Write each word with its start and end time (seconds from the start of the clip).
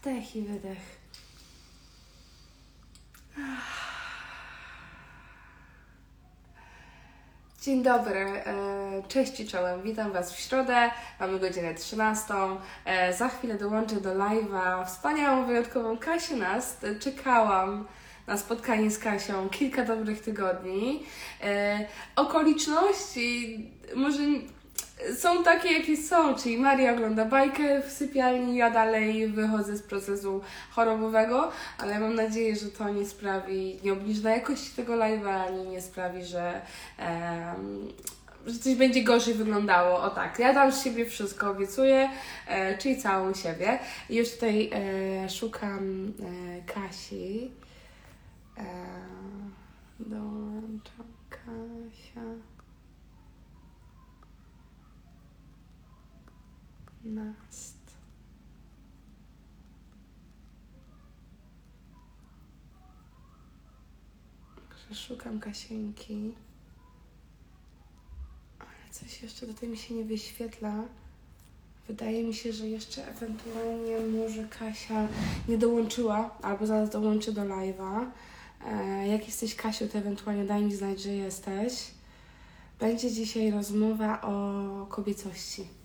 Wdech 0.00 0.36
i 0.36 0.42
wydech. 0.42 1.00
Dzień 7.62 7.82
dobry, 7.82 8.20
e, 8.20 9.02
cześć 9.08 9.40
i 9.40 9.48
czołem, 9.48 9.82
witam 9.82 10.12
Was 10.12 10.34
w 10.34 10.40
środę, 10.40 10.90
mamy 11.20 11.38
godzinę 11.38 11.74
13. 11.74 12.34
E, 12.84 13.14
Za 13.14 13.28
chwilę 13.28 13.58
dołączę 13.58 14.00
do 14.00 14.14
live'a 14.14 14.86
wspaniałą, 14.86 15.46
wyjątkową 15.46 15.98
Kasię 15.98 16.36
Nast. 16.36 16.86
Czekałam 17.00 17.86
na 18.26 18.36
spotkanie 18.36 18.90
z 18.90 18.98
Kasią 18.98 19.48
kilka 19.48 19.84
dobrych 19.84 20.22
tygodni. 20.22 21.02
E, 21.42 21.86
Okoliczności 22.16 23.58
może 23.94 24.22
są 25.16 25.44
takie, 25.44 25.72
jakie 25.72 25.96
są, 25.96 26.34
czyli 26.34 26.58
Maria 26.58 26.92
ogląda 26.92 27.24
bajkę 27.24 27.82
w 27.82 27.90
sypialni, 27.90 28.56
ja 28.56 28.70
dalej 28.70 29.28
wychodzę 29.28 29.76
z 29.76 29.82
procesu 29.82 30.40
chorobowego, 30.70 31.52
ale 31.78 32.00
mam 32.00 32.14
nadzieję, 32.14 32.56
że 32.56 32.66
to 32.66 32.88
nie 32.88 33.06
sprawi, 33.06 33.78
nie 33.84 33.92
obniży 33.92 34.24
na 34.24 34.30
jakości 34.30 34.70
tego 34.76 34.92
live'a, 34.92 35.46
ani 35.46 35.66
nie 35.66 35.82
sprawi, 35.82 36.24
że, 36.24 36.60
em, 36.98 37.88
że 38.46 38.58
coś 38.58 38.74
będzie 38.74 39.04
gorzej 39.04 39.34
wyglądało. 39.34 40.02
O 40.02 40.10
tak, 40.10 40.38
ja 40.38 40.54
dam 40.54 40.72
z 40.72 40.84
siebie 40.84 41.06
wszystko, 41.06 41.50
obiecuję, 41.50 42.10
e, 42.46 42.78
czyli 42.78 43.02
całą 43.02 43.34
siebie. 43.34 43.78
Już 44.10 44.30
tutaj 44.30 44.70
e, 44.72 45.28
szukam 45.30 46.12
e, 46.20 46.72
Kasi. 46.72 47.50
E, 48.58 48.62
dołączam 50.00 51.06
Kasia. 51.30 52.49
Szukam 64.94 65.40
Kasieńki. 65.40 66.34
Ale 68.58 68.92
coś 68.92 69.22
jeszcze 69.22 69.46
tutaj 69.46 69.68
mi 69.68 69.76
się 69.76 69.94
nie 69.94 70.04
wyświetla. 70.04 70.84
Wydaje 71.88 72.24
mi 72.24 72.34
się, 72.34 72.52
że 72.52 72.68
jeszcze 72.68 73.08
ewentualnie 73.08 73.98
może 74.00 74.44
Kasia 74.44 75.08
nie 75.48 75.58
dołączyła, 75.58 76.30
albo 76.42 76.66
zaraz 76.66 76.90
dołączy 76.90 77.32
do 77.32 77.42
live'a. 77.42 78.06
E, 78.66 79.08
jak 79.08 79.26
jesteś 79.26 79.54
Kasiu, 79.54 79.88
to 79.88 79.98
ewentualnie 79.98 80.44
daj 80.44 80.62
mi 80.62 80.74
znać, 80.74 81.02
że 81.02 81.10
jesteś. 81.10 81.90
Będzie 82.80 83.10
dzisiaj 83.10 83.50
rozmowa 83.50 84.20
o 84.22 84.86
kobiecości 84.86 85.79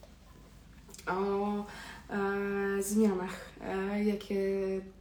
o 1.08 1.66
e, 2.10 2.84
zmianach, 2.84 3.50
e, 3.62 4.04
jakie 4.04 4.42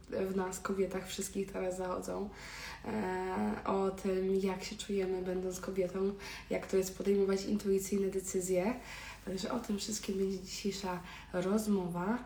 w 0.09 0.35
nas, 0.35 0.59
kobietach, 0.59 1.07
wszystkich 1.07 1.51
teraz 1.51 1.77
zachodzą. 1.77 2.29
E, 2.85 3.55
o 3.65 3.91
tym, 3.91 4.35
jak 4.35 4.63
się 4.63 4.75
czujemy, 4.75 5.21
będąc 5.21 5.59
kobietą, 5.59 6.13
jak 6.49 6.67
to 6.67 6.77
jest 6.77 6.97
podejmować 6.97 7.45
intuicyjne 7.45 8.07
decyzje. 8.07 8.73
Także 9.25 9.51
o 9.51 9.59
tym 9.59 9.77
wszystkim 9.77 10.17
będzie 10.17 10.39
dzisiejsza 10.39 10.99
rozmowa 11.33 12.17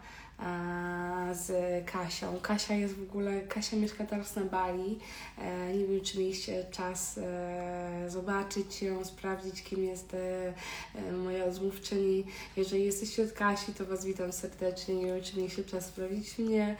z 1.33 1.51
Kasią. 1.91 2.39
Kasia 2.41 2.73
jest 2.73 2.93
w 2.93 3.03
ogóle, 3.03 3.41
Kasia 3.41 3.77
mieszka 3.77 4.05
teraz 4.05 4.35
na 4.35 4.45
Bali. 4.45 4.99
E, 5.37 5.73
Nie 5.73 5.85
wiem, 5.85 6.01
czy 6.01 6.19
mieliście 6.19 6.65
czas 6.71 7.17
e, 7.17 8.05
zobaczyć 8.07 8.81
ją, 8.81 9.05
sprawdzić, 9.05 9.63
kim 9.63 9.83
jest 9.83 10.13
e, 10.13 10.53
moja 11.11 11.45
rozmówczyni. 11.45 12.25
Jeżeli 12.57 12.85
jesteście 12.85 13.23
od 13.23 13.31
Kasi, 13.31 13.73
to 13.73 13.85
Was 13.85 14.05
witam 14.05 14.31
serdecznie. 14.31 14.95
Nie 14.95 15.05
wiem, 15.05 15.21
czy 15.21 15.37
mieliście 15.37 15.63
czas 15.63 15.85
sprawdzić 15.85 16.37
mnie. 16.37 16.75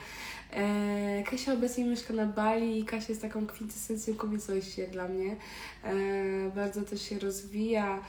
Kasia 1.30 1.52
obecnie 1.52 1.84
mieszka 1.84 2.14
na 2.14 2.26
Bali 2.26 2.78
i 2.78 2.84
Kasia 2.84 3.06
jest 3.08 3.22
taką 3.22 3.46
kwintesencją 3.46 4.14
kobiecości 4.14 4.82
dla 4.92 5.08
mnie. 5.08 5.36
Bardzo 6.54 6.82
też 6.82 7.02
się 7.02 7.18
rozwija 7.18 8.00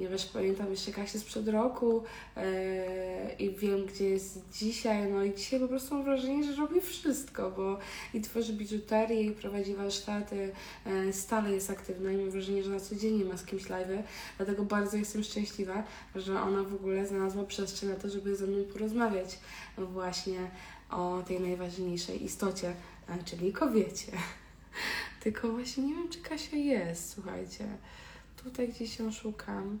ponieważ 0.00 0.26
pamiętam 0.26 0.70
jeszcze 0.70 0.92
Kasię 0.92 1.18
sprzed 1.18 1.48
roku 1.48 2.02
e, 2.36 3.34
i 3.38 3.50
wiem, 3.50 3.86
gdzie 3.86 4.08
jest 4.08 4.50
dzisiaj. 4.52 5.12
No 5.12 5.24
i 5.24 5.34
dzisiaj 5.34 5.60
po 5.60 5.68
prostu 5.68 5.94
mam 5.94 6.04
wrażenie, 6.04 6.44
że 6.44 6.56
robi 6.56 6.80
wszystko, 6.80 7.50
bo 7.50 7.78
i 8.14 8.20
tworzy 8.20 8.52
biżuterię, 8.52 9.22
i 9.22 9.30
prowadzi 9.30 9.74
warsztaty, 9.74 10.52
e, 10.86 11.12
stale 11.12 11.52
jest 11.52 11.70
aktywna 11.70 12.12
i 12.12 12.16
mam 12.16 12.30
wrażenie, 12.30 12.62
że 12.62 12.70
na 12.70 12.80
co 12.80 12.94
dzień 12.94 13.24
ma 13.24 13.36
z 13.36 13.44
kimś 13.44 13.62
live'y. 13.62 14.02
Dlatego 14.36 14.64
bardzo 14.64 14.96
jestem 14.96 15.22
szczęśliwa, 15.22 15.82
że 16.14 16.42
ona 16.42 16.62
w 16.62 16.74
ogóle 16.74 17.06
znalazła 17.06 17.44
przestrzeń 17.44 17.88
na 17.88 17.96
to, 17.96 18.10
żeby 18.10 18.36
ze 18.36 18.46
mną 18.46 18.64
porozmawiać 18.64 19.38
właśnie 19.78 20.50
o 20.90 21.22
tej 21.26 21.40
najważniejszej 21.40 22.24
istocie, 22.24 22.74
e, 23.08 23.24
czyli 23.24 23.52
kobiecie. 23.52 24.12
Tylko 25.22 25.48
właśnie 25.48 25.82
nie 25.82 25.94
wiem, 25.94 26.08
czy 26.08 26.18
Kasia 26.20 26.56
jest, 26.56 27.10
słuchajcie. 27.10 27.64
Tutaj 28.44 28.68
gdzieś 28.68 28.98
ją 28.98 29.12
szukam. 29.12 29.78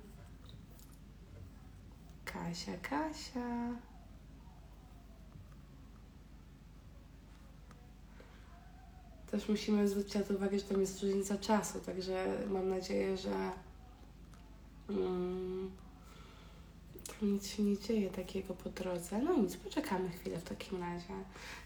Kasia, 2.32 2.72
Kasia. 2.82 3.74
Też 9.30 9.48
musimy 9.48 9.88
zwrócić 9.88 10.14
na 10.14 10.22
to 10.22 10.34
uwagę, 10.34 10.58
że 10.58 10.64
tam 10.64 10.80
jest 10.80 11.02
różnica 11.02 11.38
czasu, 11.38 11.80
także 11.80 12.38
mam 12.50 12.68
nadzieję, 12.68 13.16
że 13.16 13.50
mm, 14.88 15.70
tam 17.06 17.32
nic 17.32 17.46
się 17.46 17.62
nie 17.62 17.78
dzieje 17.78 18.10
takiego 18.10 18.54
po 18.54 18.70
drodze. 18.70 19.22
No 19.22 19.36
nic, 19.36 19.56
poczekamy 19.56 20.08
chwilę 20.08 20.38
w 20.38 20.44
takim 20.44 20.80
razie. 20.80 21.14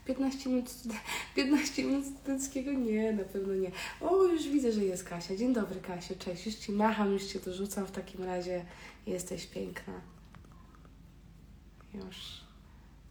15 0.05 0.51
minut, 0.51 0.69
stud- 0.71 0.95
15 1.37 1.83
minut 1.85 2.07
studenckiego? 2.07 2.73
Nie, 2.73 3.13
na 3.13 3.25
pewno 3.25 3.55
nie. 3.55 3.71
O, 4.01 4.25
już 4.25 4.49
widzę, 4.49 4.73
że 4.73 4.85
jest 4.85 5.05
Kasia. 5.05 5.37
Dzień 5.37 5.55
dobry, 5.55 5.81
Kasiu, 5.81 6.15
cześć. 6.19 6.47
Już 6.47 6.55
Ci 6.55 6.73
macham, 6.73 7.13
już 7.13 7.25
Cię 7.25 7.41
dorzucam 7.41 7.87
w 7.87 7.91
takim 7.91 8.23
razie. 8.25 8.65
Jesteś 9.07 9.47
piękna. 9.47 10.14
Już 11.95 12.17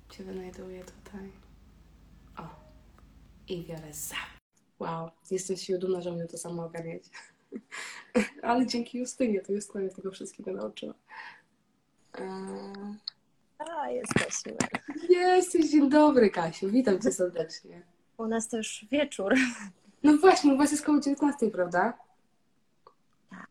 Cię 0.10 0.24
wynajduję 0.24 0.84
tutaj. 0.84 1.32
O, 2.38 2.50
i 3.48 3.64
biorę 3.64 3.94
za. 3.94 4.16
Wow, 4.80 5.10
jestem 5.32 5.58
się 5.58 5.78
dumna, 5.78 6.02
że 6.02 6.12
mnie 6.12 6.26
to 6.28 6.38
samo 6.38 6.66
ogarniać. 6.66 7.04
Ale 8.44 8.66
dzięki 8.68 8.98
Justynie, 8.98 9.42
to 9.42 9.52
Justyna 9.54 9.80
mnie 9.84 9.90
tego 9.94 10.12
wszystkiego 10.12 10.52
nauczyła. 10.52 10.94
Eee, 12.14 12.96
A, 13.60 13.90
jesteśmy. 13.90 14.56
Jesteś, 15.10 15.72
dzień 15.72 15.90
dobry, 15.90 16.30
Kasiu. 16.30 16.70
Witam 16.70 17.02
Cię 17.02 17.12
serdecznie. 17.12 17.82
U 18.18 18.28
nas 18.28 18.48
to 18.48 18.58
już 18.58 18.86
wieczór. 18.92 19.34
No 20.04 20.18
właśnie, 20.18 20.54
u 20.54 20.58
Was 20.58 20.72
jest 20.72 20.86
koło 20.86 21.00
19, 21.00 21.50
prawda? 21.52 21.98
Tak. 23.30 23.48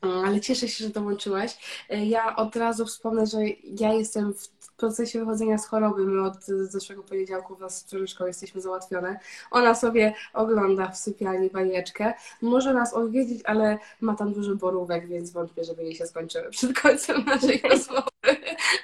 Ale 0.00 0.40
cieszę 0.40 0.68
się, 0.68 0.84
że 0.84 0.90
dołączyłaś. 0.90 1.84
E, 1.90 2.06
Ja 2.06 2.36
od 2.36 2.56
razu 2.56 2.86
wspomnę, 2.86 3.26
że 3.26 3.38
ja 3.64 3.92
jestem 3.92 4.34
w 4.34 4.57
procesie 4.78 5.18
wychodzenia 5.18 5.58
z 5.58 5.66
choroby. 5.66 6.04
My 6.04 6.22
od 6.22 6.44
zeszłego 6.44 7.02
poniedziałku 7.02 7.56
wraz 7.56 7.78
z 7.78 7.84
córeczką 7.84 8.26
jesteśmy 8.26 8.60
załatwione. 8.60 9.20
Ona 9.50 9.74
sobie 9.74 10.14
ogląda 10.34 10.88
w 10.88 10.98
sypialni 10.98 11.50
banieczkę. 11.50 12.14
Może 12.42 12.74
nas 12.74 12.94
odwiedzić, 12.94 13.42
ale 13.44 13.78
ma 14.00 14.16
tam 14.16 14.32
dużo 14.32 14.54
borówek, 14.54 15.08
więc 15.08 15.30
wątpię, 15.30 15.64
żeby 15.64 15.84
jej 15.84 15.94
się 15.94 16.06
skończyły 16.06 16.50
przed 16.50 16.80
końcem 16.80 17.24
naszej 17.24 17.62
rozmowy. 17.70 18.08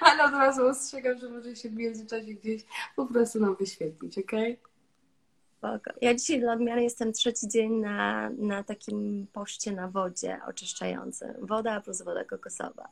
Ale 0.01 0.23
od 0.23 0.31
razu 0.31 0.67
ostrzegam, 0.67 1.19
że 1.19 1.29
może 1.29 1.55
się 1.55 1.69
w 1.69 1.75
międzyczasie 1.75 2.33
gdzieś 2.33 2.65
po 2.95 3.05
prostu 3.05 3.39
nam 3.39 3.55
wyświetlić, 3.55 4.17
okej? 4.17 4.59
Spoko. 5.57 5.91
Ja 6.01 6.15
dzisiaj 6.15 6.39
dla 6.39 6.53
odmiany 6.53 6.83
jestem 6.83 7.13
trzeci 7.13 7.47
dzień 7.47 7.71
na, 7.71 8.29
na 8.29 8.63
takim 8.63 9.27
poście 9.33 9.71
na 9.71 9.87
wodzie 9.87 10.39
oczyszczającym. 10.47 11.33
Woda 11.41 11.81
plus 11.81 12.01
woda 12.01 12.23
kokosowa. 12.23 12.89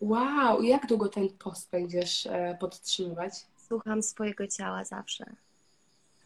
Wow, 0.00 0.62
jak 0.62 0.86
długo 0.86 1.08
ten 1.08 1.28
post 1.28 1.70
będziesz 1.70 2.26
e, 2.26 2.56
podtrzymywać? 2.60 3.32
Słucham 3.68 4.02
swojego 4.02 4.46
ciała 4.46 4.84
zawsze. 4.84 5.24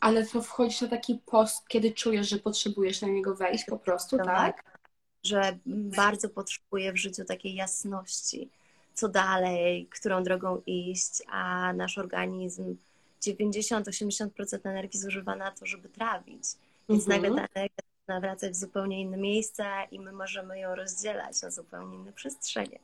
Ale 0.01 0.27
to 0.27 0.43
wchodzisz 0.43 0.81
na 0.81 0.89
taki 0.89 1.19
post, 1.27 1.69
kiedy 1.69 1.93
czujesz, 1.93 2.29
że 2.29 2.39
potrzebujesz 2.39 3.03
na 3.03 3.09
niego 3.09 3.35
wejść 3.35 3.65
po 3.65 3.79
prostu, 3.79 4.17
tak? 4.17 4.79
Że 5.25 5.59
bardzo 5.67 6.29
potrzebuję 6.29 6.93
w 6.93 6.97
życiu 6.97 7.25
takiej 7.25 7.55
jasności, 7.55 8.49
co 8.95 9.09
dalej, 9.09 9.87
którą 9.91 10.23
drogą 10.23 10.63
iść, 10.67 11.23
a 11.29 11.73
nasz 11.73 11.99
organizm 11.99 12.77
90-80% 13.23 14.59
energii 14.65 15.01
zużywa 15.01 15.37
na 15.37 15.51
to, 15.51 15.67
żeby 15.67 15.89
trawić. 15.89 16.45
Więc 16.89 17.09
Mhm. 17.09 17.23
nagle 17.23 17.37
ta 17.37 17.49
energia 17.55 17.85
zaczyna 18.01 18.21
wracać 18.21 18.53
w 18.53 18.57
zupełnie 18.57 19.01
inne 19.01 19.17
miejsca 19.17 19.85
i 19.85 20.01
my 20.01 20.13
możemy 20.13 20.59
ją 20.59 20.75
rozdzielać 20.75 21.43
na 21.43 21.51
zupełnie 21.51 21.97
inne 21.97 22.13
przestrzenie. 22.13 22.79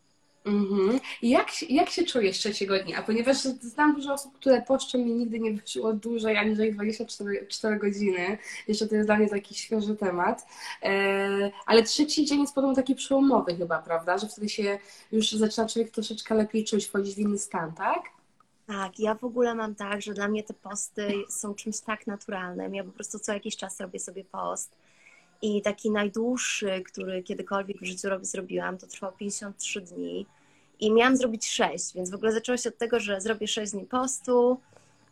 Mhm. 0.48 1.00
Jak, 1.22 1.70
jak 1.70 1.90
się 1.90 2.04
czujesz 2.04 2.38
trzeciego 2.38 2.82
dnia? 2.84 3.02
Ponieważ 3.02 3.36
znam 3.42 3.94
dużo 3.94 4.12
osób, 4.12 4.34
które 4.34 4.62
poszczą 4.62 4.98
mi 4.98 5.12
nigdy 5.12 5.40
nie 5.40 5.52
wyszło 5.52 5.92
dłużej 5.92 6.36
aniżeli 6.36 6.72
24 6.72 7.46
4 7.46 7.78
godziny. 7.78 8.38
Jeszcze 8.68 8.86
to 8.86 8.94
jest 8.94 9.08
dla 9.08 9.16
mnie 9.16 9.28
taki 9.28 9.54
świeży 9.54 9.96
temat. 9.96 10.46
E, 10.82 11.50
ale 11.66 11.82
trzeci 11.82 12.24
dzień 12.24 12.40
jest 12.40 12.54
potem 12.54 12.74
taki 12.74 12.94
przełomowy 12.94 13.56
chyba, 13.56 13.78
prawda? 13.82 14.18
Że 14.18 14.28
wtedy 14.28 14.48
się 14.48 14.78
już 15.12 15.32
zaczyna 15.32 15.68
człowiek 15.68 15.90
troszeczkę 15.90 16.34
lepiej 16.34 16.64
czuć, 16.64 16.86
wchodzić 16.86 17.14
w 17.14 17.18
inny 17.18 17.38
stan, 17.38 17.72
tak? 17.72 18.02
Tak, 18.66 19.00
ja 19.00 19.14
w 19.14 19.24
ogóle 19.24 19.54
mam 19.54 19.74
tak, 19.74 20.02
że 20.02 20.14
dla 20.14 20.28
mnie 20.28 20.42
te 20.42 20.54
posty 20.54 21.12
są 21.28 21.54
czymś 21.54 21.80
tak 21.80 22.06
naturalnym. 22.06 22.74
Ja 22.74 22.84
po 22.84 22.92
prostu 22.92 23.18
co 23.18 23.32
jakiś 23.32 23.56
czas 23.56 23.80
robię 23.80 23.98
sobie 24.00 24.24
post. 24.24 24.76
I 25.42 25.62
taki 25.62 25.90
najdłuższy, 25.90 26.82
który 26.86 27.22
kiedykolwiek 27.22 27.76
w 27.80 27.84
życiu 27.84 28.08
rob- 28.08 28.24
zrobiłam, 28.24 28.78
to 28.78 28.86
trwał 28.86 29.12
53 29.12 29.80
dni. 29.80 30.26
I 30.80 30.92
miałam 30.92 31.16
zrobić 31.16 31.46
6, 31.46 31.94
więc 31.94 32.10
w 32.10 32.14
ogóle 32.14 32.32
zaczęło 32.32 32.56
się 32.58 32.68
od 32.68 32.78
tego, 32.78 33.00
że 33.00 33.20
zrobię 33.20 33.48
6 33.48 33.72
dni 33.72 33.84
postu, 33.84 34.60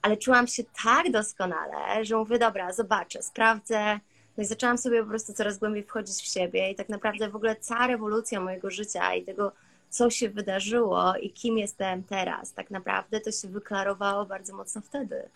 ale 0.02 0.16
czułam 0.16 0.46
się 0.46 0.62
tak 0.84 1.10
doskonale, 1.10 2.04
że 2.04 2.16
mówię, 2.16 2.38
dobra, 2.38 2.72
zobaczę, 2.72 3.22
sprawdzę. 3.22 4.00
No 4.36 4.42
i 4.42 4.46
zaczęłam 4.46 4.78
sobie 4.78 5.02
po 5.02 5.08
prostu 5.08 5.32
coraz 5.32 5.58
głębiej 5.58 5.82
wchodzić 5.82 6.16
w 6.16 6.32
siebie 6.32 6.70
i 6.70 6.74
tak 6.74 6.88
naprawdę 6.88 7.28
w 7.30 7.36
ogóle 7.36 7.56
cała 7.56 7.86
rewolucja 7.86 8.40
mojego 8.40 8.70
życia 8.70 9.14
i 9.14 9.24
tego, 9.24 9.52
co 9.90 10.10
się 10.10 10.28
wydarzyło 10.28 11.16
i 11.16 11.30
kim 11.30 11.58
jestem 11.58 12.02
teraz, 12.02 12.52
tak 12.52 12.70
naprawdę 12.70 13.20
to 13.20 13.32
się 13.32 13.48
wyklarowało 13.48 14.26
bardzo 14.26 14.56
mocno 14.56 14.80
wtedy. 14.80 15.28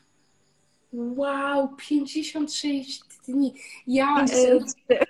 Wow, 0.92 1.68
56 1.76 3.02
dni. 3.26 3.54
Ja. 3.86 4.24
e, 4.88 5.06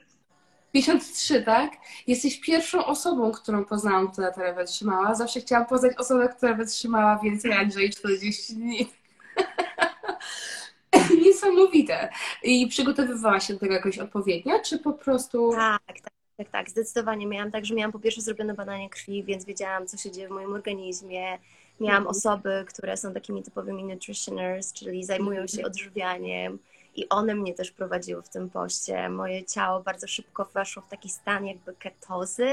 53. 0.72 0.72
53, 0.72 1.42
tak? 1.42 1.72
Jesteś 2.06 2.40
pierwszą 2.40 2.86
osobą, 2.86 3.32
którą 3.32 3.64
poznałam, 3.64 4.10
która 4.12 4.30
tyle 4.30 4.54
wytrzymała. 4.54 5.14
Zawsze 5.14 5.40
chciałam 5.40 5.66
poznać 5.66 5.96
osobę, 5.98 6.28
która 6.28 6.54
wytrzymała 6.54 7.18
więcej 7.18 7.52
aniżeli 7.52 7.90
40 7.90 8.54
dni. 8.54 8.90
Niesamowite. 11.24 12.08
I 12.42 12.66
przygotowywałaś 12.66 13.46
się 13.46 13.54
do 13.54 13.60
tego 13.60 13.74
jakoś 13.74 13.98
odpowiednio, 13.98 14.54
czy 14.64 14.78
po 14.78 14.92
prostu... 14.92 15.52
Tak, 15.52 15.80
tak, 15.86 16.12
tak, 16.36 16.48
tak, 16.48 16.70
zdecydowanie 16.70 17.26
miałam 17.26 17.50
tak, 17.50 17.66
że 17.66 17.74
miałam 17.74 17.92
po 17.92 17.98
pierwsze 17.98 18.20
zrobione 18.20 18.54
badanie 18.54 18.90
krwi, 18.90 19.24
więc 19.24 19.44
wiedziałam, 19.44 19.86
co 19.86 19.96
się 19.96 20.10
dzieje 20.10 20.28
w 20.28 20.30
moim 20.30 20.52
organizmie. 20.52 21.38
Miałam 21.80 22.02
Mhm. 22.02 22.06
osoby, 22.16 22.64
które 22.68 22.96
są 22.96 23.14
takimi 23.14 23.42
typowymi 23.42 23.84
nutritioners, 23.84 24.72
czyli 24.72 25.04
zajmują 25.04 25.46
się 25.46 25.64
odżywianiem 25.64 26.58
i 26.96 27.08
one 27.08 27.34
mnie 27.34 27.54
też 27.54 27.70
prowadziły 27.70 28.22
w 28.22 28.28
tym 28.28 28.50
poście. 28.50 29.08
Moje 29.08 29.44
ciało 29.44 29.80
bardzo 29.80 30.06
szybko 30.06 30.44
weszło 30.54 30.82
w 30.82 30.88
taki 30.88 31.08
stan 31.08 31.46
jakby 31.46 31.74
ketozy, 31.74 32.52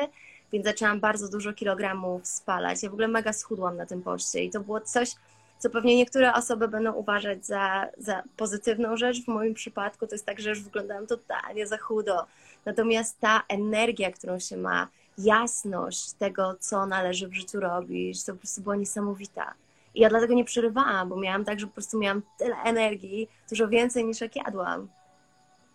więc 0.52 0.66
zaczęłam 0.66 1.00
bardzo 1.00 1.30
dużo 1.30 1.54
kilogramów 1.54 2.28
spalać. 2.28 2.84
Ja 2.84 2.90
w 2.90 2.94
ogóle 2.94 3.08
mega 3.08 3.34
schudłam 3.34 3.78
na 3.78 3.86
tym 3.86 4.02
poście 4.02 4.44
i 4.44 4.50
to 4.50 4.60
było 4.60 4.82
coś, 4.82 5.16
co 5.60 5.70
pewnie 5.70 5.96
niektóre 5.96 6.34
osoby 6.34 6.68
będą 6.68 6.94
uważać 6.94 7.46
za, 7.46 7.88
za 7.98 8.24
pozytywną 8.38 8.98
rzecz. 8.98 9.24
W 9.24 9.28
moim 9.28 9.54
przypadku 9.54 10.08
to 10.08 10.16
jest 10.16 10.26
tak, 10.26 10.40
że 10.40 10.50
już 10.50 10.64
wyglądałam 10.64 11.08
totalnie 11.08 11.68
za 11.68 11.78
chudo. 11.78 12.26
Natomiast 12.66 13.20
ta 13.20 13.44
energia, 13.50 14.12
którą 14.12 14.40
się 14.40 14.58
ma, 14.58 14.88
jasność 15.18 16.14
tego, 16.14 16.56
co 16.60 16.86
należy 16.86 17.28
w 17.28 17.34
życiu 17.34 17.60
robić, 17.60 18.24
to 18.24 18.34
po 18.34 18.40
prostu 18.40 18.62
była 18.62 18.76
niesamowita. 18.76 19.54
I 19.98 20.00
ja 20.00 20.10
dlatego 20.10 20.34
nie 20.34 20.46
przerywałam, 20.46 21.10
bo 21.10 21.16
miałam 21.16 21.46
tak, 21.46 21.60
że 21.60 21.68
po 21.68 21.74
prostu 21.74 22.00
miałam 22.00 22.22
tyle 22.38 22.56
energii, 22.56 23.30
dużo 23.50 23.68
więcej 23.68 24.06
niż 24.06 24.22
jak 24.22 24.36
jadłam. 24.36 24.88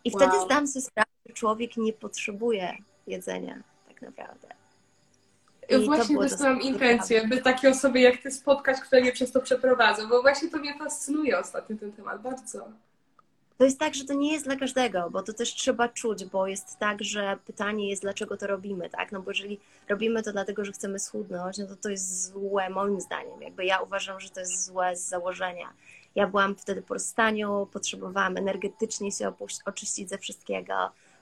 I 0.05 0.11
Wow. 0.11 0.21
wtedy 0.21 0.45
zdałam 0.45 0.67
sobie 0.67 0.83
sprawę, 0.83 1.11
że 1.27 1.33
człowiek 1.33 1.77
nie 1.77 1.93
potrzebuje 1.93 2.77
jedzenia, 3.07 3.63
tak 3.89 4.03
naprawdę. 4.03 4.49
I 5.69 5.85
Właśnie 5.85 6.19
też 6.19 6.41
mam 6.41 6.61
intencję, 6.61 7.29
by 7.29 7.43
takie 7.43 7.71
osoby 7.71 8.01
jak 8.01 8.17
ty 8.17 8.31
spotkać, 8.31 8.81
które 8.81 9.01
mnie 9.03 9.13
przez 9.13 9.33
to 9.33 9.41
przeprowadzą, 9.41 10.09
bo 10.09 10.23
właśnie 10.23 10.51
to 10.51 10.59
mnie 10.59 10.79
fascynuje 10.79 11.39
ostatnio 11.39 11.77
ten 11.77 11.93
temat 11.93 12.23
bardzo. 12.23 12.69
To 13.63 13.67
jest 13.67 13.79
tak, 13.79 13.95
że 13.95 14.05
to 14.05 14.15
nie 14.15 14.33
jest 14.33 14.45
dla 14.45 14.57
każdego, 14.57 15.11
bo 15.11 15.23
to 15.23 15.33
też 15.33 15.55
trzeba 15.55 15.89
czuć, 15.89 16.25
bo 16.25 16.47
jest 16.47 16.79
tak, 16.79 17.05
że 17.05 17.39
pytanie 17.47 17.91
jest, 17.91 18.03
dlaczego 18.03 18.37
to 18.37 18.47
robimy, 18.47 18.91
tak? 18.91 19.13
No 19.13 19.23
bo 19.23 19.31
jeżeli 19.31 19.61
robimy 19.89 20.23
to 20.23 20.33
dlatego, 20.33 20.65
że 20.65 20.73
chcemy 20.73 20.99
schudnąć, 20.99 21.59
no 21.59 21.67
to 21.67 21.77
to 21.77 21.89
jest 21.89 22.25
złe 22.25 22.71
moim 22.71 23.01
zdaniem. 23.01 23.43
Jakby 23.43 23.65
ja 23.65 23.81
uważam, 23.81 24.21
że 24.21 24.31
to 24.31 24.41
jest 24.41 24.65
złe 24.65 24.97
z 24.97 25.09
założenia. 25.09 25.73
Ja 26.15 26.27
byłam 26.27 26.57
wtedy 26.57 26.83
po 26.83 26.95
rozstaniu, 26.95 27.69
potrzebowałam 27.73 28.37
energetycznie 28.37 29.13
się 29.13 29.33
oczyścić 29.65 30.09
ze 30.09 30.19
wszystkiego, 30.19 30.75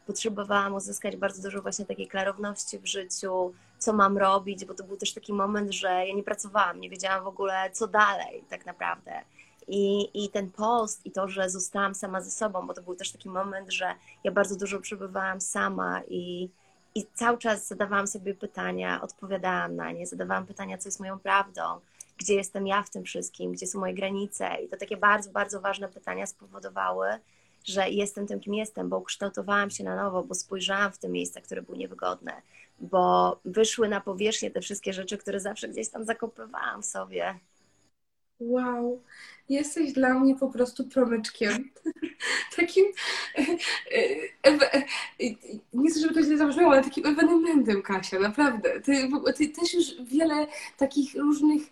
potrzebowałam 0.06 0.74
uzyskać 0.74 1.16
bardzo 1.16 1.42
dużo 1.42 1.62
właśnie 1.62 1.86
takiej 1.86 2.08
klarowności 2.08 2.78
w 2.78 2.86
życiu, 2.86 3.52
co 3.78 3.92
mam 3.92 4.18
robić, 4.18 4.64
bo 4.64 4.74
to 4.74 4.84
był 4.84 4.96
też 4.96 5.14
taki 5.14 5.32
moment, 5.32 5.70
że 5.70 5.88
ja 5.88 6.14
nie 6.14 6.22
pracowałam, 6.22 6.80
nie 6.80 6.90
wiedziałam 6.90 7.24
w 7.24 7.26
ogóle, 7.26 7.70
co 7.72 7.88
dalej 7.88 8.44
tak 8.48 8.66
naprawdę. 8.66 9.12
I, 9.72 10.10
I 10.24 10.28
ten 10.28 10.50
post 10.50 11.06
i 11.06 11.10
to, 11.10 11.28
że 11.28 11.50
zostałam 11.50 11.94
sama 11.94 12.20
ze 12.20 12.30
sobą, 12.30 12.66
bo 12.66 12.74
to 12.74 12.82
był 12.82 12.94
też 12.94 13.12
taki 13.12 13.28
moment, 13.28 13.72
że 13.72 13.94
ja 14.24 14.32
bardzo 14.32 14.56
dużo 14.56 14.80
przebywałam 14.80 15.40
sama 15.40 16.02
i, 16.08 16.50
i 16.94 17.06
cały 17.14 17.38
czas 17.38 17.68
zadawałam 17.68 18.06
sobie 18.06 18.34
pytania, 18.34 19.02
odpowiadałam 19.02 19.76
na 19.76 19.92
nie, 19.92 20.06
zadawałam 20.06 20.46
pytania, 20.46 20.78
co 20.78 20.88
jest 20.88 21.00
moją 21.00 21.18
prawdą, 21.18 21.62
gdzie 22.18 22.34
jestem 22.34 22.66
ja 22.66 22.82
w 22.82 22.90
tym 22.90 23.04
wszystkim, 23.04 23.52
gdzie 23.52 23.66
są 23.66 23.80
moje 23.80 23.94
granice. 23.94 24.48
I 24.64 24.68
to 24.68 24.76
takie 24.76 24.96
bardzo, 24.96 25.30
bardzo 25.30 25.60
ważne 25.60 25.88
pytania 25.88 26.26
spowodowały, 26.26 27.08
że 27.64 27.90
jestem 27.90 28.26
tym, 28.26 28.40
kim 28.40 28.54
jestem, 28.54 28.88
bo 28.88 28.98
ukształtowałam 28.98 29.70
się 29.70 29.84
na 29.84 29.96
nowo, 29.96 30.22
bo 30.22 30.34
spojrzałam 30.34 30.92
w 30.92 30.98
te 30.98 31.08
miejsca, 31.08 31.40
które 31.40 31.62
były 31.62 31.78
niewygodne, 31.78 32.42
bo 32.80 33.36
wyszły 33.44 33.88
na 33.88 34.00
powierzchnię 34.00 34.50
te 34.50 34.60
wszystkie 34.60 34.92
rzeczy, 34.92 35.18
które 35.18 35.40
zawsze 35.40 35.68
gdzieś 35.68 35.88
tam 35.88 36.04
zakopywałam 36.04 36.82
w 36.82 36.86
sobie. 36.86 37.34
Wow, 38.40 39.02
jesteś 39.48 39.92
dla 39.92 40.14
mnie 40.14 40.36
po 40.36 40.48
prostu 40.48 40.84
promyczkiem. 40.84 41.70
Takim, 42.56 42.84
e, 43.38 43.42
e, 44.44 44.72
e, 44.74 44.82
nie 45.72 45.90
chcę, 45.90 46.00
żeby 46.00 46.14
to 46.14 46.22
źle 46.22 46.36
zabrzmiało, 46.36 46.72
ale 46.72 46.84
takim 46.84 47.06
ewenementem, 47.06 47.82
Kasia, 47.82 48.18
naprawdę. 48.18 48.80
Ty, 48.80 49.08
ty 49.36 49.48
też 49.48 49.74
już 49.74 50.02
wiele 50.02 50.46
takich 50.76 51.14
różnych 51.14 51.62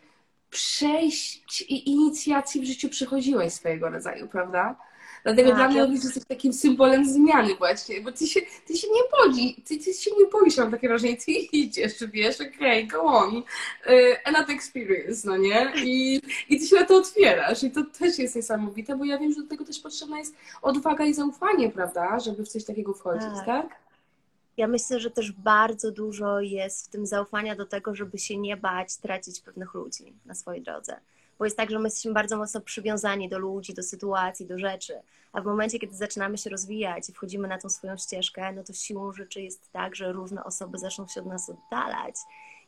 przejść 0.51 1.63
i 1.63 1.91
inicjacji 1.91 2.61
w 2.61 2.65
życiu 2.65 2.89
przechodziłaś 2.89 3.53
swojego 3.53 3.91
rodzaju, 3.91 4.29
prawda? 4.29 4.77
Dlatego 5.25 5.51
Tak, 5.51 5.73
dla 5.73 5.87
mnie 5.87 5.95
jesteś 5.95 6.25
takim 6.25 6.53
symbolem 6.53 7.05
zmiany 7.05 7.55
właśnie, 7.55 8.01
bo 8.01 8.13
ty 8.13 8.27
się, 8.27 8.41
ty 8.67 8.77
się 8.77 8.87
nie 8.89 9.03
bodzi, 9.19 9.63
ty, 9.69 9.79
ty 9.79 9.95
się 9.95 10.11
nie 10.19 10.27
boisz, 10.27 10.57
mam 10.57 10.71
takie 10.71 10.89
wrażenie, 10.89 11.17
ty 11.17 11.33
idziesz, 11.33 11.93
wiesz, 12.13 12.37
okej, 12.41 12.87
go 12.87 13.03
on, 13.03 13.43
e, 13.87 13.93
another 14.29 14.57
experience, 14.57 15.29
no 15.29 15.37
nie? 15.37 15.73
I, 15.85 16.21
I 16.49 16.61
ty 16.61 16.67
się 16.67 16.77
na 16.77 16.87
to 16.87 16.97
otwierasz 16.97 17.63
i 17.63 17.71
to 17.71 17.85
też 17.99 18.19
jest 18.19 18.37
niesamowite, 18.37 18.97
bo 18.97 19.05
ja 19.05 19.19
wiem, 19.19 19.33
że 19.33 19.43
do 19.43 19.49
tego 19.49 19.65
też 19.65 19.81
potrzebna 19.81 20.19
jest 20.19 20.35
odwaga 20.63 21.05
i 21.05 21.15
zaufanie, 21.15 21.71
prawda, 21.71 22.21
żeby 22.21 22.45
w 22.45 22.49
coś 22.49 22.65
takiego 22.65 22.95
wchodzić, 22.95 23.29
Tak. 23.37 23.47
tak? 23.47 23.89
Ja 24.57 24.67
myślę, 24.67 25.01
że 25.01 25.11
też 25.11 25.33
bardzo 25.33 25.91
dużo 25.91 26.41
jest 26.41 26.87
w 26.87 26.89
tym 26.89 27.07
zaufania 27.07 27.57
do 27.57 27.67
tego, 27.67 27.95
żeby 27.95 28.19
się 28.19 28.37
nie 28.37 28.57
bać 28.57 28.97
tracić 28.97 29.41
pewnych 29.41 29.75
ludzi 29.75 30.15
na 30.27 30.35
swojej 30.35 30.63
drodze. 30.63 31.01
Bo 31.39 31.45
jest 31.45 31.57
tak, 31.57 31.71
że 31.71 31.79
my 31.79 31.87
jesteśmy 31.87 32.13
bardzo 32.13 32.37
mocno 32.37 32.61
przywiązani 32.61 33.29
do 33.29 33.39
ludzi, 33.39 33.75
do 33.75 33.83
sytuacji, 33.83 34.47
do 34.47 34.59
rzeczy. 34.59 34.95
A 35.33 35.41
w 35.41 35.45
momencie, 35.45 35.79
kiedy 35.79 35.97
zaczynamy 35.97 36.39
się 36.39 36.51
rozwijać 36.51 37.09
i 37.09 37.13
wchodzimy 37.13 37.49
na 37.49 37.59
tą 37.59 37.69
swoją 37.69 37.97
ścieżkę, 37.97 38.53
no 38.53 38.65
to 38.65 38.73
siłą 38.73 39.13
rzeczy 39.13 39.43
jest 39.43 39.73
tak, 39.73 39.97
że 39.97 40.13
różne 40.13 40.45
osoby 40.45 40.79
zaczną 40.79 41.09
się 41.09 41.21
od 41.21 41.27
nas 41.27 41.51
oddalać 41.51 42.15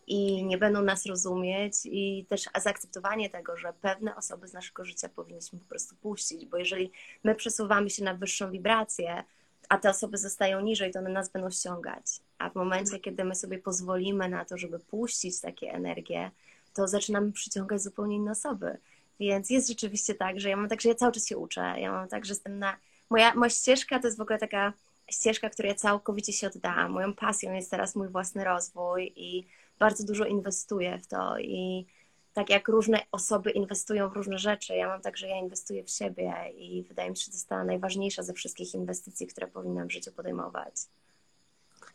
i 0.07 0.45
nie 0.45 0.59
będą 0.59 0.83
nas 0.83 1.07
rozumieć 1.07 1.75
i 1.85 2.27
też 2.29 2.49
zaakceptowanie 2.63 3.31
tego, 3.31 3.57
że 3.57 3.73
pewne 3.73 4.17
osoby 4.17 4.49
z 4.49 4.53
naszego 4.53 4.85
życia 4.85 5.09
powinniśmy 5.09 5.59
po 5.59 5.69
prostu 5.69 5.97
puścić, 5.97 6.47
bo 6.47 6.57
jeżeli 6.57 6.91
my 7.25 7.35
przesuwamy 7.35 7.91
się 7.91 8.05
na 8.05 8.15
wyższą 8.15 8.51
wibrację, 8.51 9.25
a 9.69 9.79
te 9.79 9.91
osoby 9.91 10.19
zostają 10.19 10.61
niżej, 10.61 10.93
to 10.93 10.99
one 10.99 11.11
nas 11.11 11.29
będą 11.29 11.51
ściągać. 11.51 12.05
A 12.39 12.51
w 12.51 12.55
momencie, 12.55 12.99
kiedy 12.99 13.25
my 13.25 13.35
sobie 13.35 13.59
pozwolimy 13.59 14.29
na 14.29 14.45
to, 14.45 14.59
żeby 14.59 14.79
puścić 14.79 15.41
takie 15.41 15.73
energie, 15.73 16.31
to 16.75 16.89
zaczynamy 16.89 17.33
przyciągać 17.33 17.83
zupełnie 17.83 18.17
inne 18.17 18.31
osoby. 18.31 18.79
Więc 19.21 19.51
jest 19.51 19.69
rzeczywiście 19.69 20.15
tak, 20.15 20.41
że 20.41 20.49
ja 20.49 20.57
mam 20.57 20.69
tak, 20.69 20.81
że 20.81 20.89
ja 20.89 20.95
cały 20.95 21.13
czas 21.13 21.27
się 21.27 21.39
uczę. 21.39 21.75
Ja 21.81 21.93
mam 21.93 22.09
tak, 22.09 22.25
że 22.25 22.33
jestem 22.33 22.59
na. 22.59 22.77
Moja, 23.11 23.35
moja 23.35 23.51
ścieżka 23.51 23.99
to 23.99 24.07
jest 24.07 24.19
w 24.19 24.21
ogóle 24.21 24.39
taka 24.39 24.73
ścieżka, 25.11 25.51
której 25.51 25.69
ja 25.69 25.75
całkowicie 25.75 26.33
się 26.33 26.47
oddałam. 26.47 26.93
Moją 26.93 27.15
pasją 27.15 27.53
jest 27.53 27.71
teraz 27.71 27.97
mój 27.97 28.09
własny 28.09 28.45
rozwój 28.45 29.13
i 29.17 29.47
bardzo 29.79 30.05
dużo 30.05 30.25
inwestuję 30.25 30.99
w 30.99 31.07
to. 31.07 31.39
I 31.39 31.87
tak 32.33 32.51
jak 32.51 32.69
różne 32.69 33.01
osoby 33.13 33.51
inwestują 33.51 34.09
w 34.09 34.13
różne 34.13 34.39
rzeczy, 34.39 34.75
ja 34.75 34.89
mam 34.89 35.01
tak, 35.01 35.17
że 35.17 35.29
ja 35.29 35.37
inwestuję 35.37 35.85
w 35.85 35.91
siebie 35.91 36.35
i 36.57 36.83
wydaje 36.83 37.11
mi 37.11 37.17
się, 37.17 37.25
że 37.25 37.31
to 37.31 37.37
jest 37.37 37.49
ta 37.49 37.65
najważniejsza 37.65 38.23
ze 38.23 38.33
wszystkich 38.33 38.75
inwestycji, 38.75 39.27
które 39.27 39.49
powinnam 39.49 39.89
w 39.89 39.93
życiu 39.93 40.13
podejmować. 40.13 40.75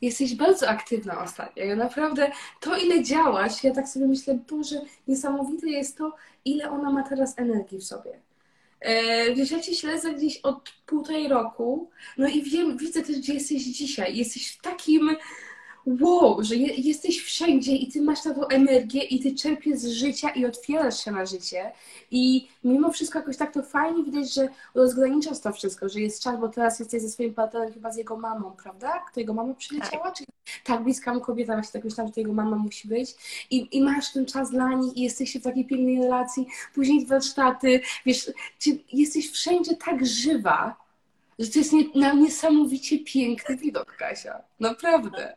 Jesteś 0.02 0.36
bardzo 0.36 0.70
aktywna 0.70 1.24
ostatnio. 1.24 1.64
Ja 1.64 1.76
naprawdę 1.76 2.32
to, 2.60 2.78
ile 2.78 3.04
działasz, 3.04 3.64
ja 3.64 3.74
tak 3.74 3.90
sobie 3.90 4.08
myślę, 4.08 4.40
Boże, 4.50 4.82
niesamowite 5.08 5.68
jest 5.68 5.98
to, 5.98 6.16
ile 6.46 6.72
ona 6.72 6.92
ma 6.92 7.04
teraz 7.04 7.40
energii 7.40 7.80
w 7.80 7.84
sobie. 7.84 8.20
E, 8.80 9.36
Wiesz, 9.36 9.52
ja 9.52 9.60
Cię 9.60 9.76
śledzę 9.76 10.14
gdzieś 10.14 10.38
od 10.38 10.74
półtorej 10.86 11.28
roku, 11.28 11.90
no 12.18 12.28
i 12.28 12.44
wiem, 12.44 12.78
widzę 12.78 13.02
też, 13.02 13.18
gdzie 13.18 13.34
jesteś 13.34 13.64
dzisiaj. 13.64 14.18
Jesteś 14.18 14.52
w 14.52 14.62
takim, 14.62 15.16
wow, 15.86 16.44
że 16.44 16.56
je, 16.56 16.74
jesteś 16.74 17.24
wszędzie 17.24 17.76
i 17.76 17.92
ty 17.92 18.02
masz 18.02 18.24
taką 18.24 18.48
energię 18.48 19.04
i 19.04 19.20
ty 19.20 19.36
czerpiesz 19.36 19.80
z 19.80 19.88
życia 19.88 20.30
i 20.30 20.46
otwierasz 20.46 21.04
się 21.04 21.12
na 21.12 21.26
życie 21.26 21.72
i 22.12 22.48
mimo 22.64 22.92
wszystko 22.92 23.20
jakoś 23.20 23.38
tak 23.38 23.54
to 23.54 23.64
fajnie 23.64 24.04
widać, 24.04 24.34
że 24.34 24.50
rozgraniczasz 24.76 25.40
to 25.40 25.54
wszystko, 25.54 25.90
że 25.90 26.00
jest 26.00 26.24
czas, 26.24 26.40
bo 26.40 26.50
teraz 26.50 26.80
jesteś 26.80 27.02
ze 27.02 27.10
swoim 27.10 27.34
partnerem 27.34 27.74
chyba 27.74 27.92
z 27.92 27.98
jego 27.98 28.18
mamą, 28.18 28.52
prawda? 28.52 29.04
Kto 29.08 29.20
jego 29.20 29.34
mama 29.34 29.54
przyleciała? 29.54 30.12
Czy 30.12 30.24
tak 30.64 30.84
bliska 30.84 31.14
mu 31.14 31.22
kobieta, 31.22 31.54
właśnie 31.54 31.74
tak 31.74 31.84
myślałam, 31.84 32.08
że 32.08 32.14
to 32.14 32.20
jego 32.20 32.34
mama 32.34 32.56
musi 32.56 32.88
być 32.88 33.10
i, 33.52 33.78
i 33.78 33.82
masz 33.82 34.14
ten 34.14 34.26
czas 34.26 34.52
dla 34.52 34.74
nich 34.74 34.98
i 34.98 35.02
jesteście 35.02 35.40
w 35.40 35.44
takiej 35.44 35.66
pięknej 35.66 36.02
relacji, 36.02 36.48
później 36.74 37.06
warsztaty, 37.06 37.82
wiesz, 38.06 38.32
jesteś 38.94 39.32
wszędzie 39.32 39.76
tak 39.76 40.06
żywa, 40.06 40.86
że 41.40 41.48
to 41.48 41.60
jest 41.60 41.74
nie, 41.74 41.84
na 41.96 42.14
niesamowicie 42.14 43.00
piękny 43.00 43.58
widok, 43.58 43.96
Kasia. 43.98 44.42
Naprawdę. 44.60 45.36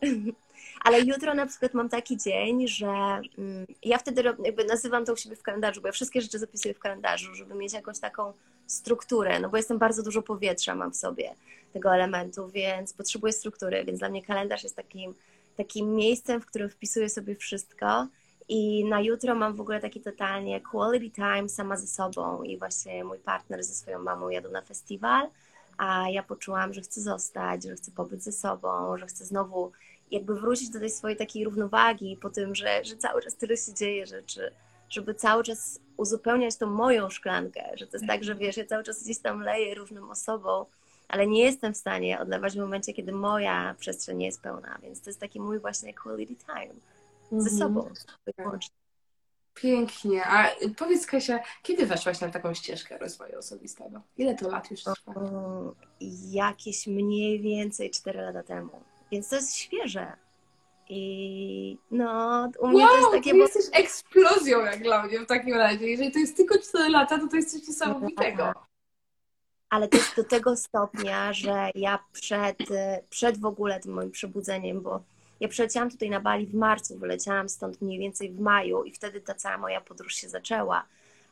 Ale 0.84 1.00
jutro 1.00 1.34
na 1.34 1.46
przykład 1.46 1.74
mam 1.74 1.88
taki 1.88 2.16
dzień, 2.16 2.68
że 2.68 3.20
mm, 3.38 3.66
ja 3.82 3.98
wtedy 3.98 4.22
jakby 4.44 4.64
nazywam 4.64 5.04
to 5.04 5.12
u 5.12 5.16
siebie 5.16 5.36
w 5.36 5.42
kalendarzu, 5.42 5.80
bo 5.80 5.88
ja 5.88 5.92
wszystkie 5.92 6.20
rzeczy 6.20 6.38
zapisuję 6.38 6.74
w 6.74 6.78
kalendarzu, 6.78 7.34
żeby 7.34 7.54
mieć 7.54 7.72
jakąś 7.72 7.98
taką 7.98 8.32
strukturę, 8.66 9.40
no 9.40 9.48
bo 9.48 9.56
jestem 9.56 9.78
bardzo 9.78 10.02
dużo 10.02 10.22
powietrza 10.22 10.74
mam 10.74 10.92
w 10.92 10.96
sobie 10.96 11.34
tego 11.72 11.94
elementu, 11.94 12.48
więc 12.48 12.92
potrzebuję 12.92 13.32
struktury, 13.32 13.84
więc 13.84 13.98
dla 13.98 14.08
mnie 14.08 14.22
kalendarz 14.22 14.62
jest 14.62 14.76
takim, 14.76 15.14
takim 15.56 15.94
miejscem, 15.94 16.40
w 16.40 16.46
którym 16.46 16.68
wpisuję 16.68 17.08
sobie 17.08 17.36
wszystko 17.36 18.06
i 18.48 18.84
na 18.84 19.00
jutro 19.00 19.34
mam 19.34 19.54
w 19.54 19.60
ogóle 19.60 19.80
taki 19.80 20.00
totalnie 20.00 20.60
quality 20.60 21.10
time 21.10 21.48
sama 21.48 21.76
ze 21.76 21.86
sobą 21.86 22.42
i 22.42 22.58
właśnie 22.58 23.04
mój 23.04 23.18
partner 23.18 23.64
ze 23.64 23.74
swoją 23.74 23.98
mamą 23.98 24.28
jadą 24.28 24.50
na 24.50 24.62
festiwal, 24.62 25.28
a 25.78 26.08
ja 26.10 26.22
poczułam, 26.22 26.74
że 26.74 26.80
chcę 26.80 27.00
zostać, 27.00 27.64
że 27.64 27.74
chcę 27.76 27.90
pobyć 27.90 28.22
ze 28.22 28.32
sobą, 28.32 28.98
że 28.98 29.06
chcę 29.06 29.24
znowu 29.24 29.72
jakby 30.10 30.34
wrócić 30.34 30.70
do 30.70 30.80
tej 30.80 30.90
swojej 30.90 31.16
takiej 31.16 31.44
równowagi 31.44 32.18
po 32.22 32.30
tym, 32.30 32.54
że, 32.54 32.84
że 32.84 32.96
cały 32.96 33.22
czas 33.22 33.34
tyle 33.34 33.56
się 33.56 33.74
dzieje 33.74 34.06
rzeczy, 34.06 34.50
żeby 34.90 35.14
cały 35.14 35.44
czas 35.44 35.80
uzupełniać 35.96 36.56
tą 36.56 36.66
moją 36.66 37.10
szklankę, 37.10 37.62
że 37.74 37.86
to 37.86 37.96
jest 37.96 38.06
tak, 38.06 38.24
że 38.24 38.34
wiesz, 38.34 38.56
ja 38.56 38.66
cały 38.66 38.84
czas 38.84 39.02
gdzieś 39.04 39.18
tam 39.18 39.40
leję 39.40 39.74
różnym 39.74 40.10
osobom, 40.10 40.64
ale 41.08 41.26
nie 41.26 41.42
jestem 41.42 41.74
w 41.74 41.76
stanie 41.76 42.20
odlewać 42.20 42.54
w 42.54 42.60
momencie, 42.60 42.92
kiedy 42.92 43.12
moja 43.12 43.74
przestrzeń 43.78 44.16
nie 44.18 44.26
jest 44.26 44.40
pełna, 44.40 44.78
więc 44.82 45.00
to 45.00 45.10
jest 45.10 45.20
taki 45.20 45.40
mój 45.40 45.58
właśnie 45.58 45.94
quality 45.94 46.36
time 46.36 46.74
ze 47.32 47.50
Mhm. 47.50 47.58
sobą. 47.58 47.88
wyłącznie. 48.38 48.83
Pięknie. 49.54 50.24
A 50.26 50.50
powiedz 50.76 51.06
Kasia, 51.06 51.38
kiedy 51.62 51.86
weszłaś 51.86 52.20
na 52.20 52.28
taką 52.28 52.54
ścieżkę 52.54 52.98
rozwoju 52.98 53.38
osobistego? 53.38 54.00
Ile 54.16 54.34
to 54.34 54.48
lat 54.48 54.70
już 54.70 54.82
trwa? 54.82 55.12
Mm, 55.16 55.74
Jakieś 56.30 56.86
mniej 56.86 57.40
więcej 57.40 57.90
4 57.90 58.20
lata 58.20 58.42
temu, 58.42 58.70
więc 59.12 59.28
to 59.28 59.36
jest 59.36 59.56
świeże. 59.56 60.12
I 60.88 61.78
no, 61.90 62.50
u 62.60 62.68
mnie 62.68 62.86
to 62.86 62.92
jest 62.94 63.02
Wow, 63.04 63.12
takie, 63.12 63.30
ty 63.30 63.36
bo 63.36 63.42
jesteś 63.42 63.64
eksplozją 63.72 64.64
jak 64.64 64.82
dla 64.82 65.02
mnie 65.06 65.20
w 65.20 65.26
takim 65.26 65.54
razie. 65.54 65.86
Jeżeli 65.88 66.12
to 66.12 66.18
jest 66.18 66.36
tylko 66.36 66.58
4 66.58 66.88
lata, 66.90 67.18
to 67.18 67.28
to 67.28 67.36
jest 67.36 67.58
coś 67.58 67.68
niesamowitego. 67.68 68.52
ale 69.70 69.88
to 69.88 69.96
jest 69.96 70.16
do 70.16 70.24
tego 70.24 70.56
stopnia, 70.56 71.32
że 71.32 71.70
ja 71.74 71.98
przed, 72.12 72.56
przed 73.10 73.40
w 73.40 73.44
ogóle 73.46 73.80
tym 73.80 73.92
moim 73.92 74.10
przebudzeniem, 74.10 74.80
bo 74.80 75.02
ja 75.40 75.48
przyleciałam 75.48 75.90
tutaj 75.90 76.10
na 76.10 76.20
Bali 76.20 76.46
w 76.46 76.54
marcu, 76.54 76.98
wyleciałam 76.98 77.48
stąd 77.48 77.82
mniej 77.82 77.98
więcej 77.98 78.30
w 78.30 78.40
maju 78.40 78.84
i 78.84 78.92
wtedy 78.92 79.20
ta 79.20 79.34
cała 79.34 79.58
moja 79.58 79.80
podróż 79.80 80.14
się 80.14 80.28
zaczęła. 80.28 80.84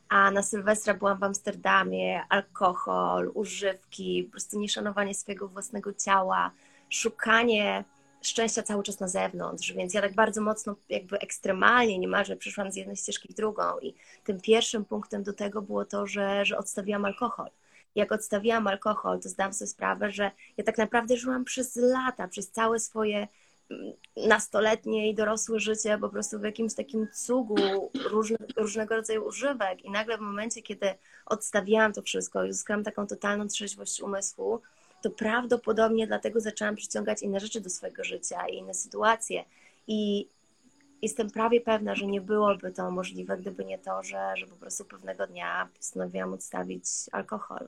A 0.09 0.31
na 0.31 0.43
Sylwestra 0.43 0.93
byłam 0.93 1.19
w 1.19 1.23
Amsterdamie, 1.23 2.21
alkohol, 2.29 3.31
używki, 3.33 4.23
po 4.23 4.31
prostu 4.31 4.59
nieszanowanie 4.59 5.13
swojego 5.13 5.47
własnego 5.47 5.93
ciała, 5.93 6.51
szukanie 6.89 7.83
szczęścia 8.21 8.63
cały 8.63 8.83
czas 8.83 8.99
na 8.99 9.07
zewnątrz, 9.07 9.73
więc 9.73 9.93
ja 9.93 10.01
tak 10.01 10.13
bardzo 10.13 10.41
mocno, 10.41 10.75
jakby 10.89 11.19
ekstremalnie 11.19 11.99
niemalże 11.99 12.35
przyszłam 12.35 12.71
z 12.71 12.75
jednej 12.75 12.95
ścieżki 12.95 13.27
w 13.27 13.35
drugą 13.35 13.79
i 13.81 13.93
tym 14.23 14.41
pierwszym 14.41 14.85
punktem 14.85 15.23
do 15.23 15.33
tego 15.33 15.61
było 15.61 15.85
to, 15.85 16.07
że, 16.07 16.45
że 16.45 16.57
odstawiłam 16.57 17.05
alkohol 17.05 17.49
jak 17.95 18.11
odstawiłam 18.11 18.67
alkohol, 18.67 19.19
to 19.19 19.29
zdałam 19.29 19.53
sobie 19.53 19.69
sprawę, 19.69 20.11
że 20.11 20.31
ja 20.57 20.63
tak 20.63 20.77
naprawdę 20.77 21.17
żyłam 21.17 21.45
przez 21.45 21.75
lata, 21.75 22.27
przez 22.27 22.51
całe 22.51 22.79
swoje 22.79 23.27
nastoletnie 24.27 25.09
i 25.09 25.15
dorosłe 25.15 25.59
życie 25.59 25.97
po 25.97 26.09
prostu 26.09 26.39
w 26.39 26.43
jakimś 26.43 26.73
takim 26.73 27.07
cugu 27.13 27.91
różne, 28.09 28.37
różnego 28.57 28.95
rodzaju 28.95 29.25
używek 29.25 29.85
i 29.85 29.91
nagle 29.91 30.17
w 30.17 30.21
momencie, 30.21 30.61
kiedy 30.61 30.93
odstawiłam 31.25 31.93
to 31.93 32.01
wszystko 32.01 32.43
i 32.43 32.49
uzyskałam 32.49 32.83
taką 32.83 33.07
totalną 33.07 33.47
trzeźwość 33.47 34.01
umysłu, 34.01 34.61
to 35.01 35.09
prawdopodobnie 35.09 36.07
dlatego 36.07 36.39
zaczęłam 36.39 36.75
przyciągać 36.75 37.21
inne 37.21 37.39
rzeczy 37.39 37.61
do 37.61 37.69
swojego 37.69 38.03
życia 38.03 38.47
i 38.47 38.57
inne 38.57 38.73
sytuacje 38.73 39.45
i 39.87 40.27
jestem 41.01 41.29
prawie 41.29 41.61
pewna, 41.61 41.95
że 41.95 42.07
nie 42.07 42.21
byłoby 42.21 42.71
to 42.71 42.91
możliwe, 42.91 43.37
gdyby 43.37 43.65
nie 43.65 43.79
to, 43.79 44.03
że, 44.03 44.33
że 44.37 44.47
po 44.47 44.55
prostu 44.55 44.85
pewnego 44.85 45.27
dnia 45.27 45.69
postanowiłam 45.77 46.33
odstawić 46.33 46.85
alkohol. 47.11 47.67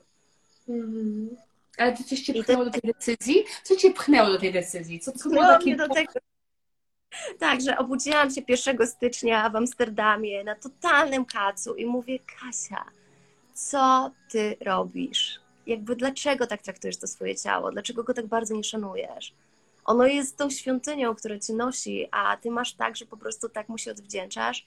Mhm. 0.68 1.36
Ale 1.78 1.96
to 1.96 2.04
coś 2.04 2.20
cię 2.20 2.34
pchnęło 2.34 2.64
do 2.64 2.70
tej 2.70 2.80
decyzji? 2.84 3.44
Co 3.62 3.76
cię 3.76 3.90
pchnęło 3.90 4.28
do 4.28 4.38
tej 4.38 4.52
decyzji? 4.52 5.00
Co, 5.00 5.12
co 5.12 5.28
było 5.28 5.42
takie... 5.42 5.76
do 5.76 5.88
tego. 5.88 6.12
Tak, 7.38 7.60
że 7.60 7.78
obudziłam 7.78 8.30
się 8.30 8.40
1 8.48 8.86
stycznia 8.86 9.50
w 9.50 9.56
Amsterdamie 9.56 10.44
na 10.44 10.54
totalnym 10.54 11.24
kacu 11.24 11.74
i 11.74 11.86
mówię, 11.86 12.18
Kasia, 12.18 12.84
co 13.54 14.10
ty 14.30 14.56
robisz? 14.60 15.40
Jakby 15.66 15.96
dlaczego 15.96 16.46
tak 16.46 16.62
traktujesz 16.62 16.96
to 16.96 17.06
swoje 17.06 17.36
ciało? 17.36 17.72
Dlaczego 17.72 18.04
go 18.04 18.14
tak 18.14 18.26
bardzo 18.26 18.54
nie 18.54 18.64
szanujesz? 18.64 19.34
Ono 19.84 20.06
jest 20.06 20.36
tą 20.36 20.50
świątynią, 20.50 21.14
która 21.14 21.38
cię 21.38 21.52
nosi, 21.52 22.08
a 22.10 22.36
ty 22.36 22.50
masz 22.50 22.72
tak, 22.72 22.96
że 22.96 23.06
po 23.06 23.16
prostu 23.16 23.48
tak 23.48 23.68
mu 23.68 23.78
się 23.78 23.90
odwdzięczasz. 23.90 24.66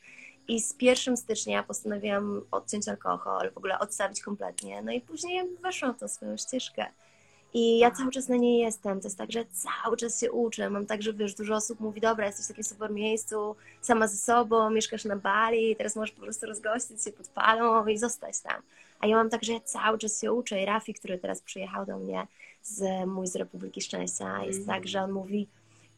I 0.50 0.62
z 0.62 0.76
1 0.82 1.18
stycznia 1.18 1.64
postanowiłam 1.64 2.42
odciąć 2.52 2.88
alkohol, 2.88 3.52
w 3.52 3.58
ogóle 3.58 3.80
odstawić 3.80 4.22
kompletnie. 4.22 4.82
No 4.82 4.92
i 4.92 5.02
później 5.02 5.44
weszłam 5.64 5.94
w 5.94 6.00
tą 6.00 6.08
swoją 6.08 6.38
ścieżkę. 6.38 6.86
I 7.54 7.80
ja 7.80 7.92
cały 7.92 8.12
czas 8.12 8.28
na 8.28 8.36
niej 8.36 8.60
jestem. 8.60 9.02
To 9.02 9.08
jest 9.08 9.18
tak, 9.18 9.32
że 9.32 9.46
cały 9.46 9.98
czas 9.98 10.20
się 10.20 10.32
uczę. 10.32 10.70
Mam 10.70 10.86
tak, 10.86 11.02
że 11.02 11.14
wiesz, 11.14 11.34
dużo 11.36 11.56
osób 11.56 11.80
mówi, 11.80 12.02
dobra, 12.02 12.26
jesteś 12.26 12.46
w 12.46 12.48
takim 12.48 12.64
super 12.64 12.92
miejscu, 12.92 13.56
sama 13.82 14.08
ze 14.08 14.18
sobą, 14.18 14.70
mieszkasz 14.70 15.06
na 15.06 15.16
Bali, 15.16 15.76
teraz 15.76 15.96
możesz 15.96 16.16
po 16.16 16.22
prostu 16.22 16.46
rozgościć 16.46 17.04
się 17.04 17.12
pod 17.12 17.28
palą 17.28 17.88
i 17.88 17.98
zostać 17.98 18.40
tam. 18.40 18.62
A 19.00 19.08
ja 19.08 19.16
mam 19.16 19.30
tak, 19.30 19.44
że 19.44 19.54
ja 19.54 19.60
cały 19.60 19.98
czas 19.98 20.22
się 20.22 20.34
uczę. 20.34 20.62
I 20.62 20.66
Rafi, 20.66 20.94
który 20.94 21.18
teraz 21.18 21.42
przyjechał 21.42 21.86
do 21.86 21.98
mnie, 21.98 22.28
z, 22.64 23.06
mój 23.08 23.28
z 23.28 23.36
Republiki 23.36 23.82
Szczęścia, 23.82 24.44
jest 24.46 24.68
tak, 24.68 24.88
że 24.88 25.02
on 25.02 25.12
mówi, 25.12 25.48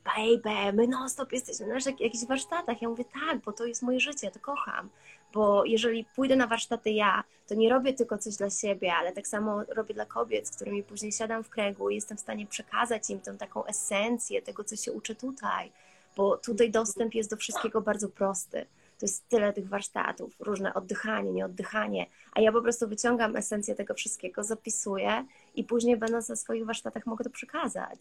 baby, 0.05 0.73
my 0.73 0.87
non 0.87 1.09
stop 1.09 1.31
jesteśmy 1.31 1.67
na 1.67 1.73
jak- 1.73 1.99
jakichś 1.99 2.25
warsztatach. 2.25 2.81
Ja 2.81 2.89
mówię, 2.89 3.05
tak, 3.05 3.39
bo 3.39 3.51
to 3.51 3.65
jest 3.65 3.81
moje 3.81 3.99
życie, 3.99 4.27
ja 4.27 4.31
to 4.31 4.39
kocham. 4.39 4.89
Bo 5.33 5.65
jeżeli 5.65 6.05
pójdę 6.15 6.35
na 6.35 6.47
warsztaty 6.47 6.89
ja, 6.89 7.23
to 7.47 7.55
nie 7.55 7.69
robię 7.69 7.93
tylko 7.93 8.17
coś 8.17 8.35
dla 8.35 8.49
siebie, 8.49 8.93
ale 8.93 9.11
tak 9.11 9.27
samo 9.27 9.63
robię 9.63 9.93
dla 9.93 10.05
kobiet, 10.05 10.47
z 10.47 10.55
którymi 10.55 10.83
później 10.83 11.11
siadam 11.11 11.43
w 11.43 11.49
kręgu 11.49 11.89
i 11.89 11.95
jestem 11.95 12.17
w 12.17 12.21
stanie 12.21 12.47
przekazać 12.47 13.09
im 13.09 13.19
tę 13.19 13.37
taką 13.37 13.65
esencję 13.65 14.41
tego, 14.41 14.63
co 14.63 14.75
się 14.75 14.91
uczę 14.91 15.15
tutaj. 15.15 15.71
Bo 16.17 16.37
tutaj 16.37 16.71
dostęp 16.71 17.13
jest 17.13 17.29
do 17.29 17.37
wszystkiego 17.37 17.81
bardzo 17.81 18.09
prosty. 18.09 18.65
To 18.99 19.05
jest 19.05 19.29
tyle 19.29 19.53
tych 19.53 19.67
warsztatów, 19.69 20.35
różne 20.39 20.73
oddychanie, 20.73 21.31
nieoddychanie, 21.31 22.05
a 22.33 22.41
ja 22.41 22.51
po 22.51 22.61
prostu 22.61 22.87
wyciągam 22.87 23.35
esencję 23.35 23.75
tego 23.75 23.93
wszystkiego, 23.93 24.43
zapisuję 24.43 25.25
i 25.55 25.63
później 25.63 25.97
będąc 25.97 26.29
na 26.29 26.35
swoich 26.35 26.65
warsztatach 26.65 27.05
mogę 27.05 27.23
to 27.23 27.29
przekazać. 27.29 27.99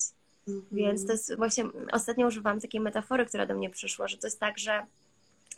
Mhm. 0.48 0.66
Więc 0.72 1.06
to 1.06 1.12
jest 1.12 1.36
właśnie, 1.36 1.64
ostatnio 1.92 2.26
używałam 2.26 2.60
takiej 2.60 2.80
metafory, 2.80 3.26
która 3.26 3.46
do 3.46 3.54
mnie 3.54 3.70
przyszła, 3.70 4.08
że 4.08 4.16
to 4.16 4.26
jest 4.26 4.40
tak, 4.40 4.58
że 4.58 4.86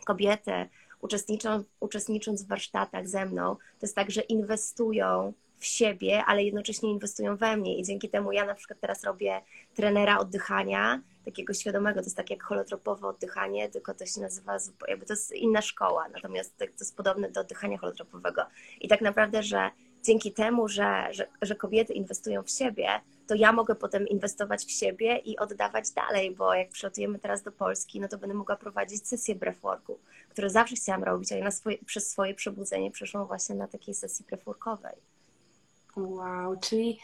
kobiety 0.05 0.69
uczestniczą, 1.01 1.65
uczestnicząc 1.81 2.43
w 2.43 2.49
warsztatach 2.49 3.09
ze 3.09 3.27
mną, 3.27 3.55
to 3.57 3.87
jest 3.87 3.95
tak, 3.95 4.11
że 4.11 4.21
inwestują 4.21 5.33
w 5.59 5.67
siebie, 5.67 6.25
ale 6.25 6.45
jednocześnie 6.45 6.91
inwestują 6.91 7.37
we 7.37 7.57
mnie 7.57 7.79
i 7.79 7.83
dzięki 7.83 8.09
temu 8.09 8.33
ja 8.33 8.45
na 8.45 8.55
przykład 8.55 8.81
teraz 8.81 9.05
robię 9.05 9.41
trenera 9.75 10.19
oddychania, 10.19 11.01
takiego 11.25 11.55
świadomego, 11.55 12.01
to 12.01 12.07
jest 12.07 12.17
tak 12.17 12.31
jak 12.31 12.43
holotropowe 12.43 13.09
oddychanie, 13.09 13.69
tylko 13.69 13.95
to 13.95 14.07
się 14.07 14.21
nazywa, 14.21 14.57
jakby 14.89 15.07
to 15.07 15.13
jest 15.13 15.33
inna 15.33 15.63
szkoła, 15.63 16.09
natomiast 16.09 16.57
to 16.59 16.65
to 16.65 16.71
jest 16.81 16.97
podobne 16.97 17.31
do 17.31 17.41
oddychania 17.41 17.79
holotropowego. 17.79 18.43
I 18.81 18.89
tak 18.89 19.01
naprawdę, 19.01 19.43
że 19.43 19.71
dzięki 20.03 20.33
temu, 20.33 20.69
że, 20.69 21.09
że, 21.11 21.27
że 21.43 21.57
kobiety 21.57 21.93
inwestują 21.93 22.43
w 22.43 22.51
siebie, 22.51 22.89
to 23.33 23.37
ja 23.37 23.53
mogę 23.53 23.75
potem 23.75 24.09
inwestować 24.09 24.65
w 24.65 24.71
siebie 24.71 25.17
i 25.17 25.39
oddawać 25.39 25.91
dalej, 25.91 26.31
bo 26.31 26.55
jak 26.55 26.71
przylatujemy 26.71 27.19
teraz 27.19 27.43
do 27.43 27.53
Polski, 27.53 28.01
no 28.01 28.09
to 28.09 28.19
będę 28.19 28.35
mogła 28.35 28.57
prowadzić 28.57 29.09
sesję 29.09 29.35
breathworku, 29.35 29.99
które 30.29 30.51
zawsze 30.51 30.77
chciałam 30.77 31.05
robić, 31.05 31.33
ale 31.33 31.43
na 31.43 31.51
swoje, 31.51 31.79
przez 31.79 32.11
swoje 32.11 32.35
przebudzenie 32.35 32.91
przeszłam 32.91 33.27
właśnie 33.27 33.55
na 33.55 33.69
takiej 33.69 33.95
sesji 33.95 34.25
breathworkowej. 34.25 34.95
Wow, 35.97 36.57
czyli 36.61 36.99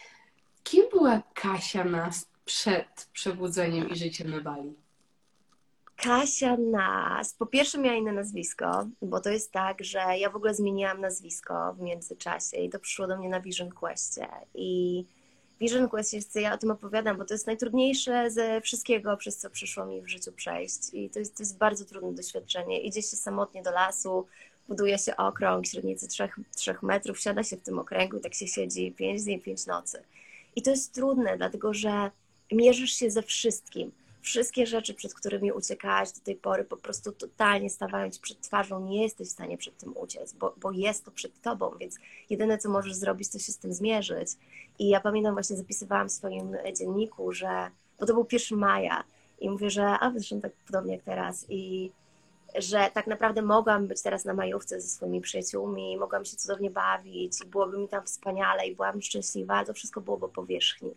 kim 0.65 0.85
była 0.91 1.23
Kasia 1.35 1.85
nas 1.85 2.27
przed 2.45 3.09
przebudzeniem 3.13 3.89
i 3.89 3.97
życiem 3.97 4.31
na 4.31 4.41
Bali? 4.41 4.75
Kasia 5.97 6.57
Nas. 6.57 7.35
Po 7.35 7.47
pierwsze 7.47 7.79
miała 7.79 7.97
inne 7.97 8.13
nazwisko, 8.13 8.87
bo 9.03 9.21
to 9.21 9.31
jest 9.31 9.53
tak, 9.53 9.85
że 9.85 9.99
ja 10.19 10.31
w 10.31 10.37
ogóle 10.37 10.55
zmieniłam 10.55 11.01
nazwisko 11.01 11.75
w 11.75 11.81
międzyczasie 11.81 12.57
i 12.57 12.71
to 12.71 12.79
przyszło 12.79 13.07
do 13.07 13.17
mnie 13.19 13.29
na 13.29 13.41
Vision 13.41 13.71
Questie. 13.71 14.29
I 14.55 15.05
Vision 15.61 15.89
Quest 15.89 16.13
jest, 16.13 16.35
ja 16.35 16.55
o 16.55 16.59
tym 16.59 16.71
opowiadam, 16.71 17.17
bo 17.17 17.25
to 17.25 17.35
jest 17.35 17.47
najtrudniejsze 17.47 18.31
ze 18.31 18.61
wszystkiego, 18.61 19.17
przez 19.17 19.37
co 19.37 19.51
przyszło 19.51 19.87
mi 19.87 20.03
w 20.03 20.09
życiu 20.09 20.33
przejść. 20.33 20.79
I 20.93 21.11
to 21.11 21.19
jest, 21.19 21.37
to 21.37 21.43
jest 21.43 21.59
bardzo 21.59 21.85
trudne 21.85 22.13
doświadczenie. 22.13 22.81
Idzie 22.81 23.03
się 23.03 23.17
samotnie 23.17 23.63
do 23.63 23.71
lasu, 23.71 24.27
buduje 24.69 24.99
się 24.99 25.17
okrąg 25.17 25.67
średnicy 25.67 26.09
3, 26.09 26.29
3 26.57 26.75
metrów, 26.83 27.21
siada 27.21 27.43
się 27.43 27.57
w 27.57 27.63
tym 27.63 27.79
okręgu 27.79 28.17
i 28.17 28.21
tak 28.21 28.35
się 28.35 28.47
siedzi 28.47 28.93
5 28.93 29.23
dni, 29.25 29.41
5 29.41 29.67
nocy. 29.67 30.03
I 30.57 30.63
to 30.63 30.71
jest 30.71 30.95
trudne, 30.95 31.37
dlatego 31.37 31.75
że 31.75 32.11
mierzysz 32.53 32.93
się 32.93 33.11
ze 33.11 33.23
wszystkim. 33.23 33.93
Wszystkie 34.29 34.67
rzeczy, 34.67 34.95
przed 34.95 35.15
którymi 35.15 35.53
uciekałaś 35.53 36.13
do 36.13 36.21
tej 36.21 36.37
pory, 36.37 36.65
po 36.65 36.77
prostu 36.77 37.13
totalnie 37.13 37.71
stawają 37.71 38.11
ci 38.11 38.21
przed 38.21 38.41
twarzą, 38.41 38.87
nie 38.87 39.03
jesteś 39.03 39.29
w 39.29 39.31
stanie 39.31 39.59
przed 39.59 39.77
tym 39.79 39.97
uciec, 39.97 40.33
bo, 40.33 40.55
bo 40.57 40.73
jest 40.73 41.05
to 41.05 41.11
przed 41.11 41.41
tobą, 41.41 41.71
więc 41.81 41.97
jedyne, 42.31 42.59
co 42.59 42.69
możesz 42.69 42.95
zrobić, 42.95 43.29
to 43.29 43.39
się 43.39 43.53
z 43.53 43.59
tym 43.59 43.73
zmierzyć. 43.73 44.29
I 44.79 44.89
ja 44.89 45.01
pamiętam, 45.01 45.35
właśnie 45.35 45.57
zapisywałam 45.57 46.09
w 46.09 46.13
swoim 46.13 46.57
dzienniku, 46.79 47.33
że, 47.33 47.71
bo 48.01 48.07
to 48.07 48.15
był 48.15 48.27
1 48.33 48.59
maja, 48.59 49.05
i 49.41 49.51
mówię, 49.51 49.71
że, 49.71 49.87
a 50.01 50.13
zresztą 50.13 50.41
tak 50.41 50.53
podobnie 50.67 50.93
jak 50.93 51.03
teraz, 51.03 51.47
i 51.49 51.91
że 52.55 52.91
tak 52.95 53.07
naprawdę 53.07 53.43
mogłam 53.43 53.87
być 53.87 54.03
teraz 54.03 54.25
na 54.25 54.35
majówce 54.35 54.81
ze 54.81 54.89
swoimi 54.89 55.21
przyjaciółmi, 55.21 55.97
mogłam 55.97 56.25
się 56.25 56.37
cudownie 56.37 56.71
bawić 56.71 57.39
byłoby 57.47 57.79
mi 57.79 57.89
tam 57.89 58.07
wspaniale 58.07 58.67
i 58.67 58.77
byłam 58.77 59.03
szczęśliwa, 59.03 59.65
to 59.65 59.75
wszystko 59.75 60.01
było 60.01 60.17
po 60.17 60.29
powierzchni. 60.29 60.91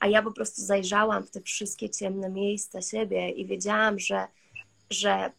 A 0.00 0.06
ja 0.06 0.22
po 0.22 0.32
prostu 0.32 0.62
zajrzałam 0.62 1.22
w 1.22 1.30
te 1.30 1.40
wszystkie 1.40 1.90
ciemne 1.90 2.30
miejsca 2.30 2.82
siebie 2.82 3.30
i 3.30 3.46
wiedziałam, 3.46 3.98
że, 3.98 4.26
że 4.90 5.30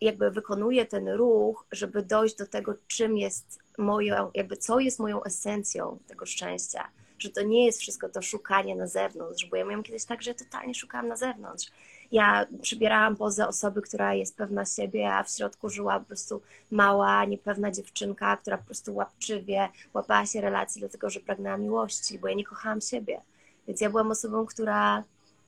jakby 0.00 0.30
wykonuję 0.30 0.86
ten 0.86 1.08
ruch, 1.08 1.66
żeby 1.72 2.02
dojść 2.02 2.36
do 2.36 2.46
tego, 2.46 2.74
czym 2.86 3.18
jest 3.18 3.58
moją, 3.78 4.30
jakby 4.34 4.56
co 4.56 4.80
jest 4.80 4.98
moją 4.98 5.24
esencją 5.24 5.98
tego 6.06 6.26
szczęścia. 6.26 6.88
Że 7.18 7.30
to 7.30 7.42
nie 7.42 7.66
jest 7.66 7.80
wszystko 7.80 8.08
to 8.08 8.22
szukanie 8.22 8.76
na 8.76 8.86
zewnątrz, 8.86 9.46
bo 9.46 9.56
ja 9.56 9.64
miałam 9.64 9.82
kiedyś 9.82 10.04
tak, 10.04 10.22
że 10.22 10.34
totalnie 10.34 10.74
szukałam 10.74 11.08
na 11.08 11.16
zewnątrz 11.16 11.70
ja 12.12 12.46
przybierałam 12.62 13.16
pozę 13.16 13.48
osoby, 13.48 13.82
która 13.82 14.14
jest 14.14 14.36
pewna 14.36 14.64
siebie, 14.64 15.12
a 15.14 15.22
w 15.22 15.30
środku 15.30 15.68
żyła 15.68 16.00
po 16.00 16.06
prostu 16.06 16.42
mała, 16.70 17.24
niepewna 17.24 17.70
dziewczynka, 17.70 18.36
która 18.36 18.58
po 18.58 18.64
prostu 18.64 18.94
łapczywie 18.94 19.68
łapała 19.94 20.26
się 20.26 20.40
relacji, 20.40 20.80
dlatego 20.80 21.10
że 21.10 21.20
pragnęła 21.20 21.56
miłości, 21.56 22.18
bo 22.18 22.28
ja 22.28 22.34
nie 22.34 22.44
kochałam 22.44 22.80
siebie. 22.80 23.20
Więc 23.68 23.80
ja 23.80 23.90
byłam 23.90 24.10
osobą, 24.10 24.46
która, 24.46 25.04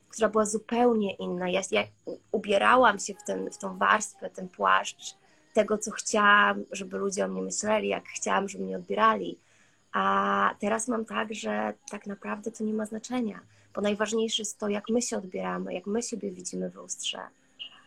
która 0.09 0.29
była 0.29 0.47
zupełnie 0.47 1.15
inna. 1.15 1.49
Ja, 1.49 1.61
ja 1.71 1.85
ubierałam 2.33 2.99
się 2.99 3.15
w, 3.15 3.25
ten, 3.27 3.50
w 3.50 3.59
tą 3.59 3.79
warstwę, 3.79 4.31
ten 4.31 4.49
płaszcz 4.49 5.15
tego, 5.55 5.79
co 5.79 5.91
chciałam, 5.91 6.65
żeby 6.73 6.99
ludzie 6.99 7.25
o 7.25 7.29
mnie 7.29 7.43
myśleli, 7.43 7.88
jak 7.88 8.05
chciałam, 8.05 8.49
żeby 8.49 8.65
mnie 8.65 8.77
odbierali. 8.77 9.38
A 9.93 10.55
teraz 10.61 10.88
mam 10.88 11.05
tak, 11.05 11.35
że 11.35 11.75
tak 11.91 12.07
naprawdę 12.07 12.50
to 12.50 12.65
nie 12.65 12.75
ma 12.75 12.87
znaczenia 12.87 13.41
bo 13.79 13.83
najważniejsze 13.83 14.43
jest 14.43 14.59
to, 14.59 14.69
jak 14.69 14.89
my 14.89 15.03
się 15.03 15.17
odbieramy, 15.17 15.75
jak 15.75 15.87
my 15.87 16.03
siebie 16.03 16.31
widzimy 16.31 16.71
w 16.71 16.75
lustrze. 16.75 17.19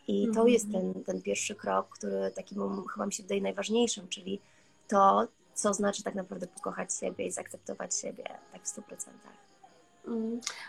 I 0.08 0.24
to 0.24 0.30
mhm. 0.30 0.48
jest 0.48 0.72
ten, 0.72 1.04
ten 1.04 1.22
pierwszy 1.22 1.56
krok, 1.56 1.90
który 1.90 2.32
takim 2.36 2.88
chyba 2.88 3.06
mi 3.06 3.14
się 3.14 3.24
wydaje 3.24 3.42
najważniejszym, 3.42 4.08
czyli 4.08 4.40
to, 4.88 5.28
co 5.54 5.74
znaczy 5.74 6.04
tak 6.04 6.16
naprawdę 6.16 6.48
pokochać 6.48 6.94
siebie 7.00 7.26
i 7.26 7.32
zaakceptować 7.32 7.96
siebie 7.96 8.24
tak 8.52 8.64
w 8.64 8.68
stu 8.68 8.82
procentach. 8.82 9.34
Mm. 9.34 9.51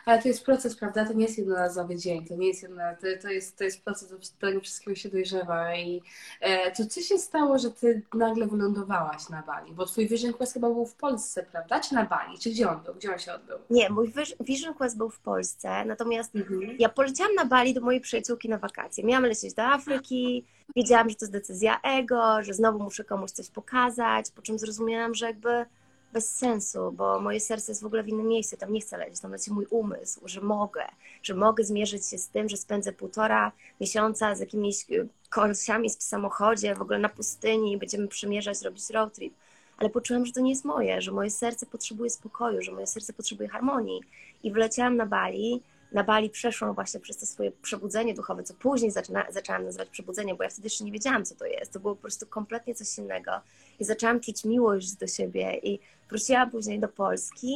Ale 0.05 0.23
to 0.23 0.29
jest 0.29 0.45
proces, 0.45 0.77
prawda? 0.77 1.07
To 1.07 1.13
nie 1.13 1.25
jest 1.25 1.39
jednorazowy 1.39 1.97
dzień, 1.97 2.27
to 2.27 2.37
nie 2.37 2.49
jest 2.49 2.63
jedno, 2.63 2.83
to, 3.01 3.07
to, 3.23 3.29
jest, 3.29 3.59
to 3.59 3.65
jest 3.65 3.85
proces, 3.85 4.11
do 4.11 4.17
tego 4.41 4.61
wszystkiego 4.61 4.95
się 4.95 5.09
dojrzewa. 5.09 5.77
I 5.77 6.03
e, 6.41 6.71
to 6.73 6.87
co 6.87 7.01
się 7.01 7.19
stało, 7.19 7.59
że 7.59 7.71
ty 7.71 8.03
nagle 8.15 8.47
wylądowałaś 8.47 9.29
na 9.29 9.43
Bali? 9.43 9.73
Bo 9.73 9.87
twój 9.87 10.09
Vision 10.09 10.33
Quest 10.33 10.53
chyba 10.53 10.69
był 10.69 10.87
w 10.87 10.95
Polsce, 10.95 11.43
prawda? 11.43 11.81
Czy 11.81 11.95
na 11.95 12.05
Bali? 12.05 12.39
Czy 12.39 12.51
gdzie 12.51 12.71
on 12.71 12.81
był? 12.81 12.95
Gdzie 12.95 13.13
on 13.13 13.19
się 13.19 13.33
odbył? 13.33 13.59
Nie, 13.71 13.91
mój 13.91 14.13
Vision 14.41 14.75
Quest 14.75 14.97
był 14.97 15.11
w 15.11 15.21
Polsce, 15.21 15.85
natomiast 15.85 16.37
mhm. 16.37 16.77
ja 16.79 16.89
poleciałam 16.89 17.35
na 17.35 17.45
Bali 17.45 17.75
do 17.75 17.81
mojej 17.81 18.01
przyjaciółki 18.01 18.49
na 18.49 18.59
wakacje. 18.59 19.05
Miałam 19.05 19.25
lecieć 19.25 19.55
do 19.55 19.63
Afryki, 19.63 20.45
wiedziałam, 20.77 21.11
że 21.11 21.17
to 21.17 21.25
jest 21.25 21.33
decyzja 21.33 21.81
ego, 21.83 22.43
że 22.43 22.55
znowu 22.55 22.79
muszę 22.79 23.05
komuś 23.05 23.31
coś 23.31 23.51
pokazać, 23.51 24.31
po 24.31 24.43
czym 24.43 24.59
zrozumiałam, 24.59 25.15
że 25.15 25.27
jakby 25.27 25.67
bez 26.13 26.37
sensu, 26.37 26.93
bo 26.93 27.21
moje 27.21 27.41
serce 27.41 27.73
jest 27.73 27.83
w 27.83 27.87
ogóle 27.87 28.03
w 28.03 28.09
innym 28.09 28.29
miejscu, 28.29 28.57
tam 28.57 28.73
nie 28.73 28.81
chcę 28.81 28.97
lecieć, 28.99 29.21
tam 29.21 29.33
leci 29.33 29.53
mój 29.53 29.67
umysł, 29.71 30.21
że 30.25 30.41
mogę, 30.41 30.85
że 31.23 31.35
mogę 31.35 31.65
zmierzyć 31.65 32.07
się 32.07 32.19
z 32.19 32.29
tym, 32.29 32.49
że 32.49 32.57
spędzę 32.57 32.93
półtora 32.93 33.53
miesiąca 33.81 34.35
z 34.35 34.41
jakimiś 34.41 34.91
y, 34.91 35.09
kolesiami 35.31 35.91
w 35.91 36.03
samochodzie, 36.03 36.75
w 36.75 36.83
ogóle 36.83 36.99
na 36.99 37.09
pustyni, 37.09 37.79
będziemy 37.79 38.09
przemierzać, 38.09 38.63
robić 38.63 38.91
road 38.91 39.15
trip. 39.15 39.35
Ale 39.79 39.91
poczułam, 39.91 40.27
że 40.27 40.33
to 40.33 40.41
nie 40.41 40.51
jest 40.51 40.65
moje, 40.65 41.01
że 41.01 41.13
moje 41.13 41.31
serce 41.31 41.67
potrzebuje 41.67 42.11
spokoju, 42.11 42.63
że 42.63 42.73
moje 42.73 42.87
serce 42.87 43.13
potrzebuje 43.13 43.49
harmonii. 43.49 44.01
I 44.43 44.53
wleciałam 44.53 44.97
na 44.97 45.07
Bali, 45.07 45.63
na 45.93 46.05
Bali 46.05 46.31
przeszłam 46.31 46.75
właśnie 46.75 47.01
przez 47.01 47.17
to 47.17 47.27
swoje 47.27 47.53
przebudzenie 47.63 48.15
duchowe, 48.15 48.43
co 48.43 48.55
później 48.55 48.91
zaczyna, 48.91 49.25
zaczęłam 49.31 49.65
nazywać 49.65 49.89
przebudzeniem, 49.89 50.37
bo 50.37 50.45
ja 50.45 50.51
wtedy 50.51 50.67
jeszcze 50.67 50.85
nie 50.85 50.93
wiedziałam, 50.93 51.25
co 51.25 51.35
to 51.35 51.47
jest. 51.47 51.73
To 51.73 51.81
było 51.81 51.95
po 51.95 52.01
prostu 52.01 52.27
kompletnie 52.27 52.75
coś 52.75 52.99
innego. 52.99 53.33
I 53.81 53.85
zaczęłam 53.85 54.21
czuć 54.21 54.45
miłość 54.45 54.93
do 54.93 55.07
siebie 55.07 55.61
i 55.63 55.79
wróciłam 56.13 56.51
później 56.51 56.81
do 56.81 56.89
Polski 56.89 57.55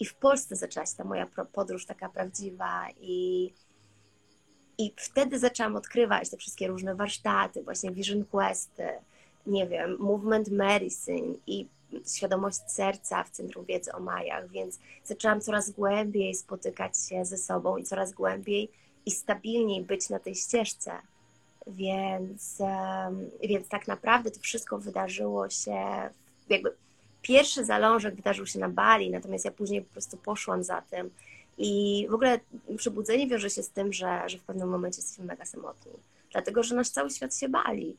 i 0.00 0.04
w 0.04 0.14
Polsce 0.14 0.56
zaczęła 0.56 0.86
się 0.86 0.96
ta 0.96 1.04
moja 1.04 1.26
podróż 1.52 1.86
taka 1.86 2.08
prawdziwa 2.08 2.86
i, 3.00 3.52
i 4.78 4.92
wtedy 4.96 5.38
zaczęłam 5.38 5.76
odkrywać 5.76 6.30
te 6.30 6.36
wszystkie 6.36 6.68
różne 6.68 6.94
warsztaty, 6.94 7.62
właśnie 7.62 7.90
Vision 7.90 8.24
Questy, 8.24 8.88
nie 9.46 9.66
wiem, 9.66 9.96
Movement 9.98 10.48
Medicine 10.48 11.34
i 11.46 11.66
świadomość 12.16 12.60
serca 12.66 13.24
w 13.24 13.30
Centrum 13.30 13.64
Wiedzy 13.64 13.92
o 13.92 14.00
Majach, 14.00 14.50
więc 14.50 14.78
zaczęłam 15.04 15.40
coraz 15.40 15.70
głębiej 15.70 16.34
spotykać 16.34 16.92
się 17.08 17.24
ze 17.24 17.36
sobą 17.36 17.76
i 17.76 17.84
coraz 17.84 18.12
głębiej 18.12 18.70
i 19.06 19.10
stabilniej 19.10 19.82
być 19.82 20.10
na 20.10 20.18
tej 20.18 20.34
ścieżce. 20.34 20.92
Więc, 21.66 22.58
więc 23.42 23.68
tak 23.68 23.88
naprawdę 23.88 24.30
to 24.30 24.40
wszystko 24.40 24.78
wydarzyło 24.78 25.50
się, 25.50 25.76
jakby 26.48 26.72
pierwszy 27.28 27.64
zalążek 27.64 28.14
wydarzył 28.14 28.46
się 28.46 28.58
na 28.58 28.68
Bali, 28.68 29.10
natomiast 29.10 29.44
ja 29.44 29.50
później 29.50 29.82
po 29.82 29.92
prostu 29.92 30.16
poszłam 30.16 30.62
za 30.64 30.82
tym. 30.82 31.10
I 31.58 32.06
w 32.10 32.14
ogóle 32.14 32.40
przebudzenie 32.76 33.28
wiąże 33.28 33.50
się 33.50 33.62
z 33.62 33.70
tym, 33.70 33.92
że, 33.92 34.22
że 34.26 34.38
w 34.38 34.42
pewnym 34.42 34.68
momencie 34.68 34.98
jesteśmy 35.00 35.24
mega 35.24 35.44
samotni, 35.44 35.92
dlatego 36.32 36.62
że 36.62 36.74
nasz 36.74 36.88
cały 36.88 37.10
świat 37.10 37.36
się 37.36 37.48
bali 37.48 37.96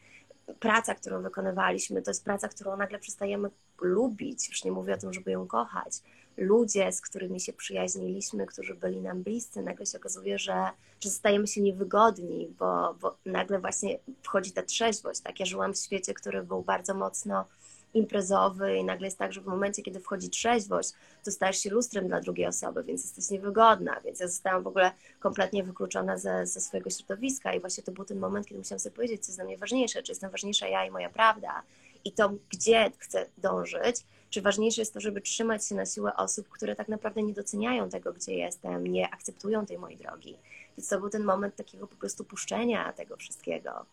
praca, 0.60 0.96
którą 0.96 1.22
wykonywaliśmy, 1.22 2.02
to 2.02 2.12
jest 2.12 2.24
praca, 2.24 2.48
którą 2.48 2.78
nagle 2.78 3.00
przestajemy 3.00 3.50
lubić, 3.82 4.50
już 4.50 4.64
nie 4.64 4.72
mówię 4.72 4.94
o 4.94 4.98
tym, 4.98 5.14
żeby 5.14 5.32
ją 5.32 5.48
kochać. 5.48 5.94
Ludzie, 6.38 6.92
z 6.92 7.02
którymi 7.02 7.40
się 7.40 7.54
przyjaźniliśmy, 7.54 8.46
którzy 8.46 8.76
byli 8.76 9.02
nam 9.02 9.24
bliscy, 9.24 9.62
nagle 9.62 9.86
się 9.86 9.98
okazuje, 9.98 10.40
że, 10.40 10.70
że 11.02 11.10
stajemy 11.10 11.48
się 11.48 11.62
niewygodni, 11.62 12.54
bo, 12.60 12.94
bo 13.02 13.18
nagle 13.26 13.60
właśnie 13.60 14.00
wchodzi 14.22 14.52
ta 14.52 14.64
trzeźwość. 14.64 15.20
Tak, 15.20 15.40
ja 15.40 15.46
żyłam 15.46 15.74
w 15.74 15.78
świecie, 15.78 16.14
który 16.14 16.44
był 16.44 16.62
bardzo 16.62 16.94
mocno 16.94 17.46
imprezowy 17.94 18.78
i 18.78 18.84
nagle 18.84 19.08
jest 19.08 19.18
tak, 19.18 19.34
że 19.34 19.42
w 19.42 19.46
momencie, 19.46 19.82
kiedy 19.82 20.00
wchodzi 20.00 20.30
trzeźwość, 20.30 20.90
to 21.26 21.32
stajesz 21.32 21.58
się 21.58 21.70
lustrem 21.70 22.08
dla 22.08 22.22
drugiej 22.22 22.48
osoby, 22.48 22.84
więc 22.84 23.04
jesteś 23.04 23.30
niewygodna, 23.30 24.02
więc 24.06 24.20
ja 24.20 24.28
zostałam 24.28 24.64
w 24.64 24.68
ogóle 24.68 24.92
kompletnie 25.20 25.64
wykluczona 25.64 26.18
ze, 26.18 26.46
ze 26.46 26.62
swojego 26.62 26.90
środowiska 26.90 27.54
i 27.54 27.60
właśnie 27.60 27.84
to 27.84 27.92
był 27.92 28.06
ten 28.06 28.20
moment, 28.20 28.48
kiedy 28.48 28.60
musiałam 28.60 28.80
sobie 28.80 28.96
powiedzieć, 28.96 29.26
co 29.26 29.30
jest 29.30 29.38
dla 29.38 29.46
mnie 29.46 29.58
ważniejsze, 29.58 30.04
czy 30.04 30.12
jestem 30.12 30.32
ważniejsza 30.32 30.68
ja 30.68 30.86
i 30.86 30.92
moja 30.92 31.10
prawda 31.10 31.64
i 32.06 32.12
to, 32.12 32.34
gdzie 32.50 32.92
chcę 32.98 33.26
dążyć, 33.38 34.06
czy 34.30 34.42
ważniejsze 34.42 34.82
jest 34.82 34.94
to, 34.94 35.00
żeby 35.00 35.22
trzymać 35.22 35.68
się 35.68 35.76
na 35.76 35.86
siłę 35.86 36.16
osób, 36.16 36.50
które 36.50 36.76
tak 36.76 36.88
naprawdę 36.88 37.24
nie 37.24 37.34
doceniają 37.34 37.90
tego, 37.90 38.14
gdzie 38.14 38.34
jestem, 38.34 38.88
nie 38.88 39.10
akceptują 39.10 39.66
tej 39.66 39.78
mojej 39.78 39.98
drogi. 39.98 40.38
Więc 40.78 40.90
to 40.90 41.00
był 41.00 41.10
ten 41.10 41.24
moment 41.24 41.56
takiego 41.56 41.88
po 41.88 41.96
prostu 41.96 42.24
puszczenia 42.24 42.94
tego 42.94 43.18
wszystkiego 43.18 43.86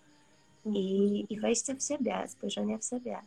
i, 0.64 1.26
i 1.28 1.40
wejścia 1.40 1.74
w 1.74 1.82
siebie, 1.82 2.24
spojrzenia 2.28 2.78
w 2.78 2.84
siebie 2.84 3.18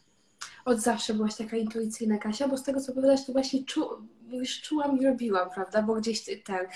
od 0.65 0.79
zawsze 0.79 1.13
byłaś 1.13 1.35
taka 1.35 1.57
intuicyjna, 1.57 2.17
Kasia, 2.17 2.47
bo 2.47 2.57
z 2.57 2.63
tego, 2.63 2.81
co 2.81 2.93
powiedziałaś, 2.93 3.25
to 3.25 3.33
właśnie 3.33 3.63
czu, 3.63 3.89
już 4.31 4.61
czułam 4.61 4.99
i 4.99 5.05
robiłam, 5.05 5.49
prawda, 5.49 5.81
bo 5.81 5.95
gdzieś 5.95 6.25
ten, 6.43 6.67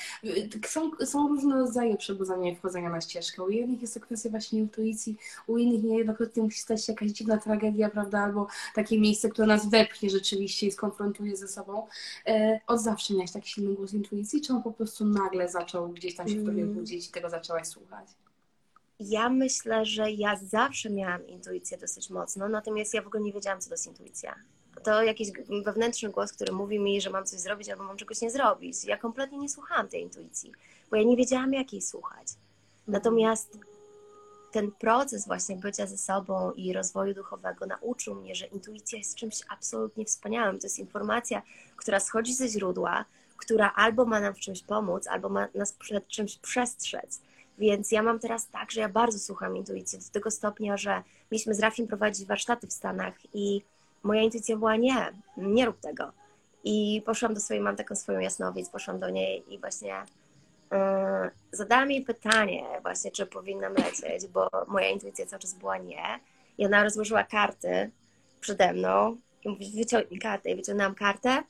są, 0.68 0.92
są 1.06 1.28
różne 1.28 1.56
rodzaje 1.56 1.98
przebudzania 1.98 2.52
i 2.52 2.56
wchodzenia 2.56 2.90
na 2.90 3.02
ścieżkę. 3.02 3.44
U 3.44 3.50
jednych 3.50 3.82
jest 3.82 3.94
to 3.94 4.00
kwestia 4.00 4.30
właśnie 4.30 4.60
intuicji, 4.60 5.18
u 5.48 5.58
innych 5.58 5.84
niejednokrotnie 5.84 6.44
musi 6.44 6.60
stać 6.60 6.86
się 6.86 6.94
jakaś 6.94 7.12
dziwna 7.12 7.38
tragedia, 7.38 7.90
prawda, 7.90 8.20
albo 8.20 8.48
takie 8.76 9.00
miejsce, 9.00 9.30
które 9.30 9.48
nas 9.48 9.70
wepchnie 9.70 10.10
rzeczywiście 10.10 10.68
i 10.68 10.72
skonfrontuje 10.72 11.38
ze 11.38 11.48
sobą. 11.48 11.88
E, 12.28 12.60
od 12.68 12.82
zawsze 12.82 13.14
miałaś 13.14 13.32
taki 13.32 13.50
silny 13.50 13.76
głos 13.76 13.94
intuicji, 13.94 14.42
czy 14.42 14.54
on 14.54 14.64
po 14.64 14.72
prostu 14.72 15.06
nagle 15.06 15.50
zaczął 15.50 15.90
gdzieś 15.90 16.16
tam 16.16 16.28
się 16.28 16.36
w 16.36 16.46
tobie 16.46 16.64
mm. 16.64 16.74
budzić 16.76 17.08
i 17.08 17.12
tego 17.12 17.30
zaczęłaś 17.30 17.68
słuchać? 17.68 18.08
Ja 19.00 19.30
myślę, 19.30 19.86
że 19.86 20.12
ja 20.12 20.36
zawsze 20.36 20.90
miałam 20.90 21.28
intuicję 21.28 21.78
dosyć 21.78 22.10
mocno, 22.10 22.50
natomiast 22.50 22.94
ja 22.94 23.02
w 23.02 23.08
ogóle 23.08 23.24
nie 23.24 23.34
wiedziałam, 23.34 23.62
co 23.62 23.70
to 23.70 23.74
jest 23.74 23.88
intuicja. 23.88 24.36
To 24.84 25.04
jakiś 25.04 25.30
wewnętrzny 25.66 26.10
głos, 26.10 26.34
który 26.34 26.52
mówi 26.52 26.80
mi, 26.80 27.02
że 27.02 27.10
mam 27.10 27.26
coś 27.26 27.40
zrobić 27.40 27.70
albo 27.70 27.84
mam 27.84 27.98
czegoś 27.98 28.22
nie 28.22 28.32
zrobić. 28.32 28.84
Ja 28.84 28.98
kompletnie 28.98 29.38
nie 29.38 29.50
słuchałam 29.50 29.88
tej 29.88 30.02
intuicji, 30.02 30.52
bo 30.92 30.98
ja 30.98 31.04
nie 31.04 31.18
wiedziałam, 31.18 31.54
jak 31.54 31.74
jej 31.74 31.82
słuchać. 31.82 32.28
Natomiast 32.88 33.58
ten 34.52 34.72
proces 34.72 35.28
właśnie 35.28 35.56
bycia 35.56 35.88
ze 35.88 35.98
sobą 35.98 36.52
i 36.52 36.74
rozwoju 36.74 37.14
duchowego 37.14 37.66
nauczył 37.66 38.16
mnie, 38.16 38.36
że 38.36 38.46
intuicja 38.46 38.98
jest 38.98 39.16
czymś 39.16 39.42
absolutnie 39.50 40.06
wspaniałym. 40.06 40.60
To 40.60 40.66
jest 40.66 40.80
informacja, 40.80 41.42
która 41.76 42.00
schodzi 42.00 42.34
ze 42.34 42.48
źródła, 42.48 43.06
która 43.38 43.74
albo 43.76 44.06
ma 44.06 44.20
nam 44.20 44.34
w 44.34 44.40
czymś 44.40 44.64
pomóc, 44.64 45.08
albo 45.08 45.30
ma 45.30 45.48
nas 45.56 45.74
przed 45.74 46.08
czymś 46.08 46.38
przestrzec. 46.38 47.22
Więc 47.58 47.92
ja 47.92 48.04
mam 48.04 48.20
teraz 48.20 48.48
tak, 48.48 48.72
że 48.72 48.82
ja 48.82 48.90
bardzo 48.90 49.20
słucham 49.20 49.58
intuicji 49.58 50.00
do 50.00 50.06
tego 50.12 50.32
stopnia, 50.32 50.78
że 50.78 51.04
mieliśmy 51.32 51.56
z 51.56 51.60
Rafim 51.60 51.88
prowadzić 51.88 52.28
warsztaty 52.28 52.68
w 52.68 52.74
Stanach 52.74 53.14
i 53.34 53.62
moja 54.04 54.22
intuicja 54.22 54.58
była 54.58 54.76
nie, 54.76 55.14
nie 55.38 55.66
rób 55.66 55.80
tego. 55.80 56.12
I 56.64 57.02
poszłam 57.06 57.34
do 57.34 57.40
swojej, 57.40 57.64
mam 57.64 57.76
taką 57.76 57.96
swoją 57.96 58.20
jasnowic, 58.20 58.70
poszłam 58.70 59.00
do 59.00 59.10
niej 59.10 59.54
i 59.54 59.60
właśnie 59.60 60.04
yy, 60.72 60.78
zadałam 61.52 61.92
jej 61.92 62.02
pytanie 62.02 62.64
właśnie, 62.82 63.12
czy 63.12 63.26
powinnam 63.26 63.74
lecieć, 63.74 64.28
bo 64.28 64.50
moja 64.68 64.90
intuicja 64.90 65.26
cały 65.26 65.40
czas 65.40 65.54
była 65.54 65.78
nie. 65.78 66.20
I 66.58 66.66
ona 66.66 66.84
rozłożyła 66.84 67.24
karty 67.24 67.92
przede 68.42 68.74
mną 68.74 69.18
i 69.44 69.50
mówi, 69.50 69.72
wyciągnij 69.76 70.20
kartę. 70.20 70.50
I 70.50 70.56
wyciągnęłam 70.56 70.96
kartę 70.96 71.44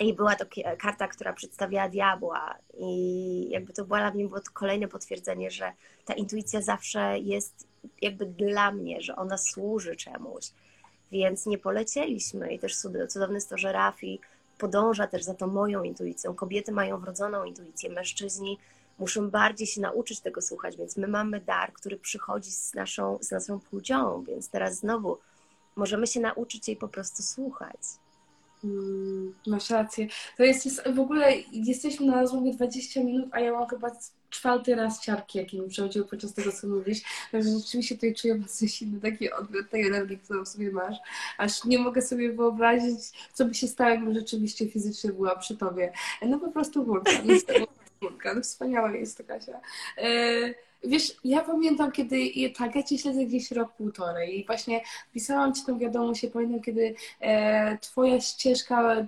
i 0.00 0.14
była 0.14 0.36
to 0.36 0.44
karta, 0.78 1.08
która 1.08 1.32
przedstawiała 1.32 1.88
diabła. 1.88 2.54
I 2.78 3.50
jakby 3.50 3.72
to 3.72 3.84
była 3.84 3.98
dla 3.98 4.10
mnie 4.10 4.28
było 4.28 4.40
to 4.40 4.50
kolejne 4.52 4.88
potwierdzenie, 4.88 5.50
że 5.50 5.72
ta 6.04 6.14
intuicja 6.14 6.62
zawsze 6.62 7.18
jest 7.18 7.66
jakby 8.02 8.26
dla 8.26 8.72
mnie, 8.72 9.00
że 9.00 9.16
ona 9.16 9.38
służy 9.38 9.96
czemuś. 9.96 10.44
Więc 11.12 11.46
nie 11.46 11.58
polecieliśmy 11.58 12.54
i 12.54 12.58
też 12.58 12.76
cudowne 13.08 13.34
jest 13.34 13.50
to, 13.50 13.58
że 13.58 13.72
Rafi 13.72 14.20
podąża 14.58 15.06
też 15.06 15.24
za 15.24 15.34
tą 15.34 15.46
moją 15.46 15.82
intuicją. 15.82 16.34
Kobiety 16.34 16.72
mają 16.72 16.98
wrodzoną 17.00 17.44
intuicję, 17.44 17.90
mężczyźni 17.90 18.58
muszą 18.98 19.30
bardziej 19.30 19.66
się 19.66 19.80
nauczyć 19.80 20.20
tego 20.20 20.42
słuchać, 20.42 20.76
więc 20.76 20.96
my 20.96 21.08
mamy 21.08 21.40
dar, 21.40 21.72
który 21.72 21.96
przychodzi 21.96 22.50
z 22.50 22.74
naszą, 22.74 23.18
z 23.20 23.30
naszą 23.30 23.60
płcią, 23.60 24.24
więc 24.24 24.48
teraz 24.48 24.74
znowu 24.74 25.18
możemy 25.76 26.06
się 26.06 26.20
nauczyć 26.20 26.68
jej 26.68 26.76
po 26.76 26.88
prostu 26.88 27.22
słuchać. 27.22 27.78
Mm, 28.64 29.34
masz 29.46 29.70
rację. 29.70 30.06
To 30.36 30.42
jest, 30.42 30.64
jest 30.64 30.82
w 30.94 31.00
ogóle, 31.00 31.32
jesteśmy 31.52 32.06
na 32.06 32.20
rozmowie 32.20 32.52
20 32.52 33.00
minut, 33.04 33.28
a 33.32 33.40
ja 33.40 33.52
mam 33.52 33.68
chyba 33.68 33.90
czwarty 34.30 34.74
raz 34.74 35.00
ciarki, 35.00 35.38
jakie 35.38 35.60
mi 35.60 35.68
przechodziły 35.68 36.04
podczas 36.04 36.34
tego, 36.34 36.52
co 36.52 36.66
mówisz. 36.66 36.98
Także 37.32 37.50
rzeczywiście 37.58 37.94
tutaj 37.94 38.14
czuję 38.14 38.34
bardzo 38.34 38.66
silny 38.66 39.00
taki 39.00 39.32
odbiór 39.32 39.68
tej 39.68 39.86
energii, 39.86 40.18
którą 40.18 40.44
sobie 40.44 40.70
masz. 40.70 40.96
Aż 41.38 41.64
nie 41.64 41.78
mogę 41.78 42.02
sobie 42.02 42.32
wyobrazić, 42.32 42.98
co 43.32 43.44
by 43.44 43.54
się 43.54 43.68
stało, 43.68 43.90
jakbym 43.90 44.14
rzeczywiście 44.14 44.68
fizycznie 44.68 45.12
była 45.12 45.36
przy 45.36 45.56
tobie. 45.56 45.92
No 46.22 46.38
po 46.38 46.50
prostu 46.50 46.84
wulkan. 46.84 48.42
Wspaniała 48.42 48.92
jest 48.92 49.18
to, 49.18 49.24
Kasia. 49.24 49.60
E, 49.98 50.54
wiesz, 50.84 51.16
ja 51.24 51.40
pamiętam, 51.40 51.92
kiedy, 51.92 52.16
tak, 52.58 52.74
ja 52.74 52.82
Cię 52.82 52.98
śledzę 52.98 53.24
gdzieś 53.24 53.50
rok, 53.50 53.72
półtorej 53.76 54.40
i 54.40 54.46
właśnie 54.46 54.80
pisałam 55.12 55.54
Ci 55.54 55.64
tą 55.66 55.78
wiadomość, 55.78 56.22
ja 56.22 56.30
pamiętam, 56.30 56.60
kiedy 56.60 56.94
e, 57.20 57.78
Twoja 57.78 58.20
ścieżka 58.20 59.06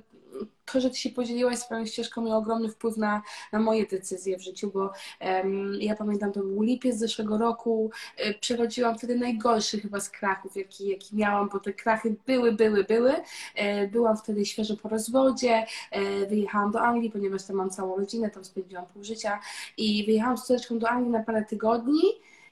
to, 0.64 0.80
że 0.80 0.90
ty 0.90 0.96
się 0.96 1.10
podzieliłaś 1.10 1.58
swoją 1.58 1.86
ścieżką 1.86 2.22
miało 2.22 2.38
ogromny 2.38 2.68
wpływ 2.68 2.96
na, 2.96 3.22
na 3.52 3.58
moje 3.58 3.86
decyzje 3.86 4.38
w 4.38 4.42
życiu, 4.42 4.70
bo 4.74 4.92
um, 5.20 5.74
ja 5.80 5.96
pamiętam, 5.96 6.32
to 6.32 6.40
był 6.40 6.62
lipiec 6.62 6.98
zeszłego 6.98 7.38
roku, 7.38 7.90
y, 8.26 8.34
przechodziłam 8.40 8.98
wtedy 8.98 9.18
najgorszy 9.18 9.80
chyba 9.80 10.00
z 10.00 10.10
krachów, 10.10 10.56
jaki, 10.56 10.88
jaki 10.88 11.16
miałam, 11.16 11.48
bo 11.48 11.60
te 11.60 11.72
krachy 11.72 12.16
były, 12.26 12.52
były, 12.52 12.84
były. 12.84 13.14
E, 13.54 13.88
byłam 13.88 14.16
wtedy 14.16 14.46
świeżo 14.46 14.76
po 14.76 14.88
rozwodzie, 14.88 15.66
e, 15.90 16.26
wyjechałam 16.26 16.70
do 16.70 16.80
Anglii, 16.80 17.10
ponieważ 17.10 17.44
tam 17.44 17.56
mam 17.56 17.70
całą 17.70 17.96
rodzinę, 17.96 18.30
tam 18.30 18.44
spędziłam 18.44 18.86
pół 18.86 19.04
życia 19.04 19.40
i 19.76 20.06
wyjechałam 20.06 20.38
z 20.38 20.44
córeczką 20.44 20.78
do 20.78 20.88
Anglii 20.88 21.12
na 21.12 21.22
parę 21.22 21.44
tygodni 21.44 22.02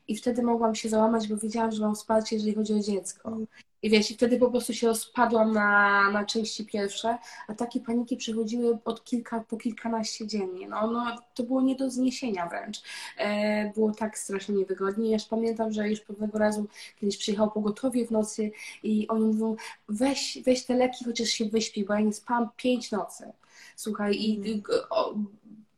i 0.09 0.16
wtedy 0.16 0.42
mogłam 0.42 0.75
się 0.75 0.88
załamać, 0.88 1.29
bo 1.29 1.37
wiedziałam, 1.37 1.72
że 1.72 1.83
mam 1.83 1.94
wsparcie, 1.94 2.37
jeżeli 2.37 2.55
chodzi 2.55 2.75
o 2.75 2.81
dziecko. 2.81 3.37
I 3.83 3.90
wiesz, 3.90 4.11
i 4.11 4.14
wtedy 4.14 4.38
po 4.38 4.51
prostu 4.51 4.75
się 4.75 4.87
rozpadłam 4.87 5.53
na, 5.53 6.11
na 6.11 6.25
części 6.25 6.66
pierwsze, 6.66 7.18
a 7.49 7.55
takie 7.55 7.81
paniki 7.81 8.16
przechodziły 8.16 8.79
od 8.85 9.05
kilka 9.05 9.45
po 9.49 9.57
kilkanaście 9.57 10.27
dziennie. 10.27 10.68
No, 10.68 10.90
no 10.90 11.16
to 11.35 11.42
było 11.42 11.62
nie 11.62 11.77
do 11.77 11.90
zniesienia 11.90 12.47
wręcz. 12.47 12.83
E, 13.18 13.73
było 13.75 13.92
tak 13.92 14.18
strasznie 14.18 14.55
niewygodnie. 14.55 15.07
Ja 15.07 15.12
już 15.12 15.25
pamiętam, 15.25 15.73
że 15.73 15.88
już 15.88 16.01
pewnego 16.01 16.38
razu 16.38 16.66
kiedyś 17.01 17.16
przyjechał 17.16 17.51
pogotowie 17.51 18.07
w 18.07 18.11
nocy 18.11 18.51
i 18.83 19.09
oni 19.09 19.25
mówią, 19.25 19.57
weź, 19.88 20.38
weź 20.47 20.64
te 20.64 20.75
leki, 20.75 21.05
chociaż 21.05 21.29
się 21.29 21.45
wyśpi, 21.45 21.85
bo 21.85 21.95
ja 21.95 22.01
nie 22.01 22.12
spałam 22.12 22.49
pięć 22.57 22.90
nocy. 22.90 23.33
Słuchaj, 23.77 24.16
i 24.16 24.37
mm. 24.37 24.62
o, 24.90 25.14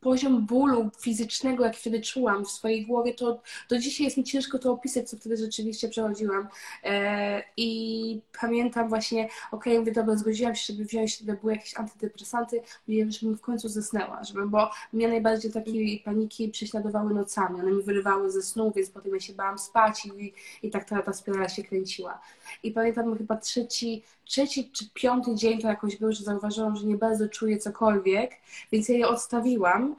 poziom 0.04 0.46
bólu 0.46 0.90
fizycznego, 1.00 1.64
jak 1.64 1.76
wtedy 1.76 2.00
czułam 2.00 2.44
w 2.44 2.50
swojej 2.50 2.86
głowie, 2.86 3.14
to 3.14 3.40
do 3.68 3.78
dzisiaj 3.78 4.04
jest 4.04 4.16
mi 4.16 4.24
ciężko 4.24 4.58
to 4.58 4.72
opisać, 4.72 5.10
co 5.10 5.16
wtedy 5.16 5.36
rzeczywiście 5.36 5.88
przechodziłam. 5.88 6.48
E, 6.84 7.42
I 7.56 8.20
pamiętam 8.40 8.88
właśnie, 8.88 9.24
okej, 9.24 9.32
okay, 9.50 9.78
mówię, 9.78 9.92
dobra, 9.92 10.16
zgodziłam 10.16 10.54
się, 10.54 10.72
żeby 10.72 10.84
wziąć, 10.84 11.18
żeby 11.18 11.32
były 11.32 11.52
jakieś 11.52 11.78
antydepresanty, 11.78 12.60
żebym 12.88 13.36
w 13.36 13.40
końcu 13.40 13.68
zasnęła, 13.68 14.24
żeby, 14.24 14.46
bo 14.46 14.70
mnie 14.92 15.08
najbardziej 15.08 15.52
takie 15.52 15.72
paniki 16.04 16.48
prześladowały 16.48 17.14
nocami, 17.14 17.60
one 17.60 17.72
mi 17.72 17.82
wyrywały 17.82 18.30
ze 18.30 18.42
snu, 18.42 18.72
więc 18.76 18.90
potem 18.90 19.14
ja 19.14 19.20
się 19.20 19.32
bałam 19.32 19.58
spać 19.58 20.06
i, 20.06 20.32
i 20.62 20.70
tak 20.70 20.84
ta, 20.84 21.02
ta 21.02 21.12
spirala 21.12 21.48
się 21.48 21.62
kręciła. 21.62 22.20
I 22.62 22.70
pamiętam 22.70 23.18
chyba 23.18 23.36
trzeci, 23.36 24.02
trzeci 24.24 24.70
czy 24.70 24.84
piąty 24.94 25.34
dzień 25.34 25.60
to 25.60 25.68
jakoś 25.68 25.96
był, 25.96 26.12
że 26.12 26.24
zauważyłam, 26.24 26.76
że 26.76 26.86
nie 26.86 26.96
bardzo 26.96 27.28
czuję 27.28 27.58
cokolwiek, 27.58 28.32
więc 28.72 28.88
ja 28.88 28.96
je 28.96 29.08
odstawiłam 29.08 29.93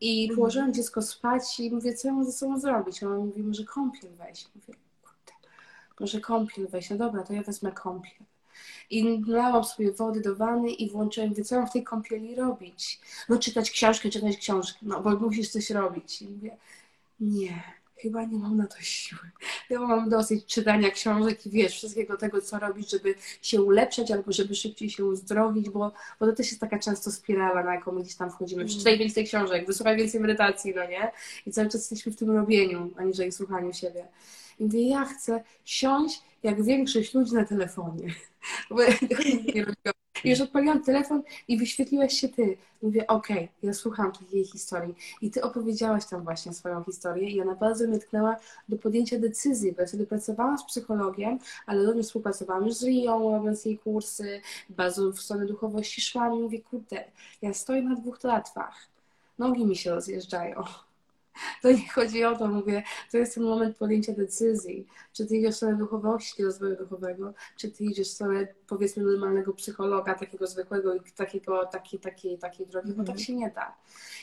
i 0.00 0.22
mhm. 0.22 0.36
położyłam 0.36 0.74
dziecko 0.74 1.02
spać 1.02 1.60
i 1.60 1.70
mówię, 1.70 1.94
co 1.94 2.08
ja 2.08 2.14
mam 2.14 2.24
ze 2.24 2.32
sobą 2.32 2.60
zrobić? 2.60 3.02
Ona 3.02 3.16
mówi, 3.16 3.42
może 3.42 3.64
kąpiel 3.64 4.10
weź. 4.18 4.46
Mówię, 4.54 4.74
kurde, 5.02 5.32
może 6.00 6.20
kąpiel 6.20 6.68
weź. 6.68 6.90
No 6.90 6.96
dobra, 6.96 7.22
to 7.22 7.32
ja 7.32 7.42
wezmę 7.42 7.72
kąpiel. 7.72 8.26
I 8.90 9.18
nalałam 9.18 9.64
sobie 9.64 9.92
wody 9.92 10.20
do 10.20 10.36
wanny 10.36 10.70
i 10.70 10.90
włączyłam, 10.90 11.30
mówię, 11.30 11.44
co 11.44 11.56
mam 11.56 11.66
w 11.66 11.72
tej 11.72 11.84
kąpieli 11.84 12.34
robić? 12.34 13.00
No 13.28 13.38
czytać 13.38 13.70
książkę, 13.70 14.10
czytać 14.10 14.36
książkę, 14.36 14.78
no 14.82 15.00
bo 15.00 15.10
musisz 15.10 15.48
coś 15.48 15.70
robić. 15.70 16.22
I 16.22 16.28
mówię, 16.28 16.56
nie, 17.20 17.62
chyba 18.02 18.24
nie 18.24 18.38
mam 18.38 18.56
na 18.56 18.66
to 18.66 18.76
siły. 18.80 19.20
Ja 19.70 19.80
mam 19.80 20.10
dosyć 20.10 20.46
czytania 20.46 20.90
książek 20.90 21.46
i 21.46 21.50
wiesz, 21.50 21.72
wszystkiego 21.72 22.16
tego, 22.16 22.40
co 22.40 22.58
robić, 22.58 22.90
żeby 22.90 23.14
się 23.42 23.62
ulepszać 23.62 24.10
albo 24.10 24.32
żeby 24.32 24.54
szybciej 24.54 24.90
się 24.90 25.04
uzdrowić, 25.04 25.70
bo, 25.70 25.92
bo 26.20 26.26
to 26.26 26.32
też 26.32 26.46
jest 26.46 26.60
taka 26.60 26.78
często 26.78 27.12
spirala, 27.12 27.64
na 27.64 27.74
jaką 27.74 27.92
my 27.92 28.02
gdzieś 28.02 28.16
tam 28.16 28.30
wchodzimy. 28.30 28.62
Mm. 28.62 28.68
Przeczytaj 28.68 28.98
więcej 28.98 29.24
książek, 29.24 29.66
wysłuchaj 29.66 29.96
więcej 29.96 30.20
medytacji, 30.20 30.74
no 30.76 30.86
nie? 30.86 31.12
I 31.46 31.50
cały 31.50 31.68
czas 31.68 31.74
jesteśmy 31.74 32.12
w 32.12 32.16
tym 32.16 32.30
robieniu, 32.30 32.90
aniżeli 32.96 33.32
słuchaniu 33.32 33.72
siebie. 33.72 34.04
I 34.58 34.64
mówię, 34.64 34.88
ja 34.88 35.04
chcę 35.04 35.42
siąść 35.64 36.22
jak 36.42 36.64
większość 36.64 37.14
ludzi 37.14 37.34
na 37.34 37.44
telefonie. 37.44 38.14
Bo 38.70 38.82
ja 38.82 38.94
nie 39.54 39.64
robiłam 39.64 39.94
już 40.24 40.40
odpaliłam 40.40 40.84
telefon 40.84 41.22
i 41.48 41.58
wyświetliłaś 41.58 42.12
się 42.12 42.28
ty. 42.28 42.56
Mówię, 42.82 43.06
okej, 43.06 43.36
okay, 43.36 43.48
ja 43.62 43.74
słucham 43.74 44.12
tej 44.30 44.44
historii. 44.44 44.94
I 45.22 45.30
ty 45.30 45.42
opowiedziałaś 45.42 46.06
tam 46.06 46.24
właśnie 46.24 46.52
swoją 46.52 46.84
historię 46.84 47.30
i 47.30 47.40
ona 47.40 47.54
bardzo 47.54 47.86
mnie 47.86 47.98
tknęła 47.98 48.36
do 48.68 48.78
podjęcia 48.78 49.18
decyzji, 49.18 49.72
bo 49.72 49.82
ja 49.82 49.88
wtedy 49.88 50.06
pracowałam 50.06 50.58
z 50.58 50.64
psychologiem, 50.64 51.38
ale 51.66 51.86
również 51.86 52.06
współpracowałam 52.06 52.66
już 52.66 52.74
z 52.74 52.84
Rią, 52.84 53.32
robiąc 53.32 53.64
jej 53.64 53.78
kursy, 53.78 54.40
bardzo 54.70 55.12
w 55.12 55.20
stronę 55.20 55.46
duchowości 55.46 56.00
szłam 56.00 56.34
i 56.34 56.42
mówię, 56.42 56.60
kurde, 56.60 57.04
ja 57.42 57.54
stoję 57.54 57.82
na 57.82 57.94
dwóch 57.94 58.18
tratwach. 58.18 58.86
Nogi 59.38 59.66
mi 59.66 59.76
się 59.76 59.90
rozjeżdżają 59.90 60.64
to 61.62 61.72
nie 61.72 61.88
chodzi 61.88 62.24
o 62.24 62.36
to, 62.36 62.48
mówię, 62.48 62.82
to 63.10 63.18
jest 63.18 63.34
ten 63.34 63.44
moment 63.44 63.76
podjęcia 63.76 64.12
decyzji. 64.12 64.86
Czy 65.12 65.26
ty 65.26 65.36
idziesz 65.36 65.54
w 65.54 65.56
stronę 65.56 65.78
duchowości, 65.78 66.44
rozwoju 66.44 66.76
duchowego, 66.76 67.34
czy 67.56 67.70
ty 67.70 67.84
idziesz 67.84 68.08
w 68.08 68.12
stronę, 68.12 68.48
powiedzmy, 68.66 69.02
normalnego 69.02 69.52
psychologa, 69.52 70.14
takiego 70.14 70.46
zwykłego 70.46 70.94
i 70.94 71.00
takiego, 71.16 71.66
takiej, 71.66 72.00
takiej, 72.00 72.38
takiej 72.38 72.66
drogi, 72.66 72.86
mm 72.86 72.94
-hmm. 72.94 72.98
bo 72.98 73.04
tak 73.04 73.16
mhm. 73.16 73.26
się 73.26 73.34
nie 73.34 73.50
da. 73.50 73.76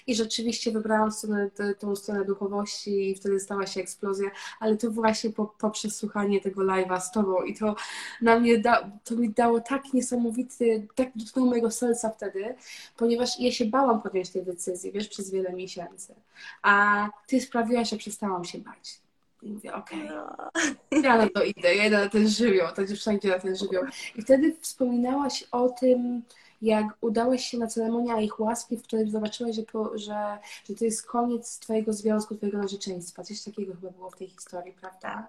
I 0.07 0.15
rzeczywiście 0.15 0.71
wybrałam 0.71 1.11
stronę, 1.11 1.49
tą 1.79 1.95
stronę 1.95 2.25
duchowości 2.25 3.11
i 3.11 3.15
wtedy 3.15 3.39
stała 3.39 3.65
się 3.65 3.81
eksplozja, 3.81 4.31
ale 4.59 4.77
to 4.77 4.91
właśnie 4.91 5.29
po, 5.29 5.45
poprzez 5.45 5.95
słuchanie 5.95 6.41
tego 6.41 6.61
live'a 6.61 6.99
z 6.99 7.11
tobą 7.11 7.43
i 7.43 7.55
to 7.55 7.75
na 8.21 8.39
mnie 8.39 8.57
da, 8.57 8.91
to 9.03 9.15
mi 9.15 9.29
dało 9.29 9.59
tak 9.59 9.93
niesamowity, 9.93 10.87
tak 10.95 11.09
dotknął 11.15 11.45
mojego 11.45 11.71
serca 11.71 12.09
wtedy, 12.09 12.55
ponieważ 12.97 13.39
ja 13.39 13.51
się 13.51 13.65
bałam 13.65 14.01
podjąć 14.01 14.29
tej 14.29 14.43
decyzji, 14.43 14.91
wiesz, 14.91 15.07
przez 15.07 15.31
wiele 15.31 15.53
miesięcy. 15.53 16.15
A 16.61 17.07
ty 17.27 17.41
sprawiłaś, 17.41 17.89
że 17.89 17.97
przestałam 17.97 18.45
się 18.45 18.57
bać. 18.57 18.99
I 19.41 19.49
mówię, 19.49 19.73
okej, 19.73 20.03
okay, 20.03 20.17
no. 20.91 21.01
ja 21.03 21.17
na 21.17 21.29
to 21.29 21.43
idę, 21.43 21.75
ja 21.75 21.85
idę 21.87 22.03
na 22.03 22.09
ten 22.09 22.27
żywioł, 22.27 22.67
to 22.75 22.85
dziewczyna 22.85 23.15
idzie 23.15 23.29
na 23.29 23.39
ten 23.39 23.55
żywioł. 23.55 23.83
I 24.15 24.21
wtedy 24.21 24.55
wspominałaś 24.61 25.43
o 25.51 25.69
tym, 25.69 26.21
jak 26.61 26.85
udałeś 27.01 27.45
się 27.45 27.57
na 27.57 27.67
ceremonię 27.67 28.25
ich 28.25 28.39
łaski, 28.39 28.77
w 28.77 28.83
której 28.83 29.09
zobaczyłaś, 29.09 29.55
że, 29.55 29.63
po, 29.63 29.97
że, 29.97 30.37
że 30.69 30.75
to 30.75 30.85
jest 30.85 31.05
koniec 31.05 31.59
twojego 31.59 31.93
związku, 31.93 32.35
twojego 32.35 32.57
narzeczeństwa. 32.57 33.23
Coś 33.23 33.41
takiego 33.41 33.73
chyba 33.73 33.89
było 33.89 34.09
w 34.09 34.17
tej 34.17 34.27
historii, 34.27 34.73
prawda? 34.73 35.27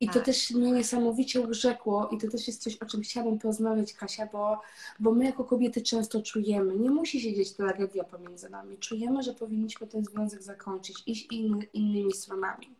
I 0.00 0.06
to 0.06 0.14
tak. 0.14 0.24
też 0.24 0.50
mnie 0.50 0.72
niesamowicie 0.72 1.40
urzekło 1.40 2.08
i 2.08 2.18
to 2.18 2.28
też 2.28 2.46
jest 2.46 2.62
coś, 2.62 2.76
o 2.76 2.86
czym 2.86 3.00
chciałabym 3.00 3.38
porozmawiać, 3.38 3.92
Kasia, 3.92 4.26
bo, 4.26 4.60
bo 5.00 5.12
my 5.12 5.24
jako 5.24 5.44
kobiety 5.44 5.82
często 5.82 6.22
czujemy, 6.22 6.76
nie 6.76 6.90
musi 6.90 7.20
się 7.20 7.34
dzieć 7.34 7.52
tragedia 7.52 8.04
pomiędzy 8.04 8.50
nami, 8.50 8.78
czujemy, 8.78 9.22
że 9.22 9.34
powinniśmy 9.34 9.86
ten 9.86 10.04
związek 10.04 10.42
zakończyć, 10.42 11.02
iść 11.06 11.32
inny, 11.32 11.66
innymi 11.72 12.12
stronami, 12.12 12.70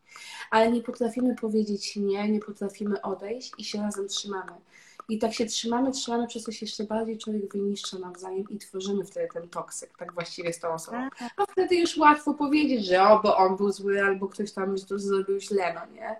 ale 0.50 0.72
nie 0.72 0.80
potrafimy 0.80 1.34
powiedzieć 1.34 1.96
nie, 1.96 2.28
nie 2.28 2.40
potrafimy 2.40 3.02
odejść 3.02 3.52
i 3.58 3.64
się 3.64 3.78
razem 3.78 4.08
trzymamy. 4.08 4.52
I 5.08 5.18
tak 5.18 5.34
się 5.34 5.46
trzymamy, 5.46 5.92
trzymamy, 5.92 6.26
przez 6.26 6.42
się 6.42 6.66
jeszcze 6.66 6.84
bardziej 6.84 7.18
człowiek 7.18 7.52
wyniszcza 7.52 7.98
nawzajem 7.98 8.44
i 8.50 8.58
tworzymy 8.58 9.04
wtedy 9.04 9.28
ten 9.32 9.48
toksyk, 9.48 9.98
tak 9.98 10.12
właściwie 10.14 10.52
z 10.52 10.60
tą 10.60 10.68
osobą. 10.68 11.08
A 11.36 11.46
wtedy 11.46 11.76
już 11.76 11.96
łatwo 11.96 12.34
powiedzieć, 12.34 12.86
że 12.86 13.02
o, 13.02 13.20
bo 13.22 13.36
on 13.36 13.56
był 13.56 13.72
zły, 13.72 14.04
albo 14.04 14.28
ktoś 14.28 14.52
tam 14.52 14.70
już 14.70 14.80
zrobił 14.80 15.40
źle, 15.40 15.74
no 15.74 15.94
nie? 15.94 16.16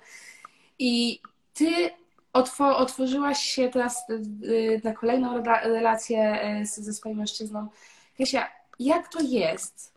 I 0.79 1.21
ty 1.55 1.91
otwo- 2.33 2.77
otworzyłaś 2.77 3.39
się 3.39 3.69
teraz 3.69 4.11
y, 4.11 4.81
na 4.85 4.93
kolejną 4.93 5.39
rela- 5.39 5.63
relację 5.63 6.41
y, 6.63 6.67
ze 6.67 6.93
swoim 6.93 7.19
mężczyzną. 7.19 7.69
Kasia, 8.19 8.49
jak 8.79 9.09
to 9.09 9.21
jest 9.21 9.93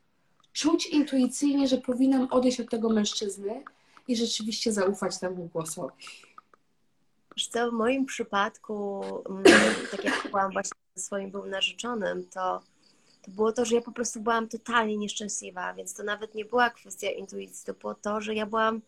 czuć 0.54 0.86
intuicyjnie, 0.86 1.68
że 1.68 1.78
powinnam 1.78 2.28
odejść 2.32 2.60
od 2.60 2.70
tego 2.70 2.90
mężczyzny 2.90 3.64
i 4.08 4.16
rzeczywiście 4.16 4.74
zaufać 4.74 5.20
temu 5.20 5.50
głosowi? 5.54 5.94
Co, 7.52 7.72
w 7.72 7.74
moim 7.74 8.06
przypadku, 8.06 9.04
mm, 9.30 9.44
tak 9.92 10.04
jak 10.04 10.28
byłam 10.32 10.52
właśnie 10.52 10.78
ze 10.96 11.02
swoim 11.04 11.32
byłym 11.32 11.50
narzeczonym, 11.50 12.28
to, 12.34 12.62
to 13.22 13.32
było 13.32 13.52
to, 13.52 13.66
że 13.66 13.76
ja 13.76 13.82
po 13.82 13.92
prostu 13.92 14.20
byłam 14.20 14.50
totalnie 14.50 14.98
nieszczęśliwa, 14.98 15.74
więc 15.74 15.94
to 15.94 16.04
nawet 16.04 16.36
nie 16.36 16.46
była 16.46 16.70
kwestia 16.70 17.12
intuicji, 17.12 17.66
to 17.66 17.74
było 17.74 17.96
to, 17.96 18.22
że 18.22 18.36
ja 18.36 18.46
byłam 18.46 18.82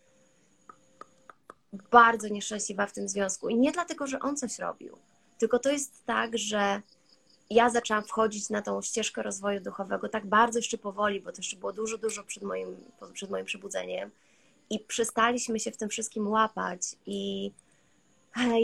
bardzo 1.74 2.28
nieszczęśliwa 2.28 2.86
w 2.86 2.94
tym 2.94 3.10
związku. 3.10 3.50
I 3.50 3.56
nie 3.56 3.72
dlatego, 3.72 4.08
że 4.08 4.20
on 4.20 4.38
coś 4.38 4.60
robił, 4.60 4.98
tylko 5.38 5.60
to 5.60 5.72
jest 5.72 6.06
tak, 6.06 6.38
że 6.38 6.82
ja 7.50 7.70
zaczęłam 7.70 8.04
wchodzić 8.04 8.50
na 8.50 8.62
tą 8.62 8.82
ścieżkę 8.82 9.24
rozwoju 9.24 9.60
duchowego 9.60 10.10
tak 10.10 10.26
bardzo 10.26 10.60
jeszcze 10.60 10.78
powoli, 10.78 11.22
bo 11.22 11.32
to 11.32 11.38
jeszcze 11.38 11.58
było 11.58 11.74
dużo, 11.74 11.98
dużo 11.98 12.24
przed 12.24 12.44
moim, 12.44 12.76
przed 13.14 13.30
moim 13.30 13.46
przebudzeniem 13.46 14.12
i 14.70 14.80
przestaliśmy 14.80 15.60
się 15.60 15.72
w 15.72 15.78
tym 15.78 15.90
wszystkim 15.90 16.28
łapać 16.28 16.82
i 17.06 17.52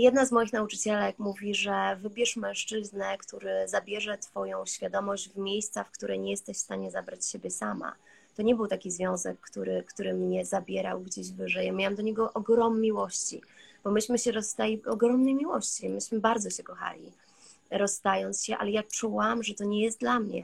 Jedna 0.06 0.26
z 0.26 0.32
moich 0.32 0.54
nauczycielek 0.54 1.20
mówi, 1.20 1.56
że 1.56 1.98
wybierz 2.02 2.36
mężczyznę, 2.36 3.18
który 3.18 3.68
zabierze 3.68 4.18
Twoją 4.18 4.66
świadomość 4.66 5.30
w 5.30 5.38
miejsca, 5.38 5.84
w 5.84 5.92
które 5.92 6.18
nie 6.18 6.32
jesteś 6.32 6.58
w 6.58 6.60
stanie 6.60 6.92
zabrać 6.92 7.26
siebie 7.26 7.52
sama. 7.52 7.96
To 8.36 8.42
nie 8.42 8.56
był 8.56 8.68
taki 8.68 8.92
związek, 8.92 9.40
który, 9.42 9.84
który 9.84 10.14
mnie 10.14 10.46
zabierał 10.46 11.02
gdzieś 11.02 11.32
wyżej. 11.32 11.66
Ja 11.68 11.74
miałam 11.74 11.96
do 11.96 12.02
niego 12.02 12.34
ogrom 12.34 12.82
miłości, 12.82 13.42
bo 13.84 13.92
myśmy 13.92 14.18
się 14.18 14.32
rozstali 14.32 14.86
ogromnej 14.86 15.36
miłości. 15.36 15.90
Myśmy 15.90 16.20
bardzo 16.20 16.50
się 16.50 16.64
kochali, 16.64 17.12
rozstając 17.72 18.44
się, 18.44 18.58
ale 18.58 18.72
ja 18.72 18.84
czułam, 18.84 19.44
że 19.44 19.54
to 19.54 19.64
nie 19.64 19.84
jest 19.84 20.00
dla 20.00 20.20
mnie. 20.20 20.44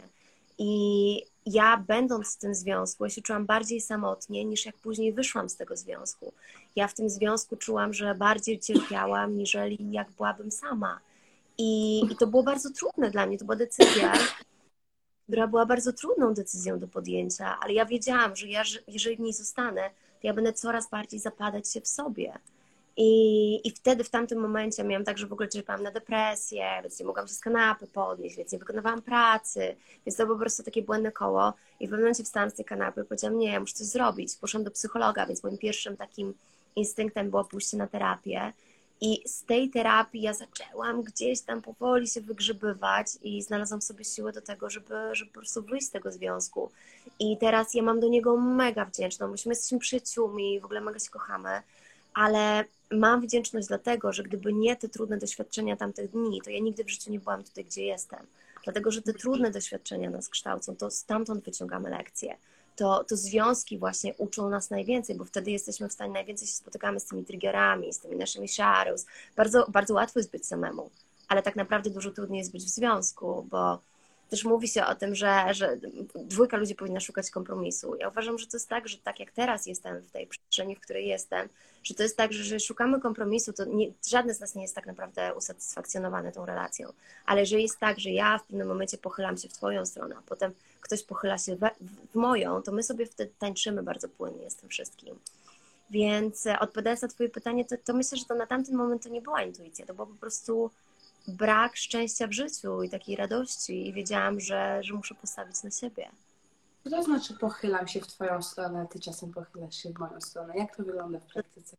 I 0.58 1.23
ja, 1.45 1.84
będąc 1.88 2.36
w 2.36 2.38
tym 2.38 2.56
związku, 2.56 3.04
ja 3.04 3.10
się 3.10 3.21
czułam 3.21 3.45
bardziej 3.45 3.82
samotnie 3.82 4.45
niż 4.45 4.65
jak 4.65 4.75
później 4.75 5.13
wyszłam 5.13 5.49
z 5.49 5.56
tego 5.56 5.77
związku. 5.77 6.34
Ja 6.75 6.88
w 6.88 6.93
tym 6.93 7.10
związku 7.10 7.56
czułam, 7.56 7.93
że 7.93 8.15
bardziej 8.15 8.60
cierpiałam, 8.60 9.38
niżeli 9.38 9.91
jak 9.91 10.12
byłabym 10.12 10.51
sama. 10.51 10.99
I, 11.58 12.01
I 12.12 12.15
to 12.15 12.27
było 12.27 12.43
bardzo 12.43 12.69
trudne 12.69 13.12
dla 13.12 13.25
mnie. 13.25 13.38
To 13.38 13.45
była 13.45 13.56
decyzja, 13.56 14.13
która 15.32 15.48
była 15.48 15.65
bardzo 15.65 15.94
trudną 15.94 16.34
decyzją 16.34 16.80
do 16.80 16.88
podjęcia, 16.88 17.58
ale 17.62 17.74
ja 17.74 17.86
wiedziałam, 17.86 18.36
że 18.36 18.48
ja, 18.48 18.63
jeżeli 18.88 19.15
w 19.15 19.20
niej 19.20 19.34
zostanę, 19.34 19.89
to 20.22 20.28
ja 20.28 20.34
będę 20.34 20.54
coraz 20.54 20.89
bardziej 20.89 21.20
zapadać 21.20 21.74
się 21.74 21.82
w 21.82 21.88
sobie. 21.88 22.34
I, 22.98 23.67
I 23.67 23.72
wtedy, 23.72 24.04
w 24.04 24.10
tamtym 24.10 24.39
momencie 24.39 24.84
miałam 24.84 25.06
tak, 25.06 25.17
że 25.17 25.28
w 25.28 25.34
ogóle 25.34 25.50
czerpałam 25.50 25.84
na 25.84 25.91
depresję, 25.91 26.65
więc 26.84 27.00
nie 27.00 27.06
mogłam 27.06 27.28
się 27.28 27.34
z 27.34 27.39
kanapy 27.39 27.88
podnieść, 27.88 28.36
więc 28.36 28.52
nie 28.52 28.60
wykonywałam 28.60 29.02
pracy, 29.02 29.76
więc 30.06 30.17
to 30.17 30.26
było 30.26 30.36
po 30.36 30.41
prostu 30.41 30.63
takie 30.63 30.82
błędne 30.82 31.12
koło. 31.12 31.54
I 31.80 31.88
w 31.88 31.89
pewnym 31.89 32.00
momencie 32.00 32.24
wstałam 32.24 32.50
z 32.50 32.54
tej 32.54 32.65
kanapy 32.65 33.02
i 33.02 33.04
powiedziałam, 33.04 33.38
nie, 33.38 33.52
ja 33.52 33.60
muszę 33.60 33.74
coś 33.74 33.88
zrobić. 33.88 34.36
Poszłam 34.36 34.63
do 34.63 34.72
psychologa, 34.72 35.26
więc 35.26 35.44
moim 35.44 35.58
pierwszym 35.58 35.98
takim 35.98 36.34
instynktem 36.76 37.30
było 37.30 37.44
pójście 37.44 37.78
na 37.78 37.88
terapię. 37.88 38.54
I 39.02 39.22
z 39.26 39.44
tej 39.44 39.70
terapii 39.70 40.22
ja 40.22 40.34
zaczęłam 40.34 41.02
gdzieś 41.02 41.42
tam 41.42 41.62
powoli 41.62 42.08
się 42.08 42.22
wygrzebywać 42.22 43.08
i 43.22 43.42
znalazłam 43.42 43.82
sobie 43.82 44.06
siłę 44.06 44.32
do 44.32 44.42
tego, 44.42 44.70
żeby, 44.70 44.96
żeby 45.12 45.32
po 45.32 45.40
prostu 45.40 45.62
wyjść 45.62 45.88
z 45.88 45.92
tego 45.92 46.12
związku. 46.12 46.72
I 47.20 47.38
teraz 47.38 47.74
ja 47.74 47.84
mam 47.84 48.00
do 48.00 48.08
niego 48.08 48.38
mega 48.38 48.86
wdzięczną, 48.86 49.28
myśmy 49.28 49.52
jesteśmy 49.52 49.80
przyjaciółmi, 49.80 50.60
w 50.60 50.66
ogóle 50.66 50.82
mega 50.82 51.00
się 51.00 51.10
kochamy, 51.10 51.62
ale 52.14 52.66
mam 52.92 53.22
wdzięczność 53.22 53.68
dlatego, 53.68 54.14
że 54.14 54.24
gdyby 54.24 54.54
nie 54.54 54.76
te 54.76 54.90
trudne 54.90 55.18
doświadczenia 55.18 55.76
tamtych 55.78 56.12
dni, 56.12 56.42
to 56.42 56.50
ja 56.50 56.60
nigdy 56.60 56.84
w 56.84 56.90
życiu 56.90 57.12
nie 57.12 57.20
byłam 57.20 57.44
tutaj, 57.44 57.66
gdzie 57.66 57.86
jestem. 57.86 58.26
Dlatego, 58.64 58.92
że 58.92 59.02
te 59.02 59.14
trudne 59.14 59.52
doświadczenia 59.52 60.10
nas 60.10 60.30
kształcą, 60.30 60.76
to 60.76 60.92
stamtąd 60.92 61.44
wyciągamy 61.44 61.90
lekcje. 61.90 62.38
To, 62.82 63.04
to 63.04 63.17
związki 63.17 63.78
właśnie 63.78 64.13
uczą 64.17 64.50
nas 64.50 64.70
najwięcej, 64.70 65.15
bo 65.15 65.26
wtedy 65.26 65.52
jesteśmy 65.52 65.89
w 65.89 65.94
stanie, 65.94 66.13
najwięcej 66.13 66.48
się 66.48 66.54
spotykamy 66.54 67.00
z 67.00 67.06
tymi 67.06 67.26
triggerami, 67.26 67.94
z 67.94 68.00
tymi 68.00 68.15
naszymi 68.15 68.48
shadows. 68.48 69.06
Bardzo, 69.36 69.65
bardzo 69.70 69.94
łatwo 69.94 70.20
jest 70.20 70.32
być 70.32 70.48
samemu, 70.48 70.89
ale 71.28 71.41
tak 71.41 71.56
naprawdę 71.56 71.89
dużo 71.89 72.12
trudniej 72.12 72.39
jest 72.39 72.52
być 72.52 72.63
w 72.63 72.70
związku, 72.70 73.48
bo 73.50 73.80
też 74.30 74.44
mówi 74.46 74.67
się 74.67 74.86
o 74.86 74.96
tym, 74.96 75.15
że, 75.15 75.54
że 75.54 75.78
dwójka 76.15 76.58
ludzi 76.58 76.76
powinna 76.76 77.00
szukać 77.00 77.32
kompromisu. 77.32 77.96
Ja 77.96 78.10
uważam, 78.10 78.38
że 78.38 78.48
to 78.48 78.58
jest 78.58 78.70
tak, 78.70 78.88
że 78.88 78.98
tak 78.98 79.20
jak 79.20 79.32
teraz 79.32 79.65
jestem 79.65 80.02
w 80.02 80.12
tej 80.12 80.28
przestrzeni, 80.28 80.76
w 80.76 80.80
której 80.80 81.08
jestem, 81.08 81.50
że 81.84 81.94
to 81.94 82.04
jest 82.04 82.17
tak, 82.17 82.34
że 82.34 82.39
jeżeli 82.39 82.62
szukamy 82.62 83.02
kompromisu, 83.02 83.54
to 83.54 83.65
nie, 83.65 83.91
żadne 84.08 84.34
z 84.34 84.39
nas 84.39 84.56
nie 84.56 84.62
jest 84.62 84.76
tak 84.76 84.86
naprawdę 84.86 85.34
usatysfakcjonowany 85.36 86.32
tą 86.32 86.46
relacją. 86.46 86.94
Ale 87.26 87.41
jeżeli 87.41 87.63
jest 87.63 87.80
tak, 87.80 88.00
że 88.00 88.10
ja 88.10 88.38
w 88.38 88.44
pewnym 88.44 88.67
momencie 88.67 88.98
pochylam 88.98 89.38
się 89.38 89.50
w 89.50 89.54
Twoją 89.54 89.86
stronę, 89.86 90.15
a 90.20 90.22
potem 90.22 90.54
ktoś 90.82 91.04
pochyla 91.04 91.38
się 91.38 91.58
w 92.12 92.15
moją, 92.15 92.62
to 92.62 92.72
my 92.72 92.84
sobie 92.84 93.06
wtedy 93.06 93.32
tańczymy 93.39 93.84
bardzo 93.84 94.10
płynnie 94.10 94.50
z 94.50 94.56
tym 94.56 94.70
wszystkim. 94.70 95.20
Więc 95.89 96.46
e, 96.46 96.60
odpowiadając 96.60 97.02
na 97.02 97.08
Twoje 97.08 97.30
pytanie, 97.30 97.65
to, 97.65 97.76
to 97.86 97.94
myślę, 97.94 98.17
że 98.17 98.26
to 98.26 98.36
na 98.36 98.48
tamten 98.48 98.76
moment 98.76 99.04
to 99.04 99.10
nie 99.10 99.22
była 99.22 99.44
intuicja, 99.44 99.86
to 99.86 99.94
było 99.94 100.08
po 100.08 100.15
prostu 100.15 100.72
brak 101.28 101.78
szczęścia 101.78 102.28
w 102.28 102.32
życiu 102.32 102.84
i 102.84 102.89
takiej 102.89 103.15
radości 103.15 103.88
i 103.88 103.94
wiedziałam, 103.94 104.39
że, 104.39 104.80
że 104.84 104.94
muszę 104.94 105.15
postawić 105.15 105.63
na 105.63 105.72
siebie. 105.72 106.10
Co 106.84 106.89
to 106.89 107.04
znaczy 107.04 107.34
pochylam 107.34 107.88
się 107.88 108.02
w 108.02 108.08
Twoją 108.08 108.41
stronę, 108.41 108.88
Ty 108.91 109.00
czasem 109.00 109.34
pochylasz 109.34 109.76
się 109.76 109.89
w 109.89 110.00
moją 110.00 110.22
stronę? 110.22 110.58
Jak 110.58 110.76
to 110.76 110.84
wygląda 110.84 111.20
w 111.20 111.34
praktyce? 111.34 111.78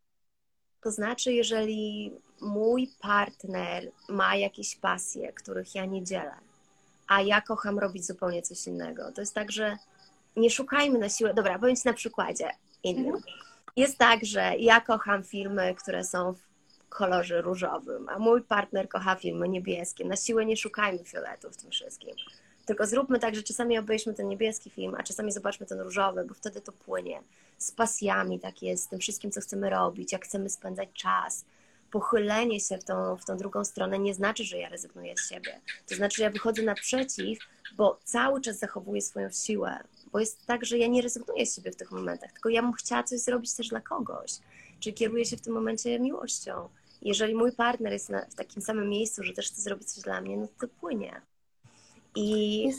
To 0.82 0.90
znaczy, 0.90 1.32
jeżeli 1.32 2.12
mój 2.40 2.90
partner 3.00 3.90
ma 4.08 4.36
jakieś 4.36 4.76
pasje, 4.76 5.32
których 5.32 5.74
ja 5.74 5.84
nie 5.84 6.04
dzielę, 6.04 6.34
a 7.08 7.20
ja 7.20 7.40
kocham 7.40 7.78
robić 7.78 8.06
zupełnie 8.06 8.42
coś 8.42 8.66
innego, 8.66 9.12
to 9.12 9.20
jest 9.20 9.34
tak, 9.34 9.52
że 9.52 9.76
nie 10.36 10.50
szukajmy 10.50 10.98
na 10.98 11.08
siłę. 11.08 11.34
Dobra, 11.34 11.58
powiem 11.58 11.76
Ci 11.76 11.82
na 11.84 11.92
przykładzie 11.92 12.50
innym. 12.82 13.16
Jest 13.76 13.98
tak, 13.98 14.24
że 14.24 14.52
ja 14.58 14.80
kocham 14.80 15.24
filmy, 15.24 15.74
które 15.74 16.04
są 16.04 16.32
w 16.32 16.38
kolorze 16.88 17.42
różowym, 17.42 18.08
a 18.08 18.18
mój 18.18 18.42
partner 18.42 18.88
kocha 18.88 19.14
filmy 19.14 19.48
niebieskie. 19.48 20.04
Na 20.04 20.16
siłę 20.16 20.46
nie 20.46 20.56
szukajmy 20.56 21.04
fioletu 21.04 21.50
w 21.50 21.56
tym 21.56 21.70
wszystkim. 21.70 22.14
Tylko 22.66 22.86
zróbmy 22.86 23.18
tak, 23.18 23.34
że 23.34 23.42
czasami 23.42 23.78
obejrzmy 23.78 24.14
ten 24.14 24.28
niebieski 24.28 24.70
film, 24.70 24.94
a 24.98 25.02
czasami 25.02 25.32
zobaczmy 25.32 25.66
ten 25.66 25.80
różowy, 25.80 26.24
bo 26.24 26.34
wtedy 26.34 26.60
to 26.60 26.72
płynie. 26.72 27.22
Z 27.58 27.72
pasjami 27.72 28.40
tak 28.40 28.62
jest, 28.62 28.84
z 28.84 28.88
tym 28.88 28.98
wszystkim, 28.98 29.30
co 29.30 29.40
chcemy 29.40 29.70
robić, 29.70 30.12
jak 30.12 30.24
chcemy 30.24 30.50
spędzać 30.50 30.88
czas. 30.92 31.44
Pochylenie 31.92 32.60
się 32.60 32.78
w 32.78 32.84
tą, 32.84 33.16
w 33.16 33.24
tą 33.24 33.36
drugą 33.36 33.64
stronę 33.64 33.98
nie 33.98 34.14
znaczy, 34.14 34.44
że 34.44 34.58
ja 34.58 34.68
rezygnuję 34.68 35.14
z 35.16 35.28
siebie. 35.28 35.60
To 35.88 35.94
znaczy, 35.94 36.16
że 36.16 36.22
ja 36.22 36.30
wychodzę 36.30 36.62
naprzeciw, 36.62 37.38
bo 37.76 38.00
cały 38.04 38.40
czas 38.40 38.58
zachowuję 38.58 39.02
swoją 39.02 39.30
siłę. 39.30 39.78
Bo 40.12 40.20
jest 40.20 40.46
tak, 40.46 40.64
że 40.64 40.78
ja 40.78 40.86
nie 40.86 41.02
rezygnuję 41.02 41.46
z 41.46 41.56
siebie 41.56 41.70
w 41.72 41.76
tych 41.76 41.90
momentach, 41.90 42.32
tylko 42.32 42.48
ja 42.48 42.62
bym 42.62 42.72
chciała 42.72 43.02
coś 43.02 43.20
zrobić 43.20 43.54
też 43.54 43.68
dla 43.68 43.80
kogoś. 43.80 44.32
Czy 44.80 44.92
kieruję 44.92 45.24
się 45.24 45.36
w 45.36 45.40
tym 45.40 45.54
momencie 45.54 46.00
miłością. 46.00 46.68
Jeżeli 47.02 47.34
mój 47.34 47.52
partner 47.52 47.92
jest 47.92 48.10
na, 48.10 48.24
w 48.24 48.34
takim 48.34 48.62
samym 48.62 48.88
miejscu, 48.88 49.22
że 49.22 49.32
też 49.32 49.50
chce 49.50 49.62
zrobić 49.62 49.92
coś 49.92 50.04
dla 50.04 50.20
mnie, 50.20 50.36
no 50.36 50.48
to 50.60 50.68
płynie. 50.68 51.20
I 52.14 52.70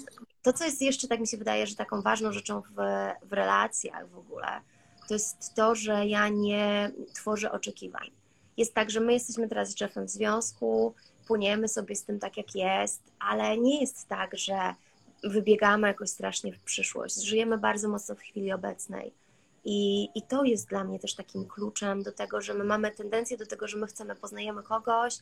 to, 0.42 0.54
co 0.54 0.66
jest 0.66 0.82
jeszcze, 0.82 1.08
tak 1.08 1.20
mi 1.20 1.28
się 1.28 1.38
wydaje, 1.38 1.68
że 1.68 1.76
taką 1.76 2.02
ważną 2.02 2.32
rzeczą 2.32 2.62
w, 2.62 2.76
w 3.24 3.34
relacjach 3.34 4.10
w 4.10 4.18
ogóle, 4.18 4.62
to 5.08 5.14
jest 5.14 5.54
to, 5.56 5.76
że 5.76 6.06
ja 6.06 6.30
nie 6.30 6.92
tworzę 7.14 7.52
oczekiwań. 7.52 8.23
Jest 8.58 8.74
tak, 8.74 8.90
że 8.92 9.00
my 9.00 9.14
jesteśmy 9.14 9.50
teraz 9.50 9.70
z 9.70 9.82
Jeffem 9.82 10.06
w 10.06 10.10
związku, 10.10 10.94
płyniemy 11.28 11.68
sobie 11.68 11.96
z 11.96 12.04
tym 12.04 12.20
tak, 12.20 12.38
jak 12.38 12.56
jest, 12.56 13.02
ale 13.20 13.58
nie 13.58 13.82
jest 13.82 14.08
tak, 14.08 14.38
że 14.38 14.74
wybiegamy 15.24 15.88
jakoś 15.88 16.10
strasznie 16.10 16.54
w 16.54 16.60
przyszłość. 16.60 17.24
Żyjemy 17.24 17.58
bardzo 17.58 17.90
mocno 17.90 18.16
w 18.16 18.20
chwili 18.20 18.52
obecnej. 18.52 19.14
I, 19.66 20.10
I 20.16 20.22
to 20.22 20.44
jest 20.44 20.70
dla 20.70 20.84
mnie 20.84 21.00
też 21.00 21.16
takim 21.16 21.46
kluczem 21.46 22.04
do 22.04 22.12
tego, 22.12 22.42
że 22.42 22.54
my 22.54 22.64
mamy 22.64 22.92
tendencję 22.92 23.38
do 23.38 23.46
tego, 23.46 23.68
że 23.68 23.78
my 23.78 23.88
chcemy, 23.88 24.16
poznajemy 24.16 24.64
kogoś, 24.64 25.18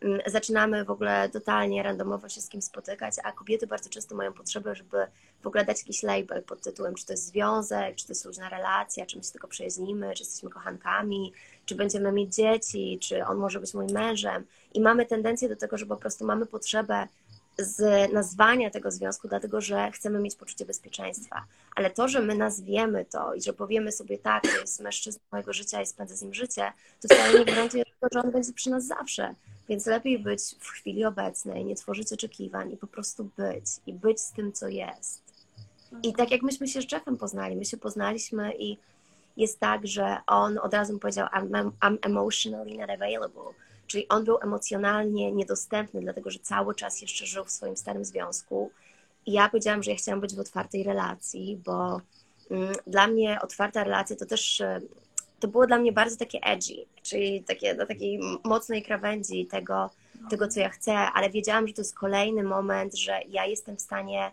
mm, 0.00 0.20
zaczynamy 0.26 0.84
w 0.84 0.90
ogóle 0.90 1.28
totalnie 1.28 1.82
randomowo 1.82 2.28
się 2.28 2.40
z 2.40 2.48
kim 2.48 2.62
spotykać, 2.62 3.14
a 3.24 3.32
kobiety 3.32 3.66
bardzo 3.66 3.90
często 3.90 4.14
mają 4.14 4.32
potrzebę, 4.32 4.74
żeby 4.74 5.06
w 5.42 5.46
ogóle 5.46 5.64
dać 5.64 5.78
jakiś 5.78 6.02
label 6.02 6.42
pod 6.42 6.62
tytułem, 6.62 6.94
czy 6.94 7.06
to 7.06 7.12
jest 7.12 7.26
związek, 7.26 7.96
czy 7.96 8.06
to 8.06 8.12
jest 8.12 8.24
luźna 8.24 8.48
relacja, 8.48 9.06
czy 9.06 9.16
my 9.16 9.24
się 9.24 9.30
tylko 9.32 9.48
przyjaźnimy, 9.48 10.14
czy 10.14 10.22
jesteśmy 10.22 10.50
kochankami, 10.50 11.32
czy 11.66 11.74
będziemy 11.74 12.12
mieć 12.12 12.34
dzieci, 12.34 12.98
czy 13.00 13.24
on 13.24 13.36
może 13.36 13.60
być 13.60 13.74
moim 13.74 13.90
mężem. 13.90 14.44
I 14.74 14.80
mamy 14.80 15.06
tendencję 15.06 15.48
do 15.48 15.56
tego, 15.56 15.78
że 15.78 15.86
po 15.86 15.96
prostu 15.96 16.26
mamy 16.26 16.46
potrzebę 16.46 17.08
z 17.58 18.12
nazwania 18.12 18.70
tego 18.70 18.90
związku, 18.90 19.28
dlatego 19.28 19.60
że 19.60 19.90
chcemy 19.90 20.20
mieć 20.20 20.36
poczucie 20.36 20.64
bezpieczeństwa. 20.64 21.44
Ale 21.76 21.90
to, 21.90 22.08
że 22.08 22.20
my 22.20 22.34
nazwiemy 22.34 23.04
to 23.04 23.34
i 23.34 23.42
że 23.42 23.52
powiemy 23.52 23.92
sobie 23.92 24.18
tak, 24.18 24.42
to 24.42 24.60
jest 24.60 24.80
mężczyzna 24.80 25.20
mojego 25.32 25.52
życia 25.52 25.82
i 25.82 25.86
spędzę 25.86 26.16
z 26.16 26.22
nim 26.22 26.34
życie, 26.34 26.72
to 27.00 27.08
wcale 27.14 27.38
nie 27.38 27.44
gwarantuje 27.44 27.84
tego, 27.84 28.08
że 28.12 28.20
on 28.20 28.30
będzie 28.30 28.52
przy 28.52 28.70
nas 28.70 28.86
zawsze. 28.86 29.34
Więc 29.68 29.86
lepiej 29.86 30.18
być 30.18 30.42
w 30.60 30.68
chwili 30.68 31.04
obecnej, 31.04 31.64
nie 31.64 31.76
tworzyć 31.76 32.12
oczekiwań 32.12 32.72
i 32.72 32.76
po 32.76 32.86
prostu 32.86 33.30
być 33.36 33.64
i 33.86 33.92
być 33.92 34.20
z 34.20 34.32
tym, 34.32 34.52
co 34.52 34.68
jest. 34.68 35.22
I 36.02 36.12
tak 36.12 36.30
jak 36.30 36.42
myśmy 36.42 36.68
się 36.68 36.82
z 36.82 36.92
Jeffem 36.92 37.16
poznali, 37.16 37.56
my 37.56 37.64
się 37.64 37.76
poznaliśmy 37.76 38.52
i 38.58 38.78
jest 39.36 39.60
tak, 39.60 39.86
że 39.86 40.16
on 40.26 40.58
od 40.58 40.74
razu 40.74 40.98
powiedział 40.98 41.26
I'm, 41.26 41.70
I'm 41.80 41.98
emotionally 42.02 42.78
not 42.78 42.90
available, 42.90 43.54
czyli 43.86 44.08
on 44.08 44.24
był 44.24 44.38
emocjonalnie 44.42 45.32
niedostępny, 45.32 46.00
dlatego 46.00 46.30
że 46.30 46.38
cały 46.38 46.74
czas 46.74 47.02
jeszcze 47.02 47.26
żył 47.26 47.44
w 47.44 47.50
swoim 47.50 47.76
starym 47.76 48.04
związku. 48.04 48.70
I 49.26 49.32
ja 49.32 49.48
powiedziałam, 49.48 49.82
że 49.82 49.90
ja 49.90 49.96
chciałam 49.96 50.20
być 50.20 50.34
w 50.34 50.40
otwartej 50.40 50.82
relacji, 50.82 51.60
bo 51.64 52.00
mm, 52.50 52.72
dla 52.86 53.06
mnie 53.06 53.38
otwarta 53.42 53.84
relacja 53.84 54.16
to 54.16 54.26
też 54.26 54.60
e, 54.60 54.80
to 55.40 55.48
było 55.48 55.66
dla 55.66 55.78
mnie 55.78 55.92
bardzo 55.92 56.16
takie 56.16 56.38
edgy, 56.42 56.86
czyli 57.02 57.44
takie 57.44 57.74
na 57.74 57.86
takiej 57.86 58.20
mocnej 58.44 58.82
krawędzi 58.82 59.46
tego, 59.46 59.90
tego, 60.30 60.48
co 60.48 60.60
ja 60.60 60.68
chcę, 60.68 60.92
ale 60.94 61.30
wiedziałam, 61.30 61.68
że 61.68 61.74
to 61.74 61.80
jest 61.80 61.94
kolejny 61.94 62.42
moment, 62.42 62.96
że 62.96 63.20
ja 63.28 63.46
jestem 63.46 63.76
w 63.76 63.80
stanie 63.80 64.30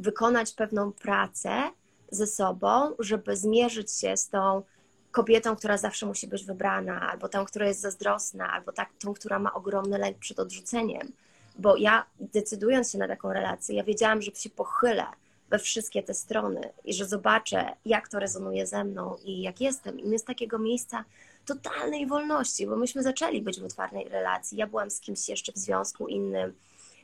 wykonać 0.00 0.52
pewną 0.52 0.92
pracę 0.92 1.70
ze 2.10 2.26
sobą, 2.26 2.94
żeby 2.98 3.36
zmierzyć 3.36 3.92
się 3.92 4.16
z 4.16 4.28
tą 4.28 4.62
kobietą, 5.10 5.56
która 5.56 5.78
zawsze 5.78 6.06
musi 6.06 6.28
być 6.28 6.44
wybrana, 6.44 7.10
albo 7.10 7.28
tą, 7.28 7.44
która 7.44 7.66
jest 7.66 7.80
zazdrosna, 7.80 8.52
albo 8.52 8.72
tak, 8.72 8.88
tą, 8.98 9.14
która 9.14 9.38
ma 9.38 9.54
ogromny 9.54 9.98
lęk 9.98 10.18
przed 10.18 10.38
odrzuceniem. 10.38 11.12
Bo 11.58 11.76
ja, 11.76 12.06
decydując 12.20 12.92
się 12.92 12.98
na 12.98 13.08
taką 13.08 13.32
relację, 13.32 13.76
ja 13.76 13.84
wiedziałam, 13.84 14.22
że 14.22 14.30
się 14.30 14.50
pochylę 14.50 15.04
we 15.50 15.58
wszystkie 15.58 16.02
te 16.02 16.14
strony 16.14 16.72
i 16.84 16.94
że 16.94 17.06
zobaczę, 17.06 17.76
jak 17.84 18.08
to 18.08 18.18
rezonuje 18.18 18.66
ze 18.66 18.84
mną 18.84 19.16
i 19.24 19.42
jak 19.42 19.60
jestem. 19.60 20.00
I 20.00 20.04
my 20.04 20.18
z 20.18 20.24
takiego 20.24 20.58
miejsca 20.58 21.04
totalnej 21.46 22.06
wolności, 22.06 22.66
bo 22.66 22.76
myśmy 22.76 23.02
zaczęli 23.02 23.42
być 23.42 23.60
w 23.60 23.64
otwartej 23.64 24.08
relacji. 24.08 24.58
Ja 24.58 24.66
byłam 24.66 24.90
z 24.90 25.00
kimś 25.00 25.28
jeszcze 25.28 25.52
w 25.52 25.58
związku 25.58 26.08
innym. 26.08 26.54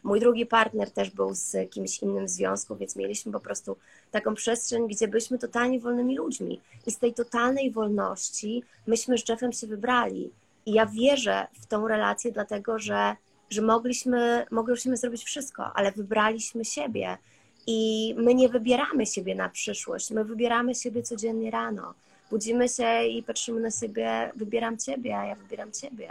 Mój 0.05 0.21
drugi 0.21 0.47
partner 0.47 0.91
też 0.91 1.11
był 1.11 1.35
z 1.35 1.71
kimś 1.71 1.99
innym 1.99 2.27
w 2.27 2.31
związku, 2.31 2.77
więc 2.77 2.97
mieliśmy 2.97 3.33
po 3.33 3.41
prostu 3.41 3.77
taką 4.11 4.35
przestrzeń, 4.35 4.89
gdzie 4.89 5.09
byliśmy 5.09 5.39
totalnie 5.39 5.81
wolnymi 5.81 6.17
ludźmi. 6.17 6.61
I 6.87 6.91
z 6.91 6.99
tej 6.99 7.15
totalnej 7.15 7.71
wolności 7.71 8.63
myśmy 8.87 9.19
z 9.19 9.29
Jeffem 9.29 9.53
się 9.53 9.67
wybrali. 9.67 10.31
I 10.67 10.73
ja 10.73 10.87
wierzę 10.87 11.47
w 11.61 11.67
tą 11.67 11.89
relację, 11.89 12.33
dlatego 12.33 12.79
że, 12.79 13.17
że 13.51 13.63
mogliśmy, 13.63 14.47
mogliśmy 14.51 14.97
zrobić 14.97 15.25
wszystko, 15.25 15.73
ale 15.75 15.93
wybraliśmy 15.93 16.65
siebie. 16.65 17.19
I 17.67 18.15
my 18.19 18.35
nie 18.35 18.49
wybieramy 18.49 19.07
siebie 19.07 19.35
na 19.35 19.49
przyszłość, 19.49 20.11
my 20.11 20.25
wybieramy 20.25 20.75
siebie 20.75 21.03
codziennie 21.03 21.51
rano. 21.51 21.95
Budzimy 22.31 22.69
się 22.69 23.05
i 23.05 23.23
patrzymy 23.23 23.61
na 23.61 23.71
siebie, 23.71 24.33
wybieram 24.37 24.79
ciebie, 24.79 25.19
a 25.19 25.27
ja 25.27 25.35
wybieram 25.35 25.73
ciebie. 25.73 26.11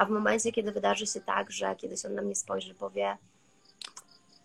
A 0.00 0.04
w 0.04 0.10
momencie, 0.10 0.52
kiedy 0.52 0.72
wydarzy 0.72 1.06
się 1.06 1.20
tak, 1.20 1.50
że 1.50 1.76
kiedyś 1.76 2.04
on 2.04 2.14
na 2.14 2.22
mnie 2.22 2.34
spojrzy, 2.34 2.74
powie, 2.74 3.16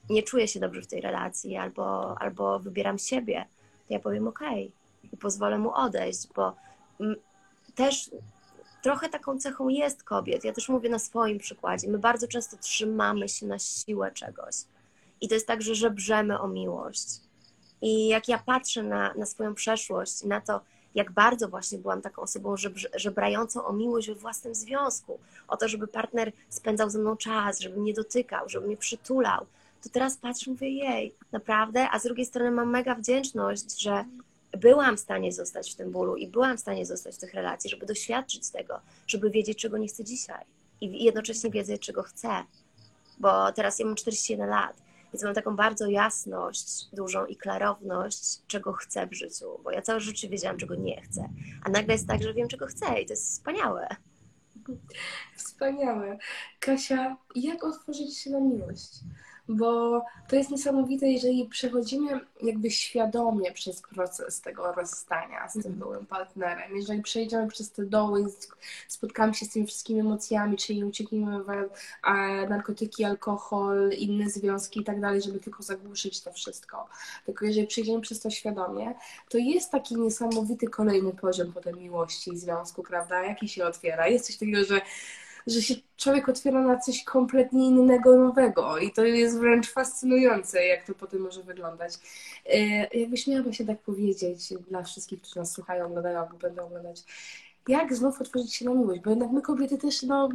nie 0.09 0.23
czuję 0.23 0.47
się 0.47 0.59
dobrze 0.59 0.81
w 0.81 0.87
tej 0.87 1.01
relacji, 1.01 1.57
albo, 1.57 2.15
albo 2.21 2.59
wybieram 2.59 2.99
siebie, 2.99 3.45
to 3.87 3.93
ja 3.93 3.99
powiem 3.99 4.27
ok 4.27 4.39
i 5.13 5.17
pozwolę 5.17 5.57
mu 5.57 5.73
odejść, 5.73 6.27
bo 6.35 6.55
też 7.75 8.11
trochę 8.83 9.09
taką 9.09 9.39
cechą 9.39 9.67
jest 9.69 10.03
kobiet. 10.03 10.43
Ja 10.43 10.53
też 10.53 10.69
mówię 10.69 10.89
na 10.89 10.99
swoim 10.99 11.37
przykładzie. 11.37 11.87
My 11.89 11.97
bardzo 11.97 12.27
często 12.27 12.57
trzymamy 12.57 13.29
się 13.29 13.45
na 13.45 13.59
siłę 13.59 14.11
czegoś. 14.11 14.55
I 15.21 15.27
to 15.27 15.33
jest 15.33 15.47
tak, 15.47 15.61
że 15.61 15.75
żebrzemy 15.75 16.39
o 16.39 16.47
miłość. 16.47 17.07
I 17.81 18.07
jak 18.07 18.27
ja 18.27 18.37
patrzę 18.45 18.83
na, 18.83 19.13
na 19.13 19.25
swoją 19.25 19.55
przeszłość, 19.55 20.23
na 20.23 20.41
to, 20.41 20.61
jak 20.95 21.11
bardzo 21.11 21.47
właśnie 21.47 21.77
byłam 21.77 22.01
taką 22.01 22.21
osobą 22.21 22.55
żebrającą 22.95 23.65
o 23.65 23.73
miłość 23.73 24.07
we 24.07 24.15
własnym 24.15 24.55
związku, 24.55 25.19
o 25.47 25.57
to, 25.57 25.67
żeby 25.67 25.87
partner 25.87 26.31
spędzał 26.49 26.89
ze 26.89 26.99
mną 26.99 27.17
czas, 27.17 27.59
żeby 27.59 27.79
mnie 27.79 27.93
dotykał, 27.93 28.49
żeby 28.49 28.67
mnie 28.67 28.77
przytulał, 28.77 29.45
to 29.83 29.89
teraz 29.89 30.17
patrzę, 30.17 30.51
mówię, 30.51 30.69
jej, 30.69 31.13
naprawdę, 31.31 31.87
a 31.91 31.99
z 31.99 32.03
drugiej 32.03 32.25
strony 32.25 32.51
mam 32.51 32.69
mega 32.69 32.95
wdzięczność, 32.95 33.81
że 33.81 34.05
byłam 34.57 34.97
w 34.97 34.99
stanie 34.99 35.33
zostać 35.33 35.73
w 35.73 35.75
tym 35.75 35.91
bólu 35.91 36.15
i 36.15 36.27
byłam 36.27 36.57
w 36.57 36.59
stanie 36.59 36.85
zostać 36.85 37.15
w 37.15 37.17
tych 37.17 37.33
relacji, 37.33 37.69
żeby 37.69 37.85
doświadczyć 37.85 38.49
tego, 38.49 38.79
żeby 39.07 39.29
wiedzieć, 39.29 39.57
czego 39.57 39.77
nie 39.77 39.87
chcę 39.87 40.03
dzisiaj 40.03 40.45
i 40.81 41.03
jednocześnie 41.03 41.49
wiedzieć, 41.51 41.81
czego 41.81 42.03
chcę, 42.03 42.29
bo 43.17 43.51
teraz 43.51 43.79
ja 43.79 43.85
mam 43.85 43.95
41 43.95 44.49
lat, 44.49 44.77
więc 45.15 45.23
mam 45.23 45.33
taką 45.33 45.55
bardzo 45.55 45.87
jasność 45.87 46.89
dużą 46.93 47.25
i 47.25 47.37
klarowność, 47.37 48.41
czego 48.47 48.73
chcę 48.73 49.07
w 49.07 49.13
życiu, 49.13 49.59
bo 49.63 49.71
ja 49.71 49.81
całe 49.81 49.99
życie 49.99 50.29
wiedziałam, 50.29 50.57
czego 50.57 50.75
nie 50.75 51.01
chcę, 51.01 51.29
a 51.63 51.69
nagle 51.69 51.93
jest 51.93 52.07
tak, 52.07 52.23
że 52.23 52.33
wiem, 52.33 52.47
czego 52.47 52.65
chcę 52.65 53.01
i 53.01 53.05
to 53.05 53.13
jest 53.13 53.31
wspaniałe. 53.31 53.87
Wspaniałe. 55.35 56.17
Kasia, 56.59 57.17
jak 57.35 57.63
otworzyć 57.63 58.17
się 58.17 58.29
na 58.29 58.39
miłość? 58.39 58.91
Bo 59.47 60.01
to 60.27 60.35
jest 60.35 60.51
niesamowite, 60.51 61.07
jeżeli 61.07 61.45
przechodzimy 61.45 62.19
jakby 62.43 62.71
świadomie 62.71 63.51
przez 63.51 63.81
proces 63.81 64.41
tego 64.41 64.71
rozstania 64.71 65.49
z 65.49 65.53
tym 65.53 65.61
mhm. 65.61 65.79
byłym 65.79 66.05
partnerem, 66.05 66.75
jeżeli 66.75 67.01
przejdziemy 67.01 67.47
przez 67.47 67.71
te 67.71 67.85
doły, 67.85 68.25
spotkamy 68.87 69.33
się 69.33 69.45
z 69.45 69.49
tymi 69.49 69.67
wszystkimi 69.67 69.99
emocjami, 69.99 70.57
czyli 70.57 70.83
uciekniemy 70.83 71.43
w 71.43 71.47
narkotyki, 72.49 73.03
alkohol, 73.03 73.89
inne 73.97 74.29
związki 74.29 74.79
i 74.79 74.83
tak 74.83 75.01
dalej, 75.01 75.21
żeby 75.21 75.39
tylko 75.39 75.63
zagłuszyć 75.63 76.21
to 76.21 76.31
wszystko. 76.31 76.87
Tylko 77.25 77.45
jeżeli 77.45 77.67
przejdziemy 77.67 78.01
przez 78.01 78.19
to 78.19 78.29
świadomie, 78.29 78.93
to 79.29 79.37
jest 79.37 79.71
taki 79.71 79.95
niesamowity 79.95 80.67
kolejny 80.67 81.11
poziom 81.11 81.53
potem 81.53 81.79
miłości 81.79 82.33
i 82.33 82.37
związku, 82.37 82.83
prawda? 82.83 83.23
Jaki 83.23 83.49
się 83.49 83.65
otwiera. 83.65 84.07
Jest 84.07 84.25
coś 84.25 84.37
takiego, 84.37 84.63
że 84.63 84.81
że 85.47 85.61
się 85.61 85.75
człowiek 85.97 86.29
otwiera 86.29 86.61
na 86.61 86.79
coś 86.79 87.03
kompletnie 87.03 87.67
innego, 87.67 88.15
nowego 88.15 88.77
i 88.77 88.91
to 88.91 89.05
jest 89.05 89.39
wręcz 89.39 89.71
fascynujące, 89.71 90.65
jak 90.65 90.85
to 90.85 90.93
potem 90.93 91.21
może 91.21 91.43
wyglądać. 91.43 91.93
E, 92.45 92.57
jakbyś 92.99 93.27
miała 93.27 93.53
się 93.53 93.65
tak 93.65 93.79
powiedzieć 93.79 94.53
dla 94.69 94.83
wszystkich, 94.83 95.21
którzy 95.21 95.39
nas 95.39 95.51
słuchają, 95.51 95.85
oglądają 95.85 96.19
albo 96.19 96.37
będą 96.37 96.65
oglądać, 96.65 97.03
jak 97.67 97.95
znów 97.95 98.21
otworzyć 98.21 98.55
się 98.55 98.65
na 98.65 98.73
miłość, 98.73 99.01
bo 99.01 99.09
jednak 99.09 99.31
my 99.31 99.41
kobiety 99.41 99.77
też, 99.77 100.03
no 100.03 100.29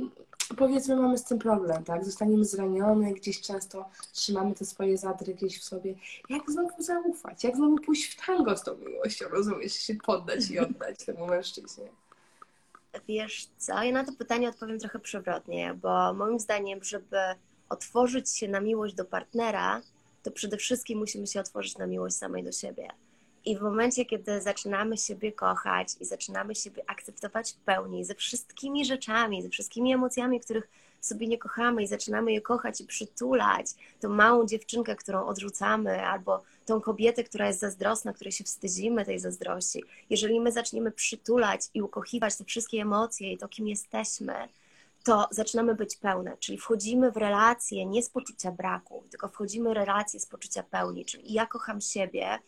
powiedzmy, 0.57 0.97
mamy 0.97 1.19
z 1.19 1.25
tym 1.25 1.39
problem, 1.39 1.85
tak? 1.85 2.05
Zostaniemy 2.05 2.45
zranione, 2.45 3.13
gdzieś 3.13 3.41
często 3.41 3.89
trzymamy 4.13 4.55
te 4.55 4.65
swoje 4.65 4.99
zadry 4.99 5.35
gdzieś 5.35 5.61
w 5.61 5.65
sobie. 5.65 5.95
Jak 6.29 6.51
znowu 6.51 6.83
zaufać? 6.83 7.45
Jak 7.45 7.57
znowu 7.57 7.77
pójść 7.77 8.05
w 8.05 8.27
tango 8.27 8.57
z 8.57 8.63
tą 8.63 8.77
miłością, 8.77 9.29
rozumiesz? 9.29 9.73
Się 9.73 9.95
poddać 9.95 10.51
i 10.51 10.59
oddać 10.59 11.05
temu 11.05 11.27
mężczyźnie. 11.27 11.89
Wiesz 13.09 13.49
co, 13.59 13.83
ja 13.83 13.93
na 13.93 14.05
to 14.05 14.13
pytanie 14.13 14.49
odpowiem 14.49 14.79
trochę 14.79 14.99
przewrotnie, 14.99 15.75
bo 15.75 16.15
moim 16.15 16.41
zdaniem, 16.41 16.85
żeby 16.85 17.17
otworzyć 17.69 18.31
się 18.31 18.49
na 18.49 18.61
miłość 18.61 18.95
do 18.95 19.05
partnera, 19.05 19.83
to 20.23 20.31
przede 20.31 20.57
wszystkim 20.57 20.99
musimy 20.99 21.27
się 21.27 21.41
otworzyć 21.41 21.79
na 21.79 21.87
miłość 21.87 22.17
samej 22.17 22.45
do 22.45 22.53
siebie. 22.53 22.89
I 23.45 23.59
w 23.59 23.61
momencie, 23.61 24.05
kiedy 24.05 24.41
zaczynamy 24.41 24.97
siebie 24.97 25.33
kochać 25.33 25.89
i 26.01 26.05
zaczynamy 26.05 26.55
siebie 26.55 26.83
akceptować 26.87 27.53
w 27.53 27.57
pełni, 27.57 28.05
ze 28.05 28.15
wszystkimi 28.15 28.85
rzeczami, 28.85 29.43
ze 29.43 29.49
wszystkimi 29.49 29.93
emocjami, 29.93 30.41
których 30.41 30.69
sobie 31.01 31.27
nie 31.27 31.39
kochamy 31.39 31.83
i 31.83 31.87
zaczynamy 31.87 32.33
je 32.33 32.41
kochać 32.41 32.81
i 32.81 32.85
przytulać, 32.85 33.67
tą 34.01 34.09
małą 34.09 34.47
dziewczynkę, 34.47 34.97
którą 34.97 35.27
odrzucamy, 35.27 36.07
albo 36.07 36.43
tą 36.71 36.81
kobietę, 36.81 37.25
która 37.25 37.47
jest 37.47 37.61
zazdrosna, 37.61 38.13
której 38.13 38.33
się 38.33 38.45
wstydzimy 38.45 39.05
tej 39.05 39.19
zazdrości, 39.19 39.85
jeżeli 40.11 40.41
my 40.41 40.53
zaczniemy 40.53 40.93
przytulać 40.93 41.61
i 41.75 41.83
ukochiwać 41.83 42.37
te 42.37 42.45
wszystkie 42.45 42.83
emocje 42.83 43.33
i 43.33 43.39
to, 43.39 43.49
kim 43.49 43.69
jesteśmy, 43.69 44.35
to 45.05 45.29
zaczynamy 45.31 45.75
być 45.75 45.97
pełne, 45.97 46.37
czyli 46.41 46.59
wchodzimy 46.59 47.13
w 47.13 47.17
relacje 47.17 47.87
nie 47.87 48.03
z 48.03 48.11
poczucia 48.11 48.53
braku, 48.53 49.03
tylko 49.11 49.29
wchodzimy 49.29 49.71
w 49.71 49.73
relacje 49.73 50.21
z 50.21 50.27
poczucia 50.27 50.63
pełni, 50.63 51.05
czyli 51.05 51.33
ja 51.33 51.47
kocham 51.47 51.81
siebie, 51.81 52.39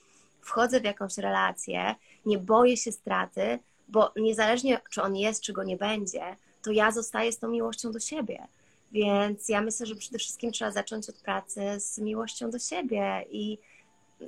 wchodzę 0.41 0.81
w 0.81 0.85
jakąś 0.85 1.19
relację, 1.19 1.95
nie 2.27 2.39
boję 2.39 2.77
się 2.77 2.93
straty, 2.93 3.59
bo 3.89 4.13
niezależnie 4.17 4.81
czy 4.91 5.03
on 5.03 5.17
jest, 5.17 5.43
czy 5.43 5.53
go 5.53 5.65
nie 5.65 5.77
będzie, 5.77 6.37
to 6.63 6.71
ja 6.71 6.91
zostaję 6.91 7.33
z 7.33 7.39
tą 7.39 7.49
miłością 7.49 7.93
do 7.93 8.01
siebie. 8.01 8.47
Więc 8.93 9.49
ja 9.49 9.61
myślę, 9.61 9.87
że 9.87 9.95
przede 9.95 10.19
wszystkim 10.19 10.53
trzeba 10.53 10.71
zacząć 10.71 11.09
od 11.09 11.17
pracy 11.17 11.61
z 11.79 11.99
miłością 11.99 12.51
do 12.51 12.59
siebie 12.59 13.25
i 13.31 13.59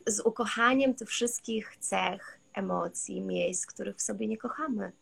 z 0.07 0.20
ukochaniem 0.20 0.94
tych 0.94 1.09
wszystkich 1.09 1.76
cech, 1.80 2.40
emocji, 2.54 3.22
miejsc, 3.22 3.66
których 3.66 3.96
w 3.96 4.02
sobie 4.02 4.28
nie 4.28 4.38
kochamy. 4.38 4.92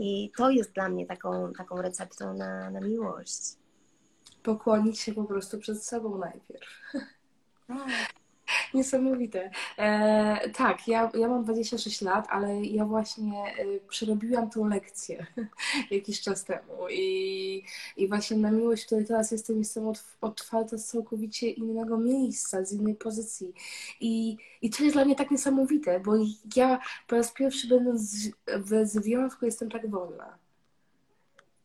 I 0.00 0.30
to 0.36 0.50
jest 0.50 0.72
dla 0.72 0.88
mnie 0.88 1.06
taką, 1.06 1.52
taką 1.52 1.82
receptą 1.82 2.34
na, 2.34 2.70
na 2.70 2.80
miłość. 2.80 3.40
Pokłonić 4.42 5.00
się 5.00 5.14
po 5.14 5.24
prostu 5.24 5.58
przed 5.58 5.84
sobą 5.84 6.18
najpierw. 6.18 6.68
Niesamowite. 8.74 9.50
E, 9.78 10.50
tak, 10.50 10.88
ja, 10.88 11.10
ja 11.14 11.28
mam 11.28 11.44
26 11.44 12.02
lat, 12.02 12.26
ale 12.30 12.62
ja 12.64 12.84
właśnie 12.84 13.42
e, 13.44 13.80
przerobiłam 13.88 14.50
tą 14.50 14.68
lekcję 14.68 15.26
jakiś 15.90 16.20
czas 16.20 16.44
temu 16.44 16.88
i, 16.90 17.62
i 17.96 18.08
właśnie 18.08 18.36
na 18.36 18.50
miłość, 18.50 18.82
w 18.82 18.86
której 18.86 19.04
teraz 19.06 19.30
jestem, 19.30 19.58
jestem 19.58 19.84
otw- 19.84 20.16
otwarta 20.20 20.78
z 20.78 20.84
całkowicie 20.84 21.50
innego 21.50 21.98
miejsca, 21.98 22.64
z 22.64 22.72
innej 22.72 22.94
pozycji. 22.94 23.52
I, 24.00 24.36
I 24.62 24.70
to 24.70 24.82
jest 24.84 24.96
dla 24.96 25.04
mnie 25.04 25.16
tak 25.16 25.30
niesamowite, 25.30 26.00
bo 26.00 26.12
ja 26.56 26.78
po 27.06 27.16
raz 27.16 27.32
pierwszy 27.32 27.68
będąc 27.68 28.28
w 28.46 28.86
związku 28.86 29.44
jestem 29.44 29.70
tak 29.70 29.90
wolna. 29.90 30.38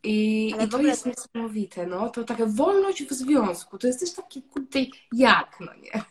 I, 0.03 0.47
i 0.49 0.53
to 0.53 0.63
ogóle- 0.63 0.89
jest 0.89 1.05
niesamowite, 1.05 1.87
no. 1.87 2.09
To 2.09 2.23
taka 2.23 2.45
wolność 2.45 3.03
w 3.03 3.13
związku. 3.13 3.77
To 3.77 3.87
jest 3.87 3.99
też 3.99 4.13
takie, 4.13 4.41
kurde, 4.41 4.79
jak, 5.13 5.57
no 5.59 5.73
nie? 5.73 6.03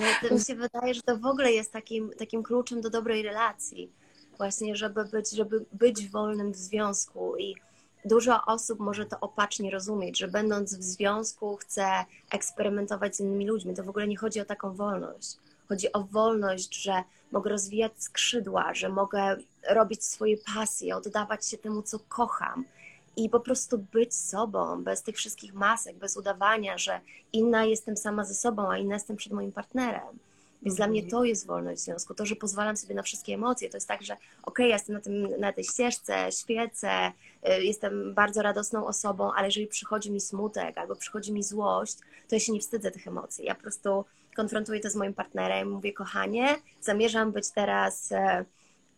Ale 0.00 0.28
to 0.28 0.34
mi 0.34 0.40
się 0.40 0.54
wydaje, 0.54 0.94
że 0.94 1.02
to 1.02 1.16
w 1.16 1.26
ogóle 1.26 1.52
jest 1.52 1.72
takim, 1.72 2.10
takim 2.18 2.42
kluczem 2.42 2.80
do 2.80 2.90
dobrej 2.90 3.22
relacji. 3.22 3.92
Właśnie, 4.36 4.76
żeby 4.76 5.04
być, 5.04 5.30
żeby 5.30 5.64
być 5.72 6.08
wolnym 6.08 6.52
w 6.52 6.56
związku. 6.56 7.36
I 7.36 7.56
dużo 8.04 8.44
osób 8.46 8.78
może 8.78 9.06
to 9.06 9.20
opacznie 9.20 9.70
rozumieć, 9.70 10.18
że 10.18 10.28
będąc 10.28 10.74
w 10.74 10.82
związku 10.82 11.56
chce 11.56 11.84
eksperymentować 12.30 13.16
z 13.16 13.20
innymi 13.20 13.46
ludźmi. 13.46 13.74
To 13.74 13.84
w 13.84 13.88
ogóle 13.88 14.08
nie 14.08 14.16
chodzi 14.16 14.40
o 14.40 14.44
taką 14.44 14.74
wolność. 14.74 15.36
Chodzi 15.68 15.92
o 15.92 16.02
wolność, 16.02 16.82
że 16.82 17.02
mogę 17.32 17.50
rozwijać 17.50 17.92
skrzydła, 17.96 18.74
że 18.74 18.88
mogę 18.88 19.36
robić 19.70 20.04
swoje 20.04 20.36
pasje, 20.54 20.96
oddawać 20.96 21.46
się 21.46 21.58
temu, 21.58 21.82
co 21.82 21.98
kocham. 21.98 22.64
I 23.24 23.28
po 23.28 23.40
prostu 23.40 23.78
być 23.78 24.14
sobą, 24.14 24.84
bez 24.84 25.02
tych 25.02 25.16
wszystkich 25.16 25.54
masek, 25.54 25.96
bez 25.96 26.16
udawania, 26.16 26.78
że 26.78 27.00
inna 27.32 27.64
jestem 27.64 27.96
sama 27.96 28.24
ze 28.24 28.34
sobą, 28.34 28.70
a 28.70 28.78
inna 28.78 28.94
jestem 28.94 29.16
przed 29.16 29.32
moim 29.32 29.52
partnerem. 29.52 30.18
Więc 30.62 30.76
dla 30.76 30.86
mnie 30.86 31.02
to 31.02 31.24
jest 31.24 31.46
wolność 31.46 31.80
w 31.80 31.84
związku. 31.84 32.14
To, 32.14 32.26
że 32.26 32.36
pozwalam 32.36 32.76
sobie 32.76 32.94
na 32.94 33.02
wszystkie 33.02 33.34
emocje, 33.34 33.70
to 33.70 33.76
jest 33.76 33.88
tak, 33.88 34.02
że 34.02 34.16
okej, 34.42 34.68
ja 34.68 34.76
jestem 34.76 34.94
na, 34.94 35.00
tym, 35.00 35.40
na 35.40 35.52
tej 35.52 35.64
ścieżce, 35.64 36.32
świecę, 36.32 37.12
y, 37.48 37.64
jestem 37.64 38.14
bardzo 38.14 38.42
radosną 38.42 38.86
osobą, 38.86 39.32
ale 39.32 39.48
jeżeli 39.48 39.66
przychodzi 39.66 40.10
mi 40.10 40.20
smutek 40.20 40.78
albo 40.78 40.96
przychodzi 40.96 41.32
mi 41.32 41.42
złość, 41.42 41.96
to 42.28 42.36
ja 42.36 42.40
się 42.40 42.52
nie 42.52 42.60
wstydzę 42.60 42.90
tych 42.90 43.06
emocji. 43.06 43.44
Ja 43.44 43.54
po 43.54 43.62
prostu 43.62 44.04
konfrontuję 44.36 44.80
to 44.80 44.90
z 44.90 44.96
moim 44.96 45.14
partnerem, 45.14 45.70
mówię, 45.70 45.92
kochanie, 45.92 46.56
zamierzam 46.80 47.32
być 47.32 47.50
teraz 47.50 48.12
e, 48.12 48.44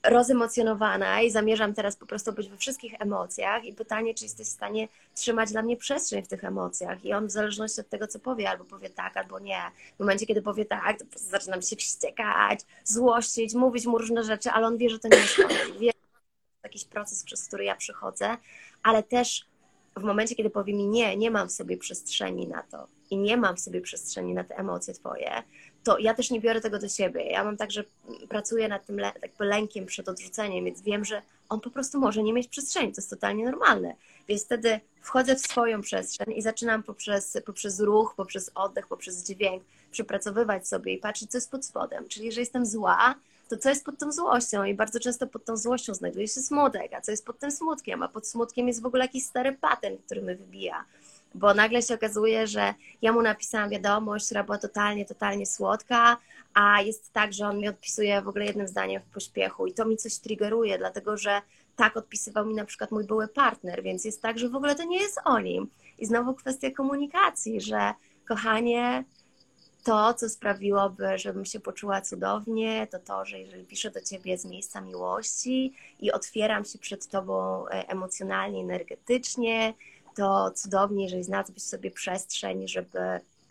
rozemocjonowana 0.07 1.21
i 1.21 1.31
zamierzam 1.31 1.75
teraz 1.75 1.97
po 1.97 2.07
prostu 2.07 2.33
być 2.33 2.49
we 2.49 2.57
wszystkich 2.57 2.95
emocjach 3.01 3.65
i 3.65 3.73
pytanie, 3.73 4.15
czy 4.15 4.25
jesteś 4.25 4.47
w 4.47 4.51
stanie 4.51 4.89
trzymać 5.15 5.53
dla 5.53 5.63
mnie 5.63 5.77
przestrzeń 5.77 6.23
w 6.23 6.29
tych 6.29 6.45
emocjach 6.45 7.05
i 7.05 7.13
on 7.13 7.27
w 7.27 7.31
zależności 7.31 7.81
od 7.81 7.89
tego, 7.89 8.07
co 8.07 8.19
powie, 8.19 8.51
albo 8.51 8.65
powie 8.65 8.91
tak, 8.91 9.17
albo 9.17 9.39
nie. 9.39 9.61
W 9.97 10.01
momencie, 10.01 10.27
kiedy 10.27 10.43
powie 10.43 10.65
tak, 10.65 10.99
to 10.99 11.05
po 11.05 11.11
prostu 11.11 11.31
zaczynam 11.31 11.63
się 11.63 11.77
wściekać, 11.77 12.61
złościć, 12.85 13.55
mówić 13.55 13.87
mu 13.87 13.99
różne 13.99 14.25
rzeczy, 14.25 14.51
ale 14.51 14.67
on 14.67 14.77
wie, 14.77 14.91
że 14.91 14.99
to 14.99 15.09
nie 15.09 15.17
jest 15.17 15.39
on. 15.39 15.79
Wie, 15.81 15.93
jakiś 16.65 16.85
proces, 16.85 17.25
przez 17.25 17.49
który 17.49 17.65
ja 17.65 17.77
przychodzę, 17.77 18.37
ale 18.83 19.03
też 19.03 19.47
w 19.97 20.03
momencie, 20.03 20.35
kiedy 20.35 20.51
powie 20.51 20.75
mi 20.75 20.87
nie, 20.87 21.17
nie 21.17 21.31
mam 21.31 21.49
w 21.49 21.53
sobie 21.53 21.77
przestrzeni 21.77 22.49
na 22.49 22.63
to 22.63 22.87
i 23.11 23.17
nie 23.17 23.37
mam 23.37 23.57
w 23.57 23.61
sobie 23.61 23.81
przestrzeni 23.81 24.35
na 24.35 24.45
te 24.45 24.57
emocje 24.57 24.95
twoje, 24.95 25.43
to 25.85 25.99
ja 25.99 26.15
też 26.15 26.31
nie 26.31 26.41
biorę 26.41 26.61
tego 26.61 26.79
do 26.79 26.89
siebie. 26.89 27.25
Ja 27.25 27.45
mam 27.45 27.57
tak, 27.57 27.71
że 27.71 27.85
pracuję 28.29 28.69
nad 28.69 28.87
tym 28.87 29.01
le- 29.01 29.13
jakby 29.23 29.45
lękiem 29.45 29.87
przed 29.87 30.09
odrzuceniem, 30.09 30.65
więc 30.65 30.83
wiem, 30.83 31.05
że 31.05 31.23
on 31.49 31.61
po 31.61 31.71
prostu 31.71 32.01
może 32.01 32.23
nie 32.23 32.33
mieć 32.33 32.49
przestrzeni. 32.49 32.93
To 32.93 33.01
jest 33.01 33.11
totalnie 33.11 33.45
normalne. 33.45 33.95
Więc 34.29 34.45
wtedy 34.45 34.81
wchodzę 35.03 35.37
w 35.37 35.41
swoją 35.41 35.83
przestrzeń 35.83 36.33
i 36.37 36.43
zaczynam 36.43 36.83
poprzez, 36.83 37.39
poprzez 37.47 37.81
ruch, 37.81 38.15
poprzez 38.17 38.51
oddech, 38.55 38.87
poprzez 38.87 39.25
dźwięk 39.25 39.63
przypracowywać 39.91 40.69
sobie 40.69 40.93
i 40.95 40.99
patrzeć, 40.99 41.31
co 41.31 41.37
jest 41.39 41.51
pod 41.51 41.65
spodem. 41.65 42.09
Czyli, 42.09 42.27
jeżeli 42.27 42.43
jestem 42.43 42.67
zła, 42.67 43.15
to 43.49 43.57
co 43.57 43.69
jest 43.69 43.85
pod 43.85 43.99
tą 43.99 44.13
złością? 44.13 44.65
I 44.65 44.75
bardzo 44.75 45.01
często 45.01 45.27
pod 45.27 45.45
tą 45.45 45.57
złością 45.57 45.95
znajduje 45.95 46.29
się 46.29 46.41
smutek, 46.41 46.95
a 46.95 47.01
co 47.01 47.11
jest 47.11 47.27
pod 47.27 47.39
tym 47.39 47.51
smutkiem? 47.51 48.03
A 48.03 48.09
pod 48.09 48.29
smutkiem 48.29 48.69
jest 48.69 48.83
w 48.83 48.87
ogóle 48.87 49.05
jakiś 49.05 49.25
stary 49.25 49.53
patent, 49.53 50.01
który 50.07 50.23
mnie 50.23 50.35
wybija. 50.35 50.85
Bo 51.35 51.55
nagle 51.55 51.83
się 51.83 51.95
okazuje, 51.95 52.47
że 52.47 52.75
ja 53.03 53.13
mu 53.13 53.23
napisałam 53.23 53.71
wiadomość, 53.71 54.27
która 54.27 54.45
była 54.45 54.59
totalnie, 54.59 55.07
totalnie 55.07 55.47
słodka, 55.47 56.17
a 56.55 56.83
jest 56.83 57.13
tak, 57.13 57.33
że 57.33 57.47
on 57.47 57.59
mi 57.59 57.69
odpisuje 57.69 58.23
w 58.23 58.29
ogóle 58.29 58.45
jednym 58.45 58.69
zdaniem 58.69 59.03
w 59.03 59.15
pośpiechu 59.15 59.67
i 59.67 59.75
to 59.75 59.85
mi 59.85 59.97
coś 59.97 60.19
triggeruje, 60.19 60.79
dlatego 60.79 61.17
że 61.17 61.43
tak 61.77 61.97
odpisywał 61.97 62.47
mi 62.47 62.55
na 62.55 62.65
przykład 62.65 62.91
mój 62.91 63.05
były 63.05 63.29
partner, 63.29 63.83
więc 63.83 64.05
jest 64.05 64.23
tak, 64.23 64.39
że 64.39 64.49
w 64.49 64.57
ogóle 64.57 64.75
to 64.75 64.85
nie 64.85 65.03
jest 65.03 65.21
o 65.25 65.41
nim. 65.41 65.71
I 65.99 66.07
znowu 66.07 66.35
kwestia 66.35 66.71
komunikacji, 66.71 67.61
że 67.61 67.95
kochanie, 68.29 69.05
to, 69.85 70.15
co 70.15 70.29
sprawiłoby, 70.29 71.19
żebym 71.19 71.45
się 71.45 71.61
poczuła 71.61 72.01
cudownie, 72.01 72.87
to 72.91 72.99
to, 72.99 73.25
że 73.25 73.39
jeżeli 73.39 73.65
piszę 73.65 73.91
do 73.91 74.01
ciebie 74.01 74.39
z 74.39 74.45
miejsca 74.45 74.81
miłości 74.81 75.73
i 76.01 76.13
otwieram 76.13 76.65
się 76.65 76.79
przed 76.79 77.09
tobą 77.09 77.67
e, 77.69 77.89
emocjonalnie, 77.89 78.61
energetycznie, 78.61 79.75
to 80.17 80.51
cudownie, 80.51 81.05
jeżeli 81.05 81.25
znalazłbyś 81.25 81.63
sobie 81.63 81.91
przestrzeń, 81.91 82.69
żeby, 82.69 82.99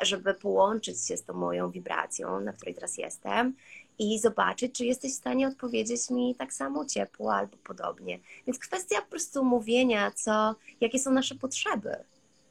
żeby 0.01 0.33
połączyć 0.33 1.05
się 1.07 1.17
z 1.17 1.23
tą 1.23 1.33
moją 1.33 1.71
wibracją, 1.71 2.39
na 2.39 2.53
której 2.53 2.75
teraz 2.75 2.97
jestem 2.97 3.53
i 3.99 4.19
zobaczyć, 4.19 4.75
czy 4.75 4.85
jesteś 4.85 5.11
w 5.11 5.15
stanie 5.15 5.47
odpowiedzieć 5.47 6.09
mi 6.09 6.35
tak 6.35 6.53
samo 6.53 6.85
ciepło 6.85 7.35
albo 7.35 7.57
podobnie. 7.63 8.19
Więc 8.47 8.59
kwestia 8.59 9.01
po 9.01 9.09
prostu 9.09 9.43
mówienia, 9.43 10.11
co, 10.11 10.55
jakie 10.81 10.99
są 10.99 11.11
nasze 11.11 11.35
potrzeby. 11.35 11.95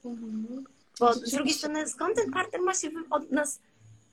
Mhm. 0.04 0.64
Bo 1.00 1.14
z 1.14 1.30
drugiej 1.30 1.54
strony, 1.54 1.88
skąd 1.88 2.16
ten 2.16 2.30
partner 2.30 2.61
ma 2.61 2.74
się 2.74 2.90
od 3.11 3.30
nas 3.30 3.58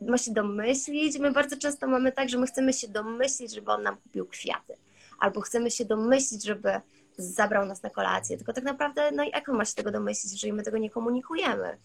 ma 0.02 0.18
się 0.18 0.34
domyślić? 0.34 1.20
My 1.20 1.32
bardzo 1.32 1.58
często 1.58 1.88
mamy 1.88 2.12
tak, 2.12 2.30
że 2.30 2.38
my 2.38 2.48
chcemy 2.48 2.74
się 2.74 2.88
domyślić, 2.88 3.54
żeby 3.54 3.72
on 3.72 3.84
nam 3.84 3.98
kupił 3.98 4.26
kwiaty. 4.26 4.74
Albo 5.20 5.42
chcemy 5.42 5.72
się 5.72 5.86
domyślić, 5.86 6.44
żeby 6.46 6.70
zabrał 7.18 7.66
nas 7.66 7.84
na 7.84 7.90
kolację. 7.90 8.38
Tylko 8.38 8.54
tak 8.54 8.64
naprawdę, 8.64 9.12
no 9.12 9.24
jak 9.24 9.50
on 9.50 9.56
ma 9.56 9.66
się 9.66 9.74
tego 9.74 9.92
domyślić, 9.92 10.32
jeżeli 10.32 10.54
my 10.54 10.64
tego 10.64 10.78
nie 10.78 10.90
komunikujemy? 10.90 11.78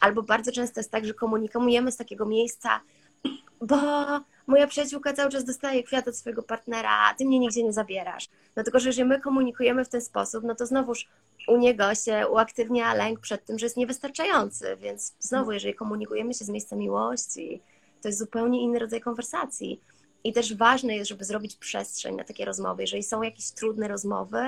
Albo 0.00 0.22
bardzo 0.22 0.52
często 0.52 0.80
jest 0.80 0.90
tak, 0.90 1.04
że 1.06 1.14
komunikujemy 1.14 1.92
z 1.92 1.96
takiego 1.96 2.26
miejsca, 2.26 2.80
bo 3.60 3.76
moja 4.46 4.66
przyjaciółka 4.66 5.12
cały 5.12 5.30
czas 5.30 5.44
dostaje 5.44 5.82
kwiat 5.82 6.08
od 6.08 6.16
swojego 6.16 6.42
partnera, 6.42 6.90
a 6.90 7.14
ty 7.14 7.24
mnie 7.24 7.38
nigdzie 7.38 7.62
nie 7.62 7.72
zabierasz. 7.72 8.28
No 8.56 8.62
tylko, 8.62 8.80
że 8.80 8.88
jeżeli 8.88 9.08
my 9.08 9.20
komunikujemy 9.20 9.84
w 9.84 9.88
ten 9.88 10.00
sposób, 10.00 10.44
no 10.44 10.54
to 10.54 10.66
znowuż 10.66 11.08
u 11.48 11.56
niego 11.56 11.94
się 11.94 12.28
uaktywnia 12.28 12.94
lęk 12.94 13.20
przed 13.20 13.44
tym, 13.44 13.58
że 13.58 13.66
jest 13.66 13.76
niewystarczający, 13.76 14.76
więc 14.76 15.14
znowu, 15.18 15.52
jeżeli 15.52 15.74
komunikujemy 15.74 16.34
się 16.34 16.44
z 16.44 16.48
miejsca 16.48 16.76
miłości, 16.76 17.62
to 18.02 18.08
jest 18.08 18.18
zupełnie 18.18 18.62
inny 18.62 18.78
rodzaj 18.78 19.00
konwersacji. 19.00 19.80
I 20.24 20.32
też 20.32 20.56
ważne 20.56 20.96
jest, 20.96 21.08
żeby 21.08 21.24
zrobić 21.24 21.56
przestrzeń 21.56 22.16
na 22.16 22.24
takie 22.24 22.44
rozmowy. 22.44 22.82
Jeżeli 22.82 23.02
są 23.02 23.22
jakieś 23.22 23.50
trudne 23.50 23.88
rozmowy, 23.88 24.38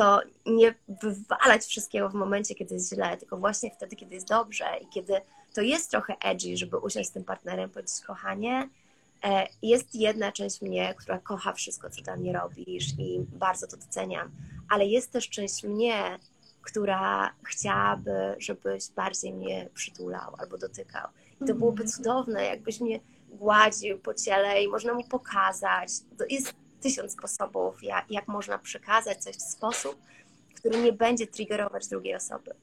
to 0.00 0.20
nie 0.46 0.74
wywalać 1.02 1.64
wszystkiego 1.64 2.08
w 2.08 2.14
momencie, 2.14 2.54
kiedy 2.54 2.74
jest 2.74 2.94
źle, 2.94 3.16
tylko 3.16 3.36
właśnie 3.36 3.70
wtedy, 3.70 3.96
kiedy 3.96 4.14
jest 4.14 4.28
dobrze 4.28 4.64
i 4.80 4.86
kiedy 4.86 5.12
to 5.54 5.60
jest 5.60 5.90
trochę 5.90 6.16
edgy, 6.20 6.56
żeby 6.56 6.76
usiąść 6.76 7.08
z 7.08 7.12
tym 7.12 7.24
partnerem, 7.24 7.70
powiedzieć, 7.70 8.00
kochanie, 8.06 8.68
e, 9.24 9.46
jest 9.62 9.94
jedna 9.94 10.32
część 10.32 10.62
mnie, 10.62 10.94
która 10.98 11.18
kocha 11.18 11.52
wszystko, 11.52 11.90
co 11.90 12.02
dla 12.02 12.16
mnie 12.16 12.32
robisz 12.32 12.86
i 12.98 13.20
bardzo 13.32 13.66
to 13.66 13.76
doceniam, 13.76 14.30
ale 14.68 14.86
jest 14.86 15.12
też 15.12 15.28
część 15.28 15.64
mnie, 15.64 16.18
która 16.62 17.32
chciałaby, 17.42 18.34
żebyś 18.38 18.90
bardziej 18.90 19.32
mnie 19.32 19.68
przytulał 19.74 20.34
albo 20.38 20.58
dotykał. 20.58 21.08
I 21.42 21.44
to 21.44 21.54
byłoby 21.54 21.84
cudowne, 21.84 22.44
jakbyś 22.44 22.80
mnie 22.80 23.00
gładził 23.28 23.98
po 23.98 24.14
ciele 24.14 24.62
i 24.62 24.68
można 24.68 24.94
mu 24.94 25.04
pokazać. 25.04 25.88
To 26.18 26.24
jest 26.28 26.54
tysiąc 26.80 27.12
sposobów, 27.12 27.82
jak, 27.82 28.10
jak 28.10 28.28
można 28.28 28.58
przekazać 28.58 29.18
coś 29.22 29.36
w 29.36 29.42
sposób, 29.42 29.96
który 30.54 30.80
nie 30.82 30.92
będzie 30.92 31.26
triggerować 31.26 31.88
drugiej 31.88 32.14
osoby. 32.14 32.54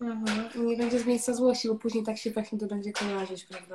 Mhm. 0.00 0.66
Nie 0.66 0.76
będzie 0.76 1.00
z 1.00 1.06
miejsca 1.06 1.34
złości, 1.34 1.68
bo 1.68 1.74
później 1.74 2.04
tak 2.04 2.18
się 2.18 2.30
właśnie 2.30 2.58
to 2.58 2.66
będzie 2.66 2.92
kojarzyć, 2.92 3.44
prawda? 3.44 3.74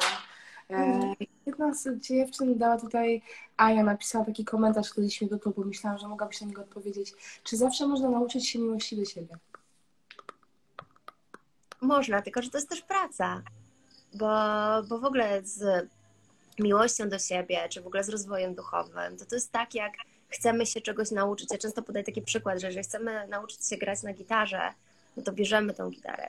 E, 0.69 0.75
Mhm. 0.75 1.15
jedna 1.45 1.73
z 1.73 1.99
dziewczyn 1.99 2.57
dała 2.57 2.77
tutaj, 2.77 3.21
Aja 3.57 3.83
napisała 3.83 4.25
taki 4.25 4.45
komentarz 4.45 4.93
kiedyś 4.93 5.21
mi 5.21 5.27
do 5.27 5.39
to, 5.39 5.49
bo 5.49 5.63
myślałam, 5.63 5.99
że 5.99 6.07
mogłabyś 6.07 6.41
na 6.41 6.47
niego 6.47 6.61
odpowiedzieć. 6.61 7.13
Czy 7.43 7.57
zawsze 7.57 7.87
można 7.87 8.09
nauczyć 8.09 8.49
się 8.49 8.59
miłości 8.59 8.97
do 8.97 9.05
siebie? 9.05 9.37
Można, 11.81 12.21
tylko 12.21 12.41
że 12.41 12.49
to 12.49 12.57
jest 12.57 12.69
też 12.69 12.81
praca, 12.81 13.41
bo, 14.13 14.27
bo 14.89 14.99
w 14.99 15.05
ogóle 15.05 15.41
z 15.43 15.89
miłością 16.59 17.09
do 17.09 17.19
siebie, 17.19 17.69
czy 17.69 17.81
w 17.81 17.87
ogóle 17.87 18.03
z 18.03 18.09
rozwojem 18.09 18.55
duchowym, 18.55 19.17
to 19.17 19.25
to 19.25 19.35
jest 19.35 19.51
tak, 19.51 19.75
jak 19.75 19.93
chcemy 20.29 20.65
się 20.65 20.81
czegoś 20.81 21.11
nauczyć. 21.11 21.51
Ja 21.51 21.57
często 21.57 21.81
podaję 21.81 22.05
taki 22.05 22.21
przykład, 22.21 22.59
że 22.61 22.67
jeżeli 22.67 22.83
chcemy 22.83 23.27
nauczyć 23.27 23.67
się 23.67 23.77
grać 23.77 24.03
na 24.03 24.13
gitarze, 24.13 24.61
no 25.17 25.23
to 25.23 25.31
bierzemy 25.31 25.73
tą 25.73 25.89
gitarę. 25.89 26.27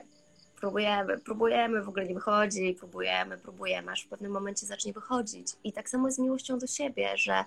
Próbujemy, 0.59 1.17
próbujemy, 1.17 1.81
w 1.81 1.89
ogóle 1.89 2.05
nie 2.05 2.13
wychodzi, 2.13 2.75
próbujemy, 2.79 3.37
próbujemy, 3.37 3.91
aż 3.91 4.03
w 4.03 4.07
pewnym 4.07 4.31
momencie 4.31 4.65
zacznie 4.65 4.93
wychodzić. 4.93 5.47
I 5.63 5.73
tak 5.73 5.89
samo 5.89 6.11
z 6.11 6.19
miłością 6.19 6.59
do 6.59 6.67
siebie, 6.67 7.09
że 7.15 7.45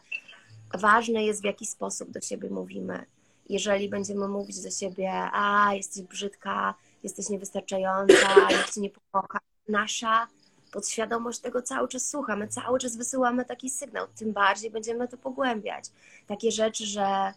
ważne 0.75 1.25
jest 1.25 1.43
w 1.43 1.45
jaki 1.45 1.67
sposób 1.67 2.11
do 2.11 2.21
siebie 2.21 2.51
mówimy. 2.51 3.05
Jeżeli 3.49 3.89
będziemy 3.89 4.29
mówić 4.29 4.63
do 4.63 4.71
siebie, 4.71 5.11
a 5.33 5.75
jesteś 5.75 6.03
brzydka, 6.03 6.75
jesteś 7.03 7.29
niewystarczająca, 7.29 8.49
nikt 8.51 8.75
cię 8.75 8.81
nie 8.81 8.91
pokocha, 8.91 9.39
nasza 9.69 10.27
podświadomość 10.75 11.39
tego 11.39 11.63
cały 11.63 11.89
czas 11.89 12.09
słucha, 12.09 12.37
my 12.37 12.49
cały 12.49 12.79
czas 12.79 12.97
wysyłamy 12.97 13.45
taki 13.45 13.71
sygnał, 13.71 14.07
tym 14.19 14.33
bardziej 14.33 14.71
będziemy 14.71 15.09
to 15.09 15.17
pogłębiać. 15.17 15.85
Takie 16.27 16.51
rzeczy, 16.51 16.87
że 16.87 17.33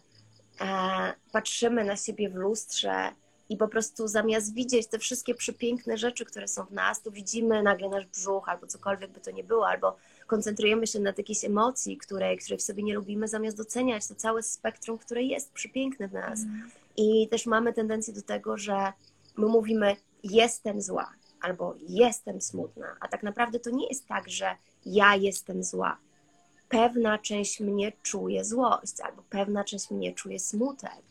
e, 0.60 1.14
patrzymy 1.32 1.84
na 1.84 1.96
siebie 1.96 2.30
w 2.30 2.34
lustrze 2.34 3.12
i 3.48 3.56
po 3.56 3.68
prostu 3.68 4.08
zamiast 4.08 4.54
widzieć 4.54 4.86
te 4.86 4.98
wszystkie 4.98 5.34
przepiękne 5.34 5.98
rzeczy, 5.98 6.24
które 6.24 6.48
są 6.48 6.64
w 6.64 6.72
nas, 6.72 7.02
to 7.02 7.10
widzimy 7.10 7.62
nagle 7.62 7.88
nasz 7.88 8.06
brzuch 8.06 8.48
albo 8.48 8.66
cokolwiek 8.66 9.10
by 9.10 9.20
to 9.20 9.30
nie 9.30 9.44
było, 9.44 9.68
albo 9.68 9.96
koncentrujemy 10.26 10.86
się 10.86 11.00
na 11.00 11.12
jakiejś 11.16 11.44
emocji, 11.44 11.96
której, 11.96 12.38
której 12.38 12.58
w 12.58 12.62
sobie 12.62 12.82
nie 12.82 12.94
lubimy, 12.94 13.28
zamiast 13.28 13.56
doceniać 13.56 14.06
to 14.06 14.14
całe 14.14 14.42
spektrum, 14.42 14.98
które 14.98 15.22
jest 15.22 15.52
przepiękne 15.52 16.08
w 16.08 16.12
nas. 16.12 16.40
I 16.96 17.28
też 17.28 17.46
mamy 17.46 17.72
tendencję 17.72 18.14
do 18.14 18.22
tego, 18.22 18.58
że 18.58 18.92
my 19.36 19.46
mówimy 19.46 19.96
jestem 20.22 20.82
zła 20.82 21.12
albo 21.40 21.74
jestem 21.88 22.40
smutna, 22.40 22.96
a 23.00 23.08
tak 23.08 23.22
naprawdę 23.22 23.60
to 23.60 23.70
nie 23.70 23.88
jest 23.88 24.06
tak, 24.06 24.28
że 24.28 24.56
ja 24.86 25.16
jestem 25.16 25.64
zła. 25.64 25.98
Pewna 26.68 27.18
część 27.18 27.60
mnie 27.60 27.92
czuje 28.02 28.44
złość 28.44 29.00
albo 29.00 29.22
pewna 29.30 29.64
część 29.64 29.90
mnie 29.90 30.14
czuje 30.14 30.38
smutek, 30.38 31.02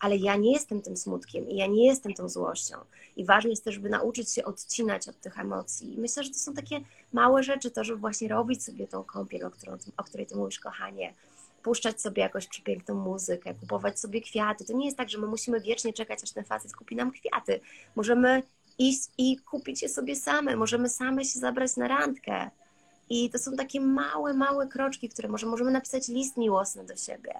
ale 0.00 0.16
ja 0.16 0.36
nie 0.36 0.52
jestem 0.52 0.82
tym 0.82 0.96
smutkiem 0.96 1.48
i 1.48 1.56
ja 1.56 1.66
nie 1.66 1.86
jestem 1.86 2.14
tą 2.14 2.28
złością. 2.28 2.76
I 3.16 3.24
ważne 3.24 3.50
jest 3.50 3.64
też, 3.64 3.78
by 3.78 3.88
nauczyć 3.88 4.32
się 4.32 4.44
odcinać 4.44 5.08
od 5.08 5.20
tych 5.20 5.38
emocji. 5.38 5.94
I 5.94 5.98
myślę, 5.98 6.24
że 6.24 6.30
to 6.30 6.38
są 6.38 6.54
takie 6.54 6.80
małe 7.12 7.42
rzeczy, 7.42 7.70
to, 7.70 7.84
żeby 7.84 8.00
właśnie 8.00 8.28
robić 8.28 8.64
sobie 8.64 8.86
tą 8.86 9.04
kąpiel, 9.04 9.44
o, 9.44 9.50
którą, 9.50 9.76
o 9.96 10.04
której 10.04 10.26
ty 10.26 10.36
mówisz, 10.36 10.60
kochanie, 10.60 11.14
puszczać 11.62 12.00
sobie 12.00 12.22
jakąś 12.22 12.46
przepiękną 12.46 12.94
muzykę, 12.94 13.54
kupować 13.54 14.00
sobie 14.00 14.20
kwiaty. 14.20 14.64
To 14.64 14.72
nie 14.72 14.84
jest 14.84 14.96
tak, 14.96 15.10
że 15.10 15.18
my 15.18 15.26
musimy 15.26 15.60
wiecznie 15.60 15.92
czekać, 15.92 16.22
aż 16.22 16.30
ten 16.30 16.44
facet 16.44 16.76
kupi 16.76 16.96
nam 16.96 17.12
kwiaty. 17.12 17.60
Możemy 17.94 18.42
iść 18.78 19.08
i 19.18 19.36
kupić 19.36 19.82
je 19.82 19.88
sobie 19.88 20.16
same, 20.16 20.56
możemy 20.56 20.88
same 20.88 21.24
się 21.24 21.40
zabrać 21.40 21.76
na 21.76 21.88
randkę. 21.88 22.50
I 23.10 23.30
to 23.30 23.38
są 23.38 23.56
takie 23.56 23.80
małe, 23.80 24.34
małe 24.34 24.66
kroczki, 24.66 25.08
które 25.08 25.28
może, 25.28 25.46
możemy 25.46 25.70
napisać 25.70 26.08
list 26.08 26.36
miłosny 26.36 26.84
do 26.84 26.96
siebie. 26.96 27.32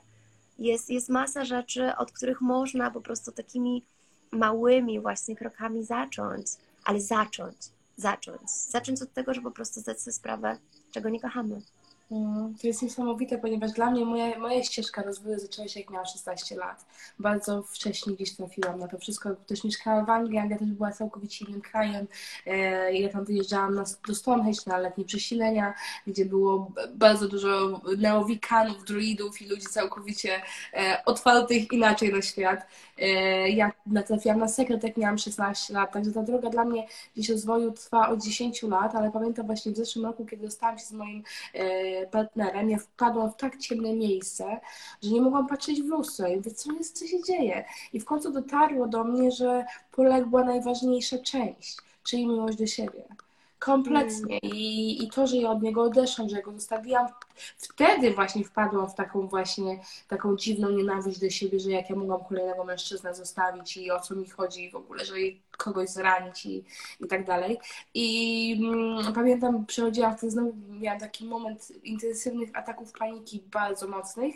Jest, 0.58 0.90
jest 0.90 1.08
masa 1.08 1.44
rzeczy, 1.44 1.96
od 1.96 2.12
których 2.12 2.40
można 2.40 2.90
po 2.90 3.00
prostu 3.00 3.32
takimi 3.32 3.84
małymi 4.32 5.00
właśnie 5.00 5.36
krokami 5.36 5.84
zacząć, 5.84 6.46
ale 6.84 7.00
zacząć, 7.00 7.56
zacząć. 7.96 8.50
Zacząć 8.50 9.02
od 9.02 9.12
tego, 9.12 9.34
że 9.34 9.40
po 9.40 9.50
prostu 9.50 9.80
zdać 9.80 10.00
sobie 10.00 10.12
sprawę, 10.12 10.58
czego 10.92 11.08
nie 11.08 11.20
kochamy. 11.20 11.62
Mm, 12.14 12.54
To 12.60 12.66
jest 12.66 12.82
niesamowite, 12.82 13.38
ponieważ 13.38 13.72
dla 13.72 13.90
mnie 13.90 14.04
moja, 14.04 14.38
moja 14.38 14.62
ścieżka 14.64 15.02
rozwoju 15.02 15.38
zaczęła 15.38 15.68
się 15.68 15.80
jak 15.80 15.90
miałam 15.90 16.06
16 16.06 16.56
lat. 16.56 16.84
Bardzo 17.18 17.62
wcześnie 17.62 18.12
gdzieś 18.14 18.36
trafiłam 18.36 18.78
na 18.80 18.88
to 18.88 18.98
wszystko. 18.98 19.34
Też 19.46 19.64
mieszkałam 19.64 20.06
w 20.06 20.10
Anglii, 20.10 20.38
Anglia 20.38 20.58
też 20.58 20.68
była 20.68 20.92
całkowicie 20.92 21.44
innym 21.44 21.60
krajem. 21.60 22.06
E, 22.46 22.92
Ja 22.92 23.08
tam 23.08 23.24
wyjeżdżałam 23.24 23.74
na, 23.74 23.84
do 24.08 24.14
Stonehenge 24.14 24.60
na 24.66 24.78
letnie 24.78 25.04
przesilenia, 25.04 25.74
gdzie 26.06 26.24
było 26.24 26.72
bardzo 26.94 27.28
dużo 27.28 27.80
neowikanów, 27.98 28.84
druidów 28.84 29.42
i 29.42 29.46
ludzi 29.48 29.66
całkowicie 29.66 30.42
e, 30.74 31.02
otwartych 31.04 31.72
inaczej 31.72 32.12
na 32.12 32.22
świat. 32.22 32.66
E, 32.98 33.06
Ja 33.50 33.72
natrafiłam 33.86 34.38
na 34.38 34.48
sekret, 34.48 34.84
jak 34.84 34.96
miałam 34.96 35.18
16 35.18 35.74
lat, 35.74 35.92
także 35.92 36.12
ta 36.12 36.22
droga 36.22 36.50
dla 36.50 36.64
mnie 36.64 36.86
gdzieś 37.16 37.28
rozwoju 37.30 37.72
trwa 37.72 38.08
od 38.08 38.22
10 38.24 38.62
lat, 38.62 38.94
ale 38.94 39.10
pamiętam 39.10 39.46
właśnie 39.46 39.72
w 39.72 39.76
zeszłym 39.76 40.04
roku, 40.06 40.26
kiedy 40.26 40.42
dostałam 40.42 40.78
się 40.78 40.84
z 40.84 40.92
moim 40.92 41.22
partnerem, 42.06 42.70
ja 42.70 42.78
wpadłam 42.78 43.32
w 43.32 43.36
tak 43.36 43.58
ciemne 43.58 43.94
miejsce, 43.94 44.60
że 45.02 45.10
nie 45.10 45.20
mogłam 45.20 45.46
patrzeć 45.46 45.82
w 45.82 45.86
lustro 45.86 46.28
i 46.28 46.36
mówię, 46.36 46.50
co 46.50 46.72
jest, 46.72 46.98
co 46.98 47.06
się 47.06 47.22
dzieje? 47.22 47.64
I 47.92 48.00
w 48.00 48.04
końcu 48.04 48.32
dotarło 48.32 48.86
do 48.86 49.04
mnie, 49.04 49.30
że 49.30 49.64
poległa 49.92 50.44
najważniejsza 50.44 51.18
część, 51.18 51.76
czyli 52.02 52.26
miłość 52.26 52.58
do 52.58 52.66
siebie. 52.66 53.04
Kompletnie. 53.58 54.38
I, 54.38 55.04
I 55.04 55.10
to, 55.10 55.26
że 55.26 55.36
ja 55.36 55.50
od 55.50 55.62
niego 55.62 55.82
odeszłam, 55.82 56.28
że 56.28 56.36
ja 56.36 56.42
go 56.42 56.52
zostawiłam, 56.52 57.06
wtedy 57.58 58.14
właśnie 58.14 58.44
wpadłam 58.44 58.90
w 58.90 58.94
taką 58.94 59.26
właśnie, 59.26 59.80
taką 60.08 60.36
dziwną 60.36 60.70
nienawiść 60.70 61.20
do 61.20 61.30
siebie, 61.30 61.60
że 61.60 61.70
jak 61.70 61.90
ja 61.90 61.96
mogłam 61.96 62.24
kolejnego 62.24 62.64
mężczyznę 62.64 63.14
zostawić 63.14 63.76
i 63.76 63.90
o 63.90 64.00
co 64.00 64.14
mi 64.14 64.28
chodzi 64.28 64.70
w 64.70 64.76
ogóle, 64.76 65.04
że 65.04 65.14
kogoś 65.56 65.88
zranić 65.88 66.46
i, 66.46 66.64
i 67.00 67.06
tak 67.06 67.24
dalej. 67.24 67.58
I 67.94 68.60
mm, 68.62 69.12
pamiętam, 69.12 69.66
przechodziłam 69.66 70.16
wtedy 70.16 70.30
znowu, 70.30 70.52
miałam 70.68 71.00
taki 71.00 71.24
moment 71.24 71.72
intensywnych 71.84 72.50
ataków 72.54 72.92
paniki 72.92 73.42
bardzo 73.52 73.88
mocnych, 73.88 74.34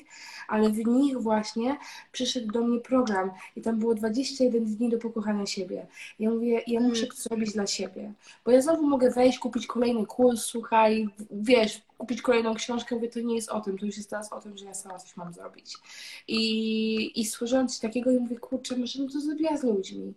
ale 0.49 0.71
w 0.71 0.79
nich 0.87 1.19
właśnie 1.19 1.77
przyszedł 2.13 2.53
do 2.53 2.61
mnie 2.61 2.81
program 2.81 3.31
i 3.57 3.63
tam 3.63 3.79
było 3.79 3.95
21 3.95 4.65
dni 4.65 4.89
do 4.89 4.99
pokochania 4.99 5.47
siebie. 5.47 5.87
Ja 6.19 6.31
mówię, 6.31 6.63
ja 6.67 6.81
muszę 6.81 7.03
Mm. 7.03 7.17
to 7.17 7.23
zrobić 7.23 7.53
dla 7.53 7.67
siebie, 7.67 8.13
bo 8.45 8.51
ja 8.51 8.61
znowu 8.61 8.87
mogę 8.87 9.11
wejść, 9.11 9.39
kupić 9.39 9.67
kolejny 9.67 10.07
kurs, 10.07 10.43
słuchaj, 10.43 11.09
wiesz, 11.31 11.83
kupić 11.99 12.23
kolejną 12.23 12.55
książkę, 12.55 12.95
mówię, 12.95 13.09
to 13.09 13.21
nie 13.21 13.35
jest 13.35 13.49
o 13.49 13.61
tym, 13.61 13.79
to 13.79 13.87
już 13.87 13.97
jest 13.97 14.11
teraz 14.11 14.33
o 14.33 14.41
tym, 14.41 14.57
że 14.57 14.65
ja 14.65 14.75
sama 14.75 14.99
coś 14.99 15.17
mam 15.17 15.33
zrobić. 15.33 15.77
I, 16.29 17.21
i 17.21 17.27
słuchając 17.27 17.75
się 17.75 17.81
takiego, 17.81 18.11
ja 18.11 18.21
mówię, 18.21 18.39
kurczę, 18.39 18.77
może 18.77 18.99
bym 18.99 19.09
to 19.09 19.21
zrobiła 19.21 19.57
z 19.57 19.65
ludźmi. 19.65 20.13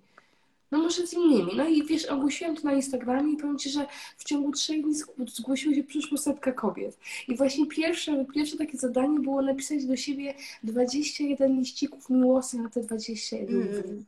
No 0.72 0.78
może 0.78 1.08
z 1.08 1.14
innymi. 1.14 1.52
No 1.56 1.68
i 1.68 1.84
wiesz, 1.84 2.06
ogłosiłam 2.06 2.56
to 2.56 2.62
na 2.64 2.74
Instagramie 2.74 3.34
i 3.34 3.38
powiem 3.38 3.60
Ci, 3.60 3.70
że 3.70 3.86
w 4.18 4.24
ciągu 4.24 4.52
trzech 4.52 4.82
dni 4.82 4.94
zg- 4.94 5.30
zgłosiło 5.30 5.76
się 5.76 5.84
przyszło 5.84 6.18
setka 6.18 6.52
kobiet. 6.52 6.98
I 7.28 7.36
właśnie 7.36 7.66
pierwsze, 7.68 8.26
pierwsze 8.34 8.58
takie 8.58 8.78
zadanie 8.78 9.20
było 9.20 9.42
napisać 9.42 9.86
do 9.86 9.96
siebie 9.96 10.34
21 10.64 11.60
liścików 11.60 12.10
miłosnych 12.10 12.64
na 12.64 12.70
te 12.70 12.82
21 12.82 13.48
dni. 13.48 13.78
Mm. 13.78 14.06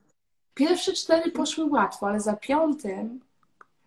Pierwsze 0.53 0.93
cztery 0.93 1.31
poszły 1.31 1.65
łatwo, 1.65 2.07
ale 2.07 2.19
za 2.19 2.33
piątym 2.33 3.19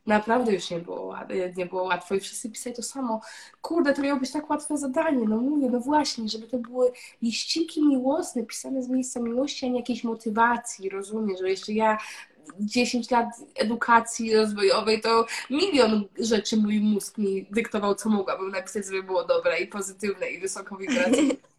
naprawdę 0.07 0.53
już 0.53 0.71
nie 0.71 0.79
było, 0.79 1.17
nie 1.57 1.67
było 1.67 1.83
łatwo 1.83 2.15
i 2.15 2.21
wszyscy 2.21 2.51
pisali 2.51 2.77
to 2.77 2.83
samo. 2.83 3.21
Kurde, 3.63 3.95
to 3.95 4.03
miało 4.03 4.21
być 4.21 4.33
tak 4.33 4.51
łatwe 4.51 4.79
zadanie. 4.79 5.29
No 5.29 5.37
mówię, 5.37 5.69
no 5.71 5.81
właśnie, 5.81 6.29
żeby 6.29 6.47
to 6.47 6.59
były 6.59 6.93
liściki 7.23 7.87
miłosne, 7.87 8.43
pisane 8.43 8.83
z 8.83 8.89
miejsca 8.89 9.21
miłości, 9.21 9.67
a 9.67 9.69
nie 9.69 9.79
jakiejś 9.79 10.05
motywacji, 10.05 10.89
rozumiesz, 10.89 11.41
że 11.41 11.51
jeszcze 11.51 11.73
ja 11.73 11.99
10 12.61 13.11
lat 13.11 13.27
edukacji 13.55 14.37
rozwojowej, 14.37 15.01
to 15.01 15.27
milion 15.51 16.05
rzeczy 16.19 16.57
mój 16.57 16.81
mózg 16.81 17.19
mi 17.19 17.47
dyktował, 17.51 17.95
co 17.95 18.09
mogłabym 18.09 18.51
napisać, 18.51 18.87
żeby 18.87 19.03
było 19.03 19.25
dobre 19.25 19.61
i 19.61 19.67
pozytywne 19.67 20.31
i 20.31 20.41
wysoko 20.41 20.77
wibracyjne. 20.77 21.35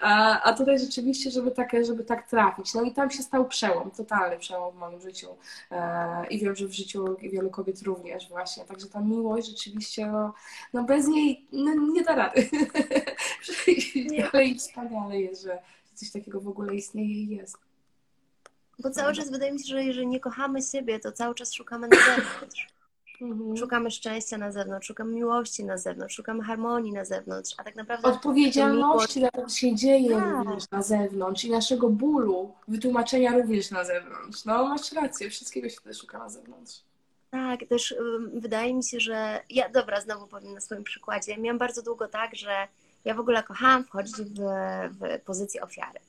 A, 0.00 0.42
a 0.42 0.52
tutaj 0.52 0.78
rzeczywiście, 0.78 1.30
żeby 1.30 1.50
tak, 1.50 1.72
żeby 1.86 2.04
tak 2.04 2.28
trafić. 2.28 2.74
No 2.74 2.82
i 2.82 2.92
tam 2.92 3.10
się 3.10 3.22
stał 3.22 3.48
przełom, 3.48 3.90
totalny 3.90 4.38
przełom 4.38 4.74
w 4.74 4.78
moim 4.78 5.00
życiu. 5.00 5.28
E, 5.70 6.26
I 6.26 6.38
wiem, 6.38 6.56
że 6.56 6.66
w 6.66 6.72
życiu 6.72 7.16
wielu 7.20 7.50
kobiet 7.50 7.82
również 7.82 8.28
właśnie. 8.28 8.64
Także 8.64 8.86
ta 8.86 9.00
miłość 9.00 9.48
rzeczywiście, 9.48 10.06
no, 10.06 10.34
no 10.72 10.84
bez 10.84 11.08
niej 11.08 11.46
no, 11.52 11.74
nie 11.74 12.02
da 12.02 12.14
rady. 12.14 12.48
Nie. 14.10 14.30
Ale 14.32 14.44
i 14.44 14.54
wspaniale 14.54 15.20
jest, 15.20 15.42
że 15.42 15.58
coś 15.94 16.10
takiego 16.10 16.40
w 16.40 16.48
ogóle 16.48 16.74
istnieje 16.74 17.14
i 17.14 17.28
jest. 17.28 17.58
Bo 18.78 18.90
cały 18.90 19.14
czas 19.14 19.30
wydaje 19.30 19.52
mi 19.52 19.58
się, 19.58 19.66
że 19.66 19.84
jeżeli 19.84 20.06
nie 20.06 20.20
kochamy 20.20 20.62
siebie, 20.62 21.00
to 21.00 21.12
cały 21.12 21.34
czas 21.34 21.52
szukamy 21.52 21.88
na 21.88 21.96
zewnątrz. 21.96 22.75
Mhm. 23.20 23.56
Szukamy 23.56 23.90
szczęścia 23.90 24.38
na 24.38 24.52
zewnątrz, 24.52 24.86
szukamy 24.86 25.14
miłości 25.14 25.64
na 25.64 25.78
zewnątrz, 25.78 26.14
szukamy 26.14 26.42
harmonii 26.44 26.92
na 26.92 27.04
zewnątrz, 27.04 27.54
a 27.58 27.64
tak 27.64 27.76
naprawdę 27.76 28.08
Odpowiedzialności 28.08 29.20
za 29.20 29.30
to, 29.30 29.42
co 29.42 29.56
się 29.56 29.74
dzieje 29.74 30.16
Tak. 30.16 30.34
również 30.36 30.70
na 30.70 30.82
zewnątrz 30.82 31.44
i 31.44 31.50
naszego 31.50 31.88
bólu, 31.88 32.52
wytłumaczenia 32.68 33.32
również 33.32 33.70
na 33.70 33.84
zewnątrz. 33.84 34.44
No, 34.44 34.68
masz 34.68 34.92
rację, 34.92 35.30
wszystkiego 35.30 35.68
się 35.68 35.80
też 35.80 35.98
szuka 36.00 36.18
na 36.18 36.28
zewnątrz. 36.28 36.80
Tak, 37.30 37.60
też 37.68 37.92
ym, 37.92 38.40
wydaje 38.40 38.74
mi 38.74 38.84
się, 38.84 39.00
że 39.00 39.40
ja, 39.50 39.68
dobra, 39.68 40.00
znowu 40.00 40.26
powiem 40.26 40.54
na 40.54 40.60
swoim 40.60 40.84
przykładzie. 40.84 41.38
Miałam 41.38 41.58
bardzo 41.58 41.82
długo 41.82 42.08
tak, 42.08 42.34
że 42.36 42.68
ja 43.04 43.14
w 43.14 43.20
ogóle 43.20 43.42
kochałam 43.42 43.84
wchodzić 43.84 44.16
w, 44.16 44.40
w 44.90 45.24
pozycję 45.24 45.62
ofiary. 45.62 46.00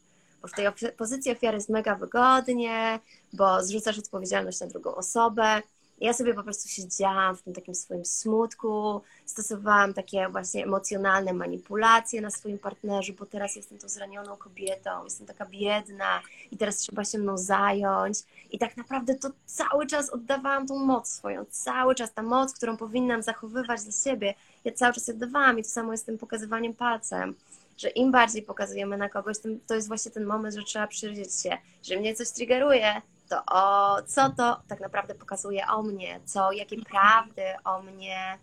Bo 0.42 0.48
w 0.48 0.52
tej 0.52 0.68
pozycji 0.98 1.32
ofiary 1.32 1.58
jest 1.58 1.70
mega 1.70 1.96
wygodnie, 1.96 3.00
bo 3.34 3.64
zrzucasz 3.64 4.00
odpowiedzialność 4.00 4.60
na 4.60 4.68
drugą 4.68 4.96
osobę. 4.96 5.62
Ja 6.02 6.14
sobie 6.14 6.34
po 6.34 6.44
prostu 6.44 6.70
siedziałam 6.70 7.38
w 7.38 7.42
tym 7.42 7.54
takim 7.54 7.76
swoim 7.76 8.06
smutku, 8.06 9.02
stosowałam 9.26 9.94
takie 9.94 10.30
właśnie 10.30 10.64
emocjonalne 10.64 11.34
manipulacje 11.34 12.22
na 12.22 12.30
swoim 12.30 12.60
partnerze, 12.60 13.14
bo 13.14 13.26
teraz 13.26 13.56
jestem 13.56 13.78
tą 13.78 13.90
zranioną 13.90 14.38
kobietą, 14.38 15.04
jestem 15.04 15.28
taka 15.28 15.46
biedna 15.46 16.22
i 16.52 16.58
teraz 16.58 16.78
trzeba 16.78 17.06
się 17.06 17.18
mną 17.18 17.38
zająć. 17.38 18.20
I 18.52 18.60
tak 18.60 18.78
naprawdę 18.78 19.16
to 19.16 19.30
cały 19.46 19.88
czas 19.88 20.10
oddawałam 20.10 20.68
tą 20.68 20.76
moc 20.76 21.10
swoją, 21.10 21.46
cały 21.50 21.96
czas 21.96 22.14
ta 22.14 22.22
moc, 22.22 22.54
którą 22.54 22.78
powinnam 22.78 23.24
zachowywać 23.24 23.84
dla 23.84 23.92
siebie, 23.92 24.34
ja 24.66 24.72
cały 24.72 24.94
czas 24.94 25.10
oddawałam 25.10 25.60
i 25.60 25.64
to 25.64 25.70
samo 25.70 25.92
jest 25.92 26.06
tym 26.06 26.18
pokazywaniem 26.18 26.74
palcem, 26.74 27.36
że 27.78 27.90
im 27.90 28.12
bardziej 28.12 28.44
pokazujemy 28.44 28.98
na 28.98 29.10
kogoś, 29.10 29.40
tym 29.40 29.60
to 29.68 29.76
jest 29.76 29.88
właśnie 29.88 30.12
ten 30.12 30.26
moment, 30.26 30.56
że 30.56 30.64
trzeba 30.64 30.88
przyjrzeć 30.88 31.42
się, 31.42 31.58
że 31.84 31.98
mnie 31.98 32.16
coś 32.16 32.32
triggeruje, 32.32 33.02
to 33.30 33.44
o 33.46 33.98
co 34.08 34.30
to 34.30 34.62
tak 34.68 34.80
naprawdę 34.80 35.16
pokazuje 35.16 35.68
o 35.68 35.84
mnie, 35.84 36.20
co, 36.26 36.52
jakie 36.52 36.82
prawdy 36.82 37.44
o 37.64 37.82
mnie 37.82 38.38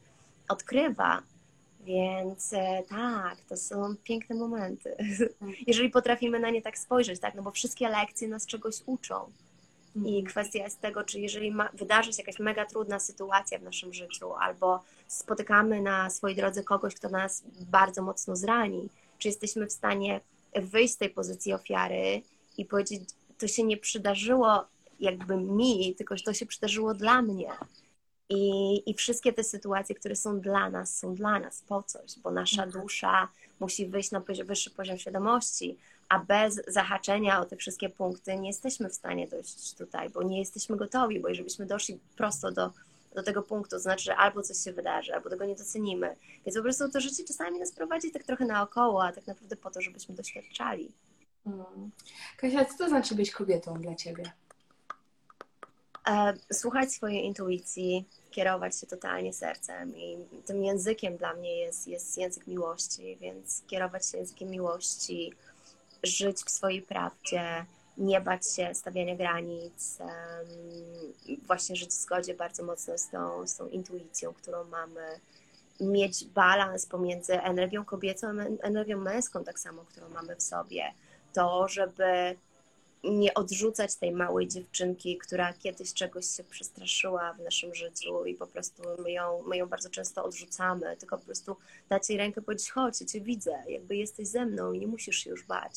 odkrywa. 0.49 1.23
Więc 1.81 2.53
e, 2.53 2.83
tak, 2.89 3.41
to 3.49 3.57
są 3.57 3.95
piękne 4.05 4.37
momenty. 4.37 4.97
Jeżeli 5.67 5.91
potrafimy 5.91 6.41
na 6.41 6.51
nie 6.51 6.63
tak 6.63 6.79
spojrzeć, 6.79 7.21
tak, 7.21 7.35
no 7.35 7.43
bo 7.43 7.51
wszystkie 7.51 7.89
lekcje 7.89 8.29
nas 8.29 8.47
czegoś 8.47 8.75
uczą. 8.87 9.33
I 10.05 10.25
kwestia 10.25 10.59
jest 10.59 10.81
tego, 10.81 11.05
czy 11.05 11.21
jeżeli 11.21 11.51
ma, 11.51 11.69
wydarzy 11.75 12.13
się 12.13 12.23
jakaś 12.23 12.39
mega 12.39 12.67
trudna 12.67 13.01
sytuacja 13.01 13.59
w 13.59 13.63
naszym 13.63 13.95
życiu, 13.95 14.33
albo 14.33 14.83
spotykamy 15.09 15.83
na 15.83 16.11
swojej 16.11 16.37
drodze 16.37 16.63
kogoś, 16.63 16.95
kto 16.95 17.09
nas 17.09 17.43
bardzo 17.71 18.03
mocno 18.03 18.37
zrani, 18.37 18.89
czy 19.19 19.29
jesteśmy 19.29 19.67
w 19.67 19.73
stanie 19.73 20.21
wyjść 20.55 20.95
z 20.95 20.97
tej 20.97 21.11
pozycji 21.11 21.53
ofiary 21.53 22.23
i 22.59 22.65
powiedzieć, 22.65 23.03
to 23.39 23.49
się 23.49 23.63
nie 23.63 23.77
przydarzyło 23.77 24.65
jakby 25.05 25.37
mi, 25.37 25.95
tylko 25.95 26.15
to 26.25 26.33
się 26.33 26.47
przydarzyło 26.47 26.95
dla 26.95 27.23
mnie. 27.23 27.51
I, 28.29 28.83
I 28.91 28.95
wszystkie 28.95 29.33
te 29.33 29.45
sytuacje, 29.45 29.95
które 29.95 30.17
są 30.17 30.41
dla 30.41 30.71
nas, 30.71 30.99
są 30.99 31.15
dla 31.15 31.39
nas 31.39 31.63
po 31.69 31.83
coś, 31.83 32.19
bo 32.19 32.31
nasza 32.31 32.67
dusza 32.67 33.29
musi 33.61 33.87
wyjść 33.87 34.11
na 34.11 34.21
wyższy 34.21 34.71
poziom 34.71 34.99
świadomości, 34.99 35.79
a 36.09 36.19
bez 36.19 36.61
zahaczenia 36.67 37.41
o 37.41 37.45
te 37.45 37.57
wszystkie 37.57 37.89
punkty 37.89 38.37
nie 38.37 38.49
jesteśmy 38.49 38.89
w 38.89 38.95
stanie 38.95 39.29
dojść 39.29 39.75
tutaj, 39.75 40.11
bo 40.11 40.23
nie 40.23 40.39
jesteśmy 40.39 40.77
gotowi, 40.77 41.21
bo 41.21 41.29
jeżeli 41.29 41.45
byśmy 41.45 41.67
doszli 41.67 41.99
prosto 42.17 42.53
do, 42.53 42.71
do 43.15 43.23
tego 43.23 43.43
punktu, 43.43 43.71
to 43.71 43.81
znaczy, 43.81 44.05
że 44.05 44.17
albo 44.17 44.43
coś 44.43 44.59
się 44.59 44.73
wydarzy, 44.73 45.15
albo 45.15 45.31
tego 45.31 45.45
nie 45.45 45.57
docenimy. 45.57 46.17
Więc 46.47 46.57
po 46.57 46.63
prostu 46.63 46.89
to 46.89 47.01
życie 47.01 47.25
czasami 47.25 47.59
nas 47.59 47.73
prowadzi 47.73 48.11
tak 48.11 48.23
trochę 48.23 48.45
naokoło, 48.45 49.05
a 49.05 49.13
tak 49.13 49.27
naprawdę 49.27 49.57
po 49.57 49.71
to, 49.71 49.81
żebyśmy 49.81 50.15
doświadczali. 50.15 50.93
Mm. 51.47 51.91
Kasia, 52.37 52.65
co 52.65 52.79
to 52.79 52.89
znaczy 52.89 53.15
być 53.15 53.31
kobietą 53.31 53.75
dla 53.75 53.95
Ciebie? 53.95 54.33
E, 56.09 56.35
słuchać 56.53 56.93
swojej 56.93 57.25
intuicji, 57.25 58.05
kierować 58.31 58.81
się 58.81 58.87
totalnie 58.87 59.33
sercem 59.33 59.97
i 59.97 60.19
tym 60.47 60.65
językiem 60.65 61.17
dla 61.17 61.35
mnie 61.35 61.57
jest, 61.57 61.89
jest 61.89 62.19
język 62.19 62.47
miłości, 62.47 63.17
więc 63.21 63.63
kierować 63.67 64.07
się 64.11 64.19
językiem 64.19 64.51
miłości, 64.51 65.33
żyć 66.03 66.37
w 66.37 66.51
swojej 66.51 66.83
prawdzie, 66.83 67.65
nie 67.99 68.21
bać 68.21 68.55
się 68.57 68.75
stawiania 68.75 69.17
granic, 69.17 69.99
właśnie 71.47 71.77
żyć 71.77 71.91
w 71.91 71.93
zgodzie 71.93 72.35
bardzo 72.35 72.65
mocno 72.65 72.99
z 72.99 73.09
tą, 73.09 73.47
z 73.47 73.57
tą 73.57 73.69
intuicją, 73.69 74.33
którą 74.33 74.65
mamy, 74.65 75.21
mieć 75.81 76.25
balans 76.25 76.87
pomiędzy 76.87 77.43
energią 77.43 77.85
kobiecą 77.85 78.27
a 78.29 78.67
energią 78.67 78.99
męską, 78.99 79.45
tak 79.45 79.61
samo, 79.61 79.85
którą 79.85 80.09
mamy 80.09 80.37
w 80.37 80.43
sobie. 80.43 80.93
To, 81.33 81.69
żeby 81.69 82.37
nie 83.05 83.35
odrzucać 83.35 83.97
tej 83.97 84.13
małej 84.13 84.49
dziewczynki, 84.49 85.19
która 85.19 85.53
kiedyś 85.53 85.95
czegoś 85.95 86.27
się 86.27 86.45
przestraszyła 86.45 87.33
w 87.33 87.41
naszym 87.41 87.75
życiu 87.75 88.25
i 88.25 88.35
po 88.35 88.47
prostu 88.47 88.83
my 88.99 89.13
ją, 89.13 89.43
my 89.43 89.57
ją 89.57 89.67
bardzo 89.67 89.91
często 89.91 90.25
odrzucamy, 90.25 90.97
tylko 90.97 91.19
po 91.19 91.25
prostu 91.25 91.57
dać 91.89 92.09
jej 92.09 92.19
rękę, 92.19 92.43
powiedzieć 92.43 92.71
chodź, 92.71 93.01
ja 93.01 93.07
Cię 93.07 93.21
widzę, 93.21 93.65
jakby 93.69 93.97
jesteś 93.97 94.29
ze 94.29 94.47
mną 94.47 94.73
i 94.73 94.81
nie 94.81 94.87
musisz 94.87 95.17
się 95.17 95.31
już 95.31 95.47
bać. 95.47 95.73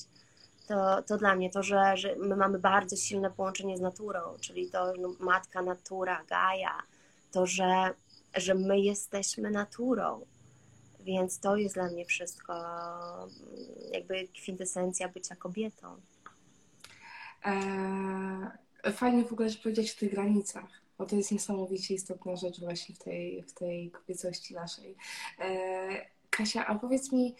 To, 0.67 1.03
to 1.03 1.17
dla 1.17 1.35
mnie 1.35 1.49
to, 1.49 1.63
że, 1.63 1.97
że 1.97 2.15
my 2.15 2.35
mamy 2.35 2.59
bardzo 2.59 2.95
silne 2.95 3.31
połączenie 3.31 3.77
z 3.77 3.81
naturą, 3.81 4.19
czyli 4.41 4.69
to 4.69 4.93
no, 4.99 5.15
matka 5.19 5.61
natura, 5.61 6.23
Gaia, 6.23 6.83
to, 7.31 7.45
że, 7.45 7.93
że 8.35 8.53
my 8.53 8.79
jesteśmy 8.79 9.51
naturą, 9.51 10.21
więc 10.99 11.39
to 11.39 11.55
jest 11.55 11.75
dla 11.75 11.87
mnie 11.89 12.05
wszystko 12.05 12.53
jakby 13.91 14.27
kwintesencja 14.27 15.09
bycia 15.09 15.35
kobietą. 15.35 15.95
Eee, 17.43 18.93
fajnie 18.93 19.25
w 19.25 19.33
ogóle, 19.33 19.49
że 19.49 19.59
powiedzieć 19.59 19.95
o 19.95 19.99
tych 19.99 20.11
granicach, 20.11 20.69
bo 20.97 21.05
to 21.05 21.15
jest 21.15 21.31
niesamowicie 21.31 21.93
istotna 21.93 22.35
rzecz 22.35 22.59
właśnie 22.59 22.95
w 22.95 22.99
tej, 22.99 23.43
w 23.43 23.53
tej 23.53 23.91
kobiecości 23.91 24.53
naszej. 24.53 24.95
Eee, 25.39 26.01
Kasia, 26.29 26.65
a 26.65 26.75
powiedz 26.75 27.11
mi, 27.11 27.35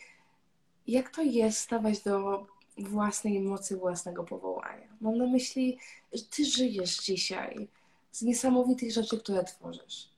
jak 0.88 1.10
to 1.10 1.22
jest 1.22 1.60
stawać 1.60 2.00
do 2.00 2.46
własnej 2.78 3.40
mocy, 3.40 3.78
własnego 3.78 4.24
powołania? 4.24 4.88
Mam 5.02 5.18
na 5.18 5.28
myśli, 5.28 5.78
że 6.14 6.24
ty 6.24 6.46
żyjesz 6.46 6.98
dzisiaj 6.98 7.68
z 8.12 8.22
niesamowitych 8.22 8.92
rzeczy, 8.92 9.20
które 9.20 9.44
tworzysz. 9.44 10.10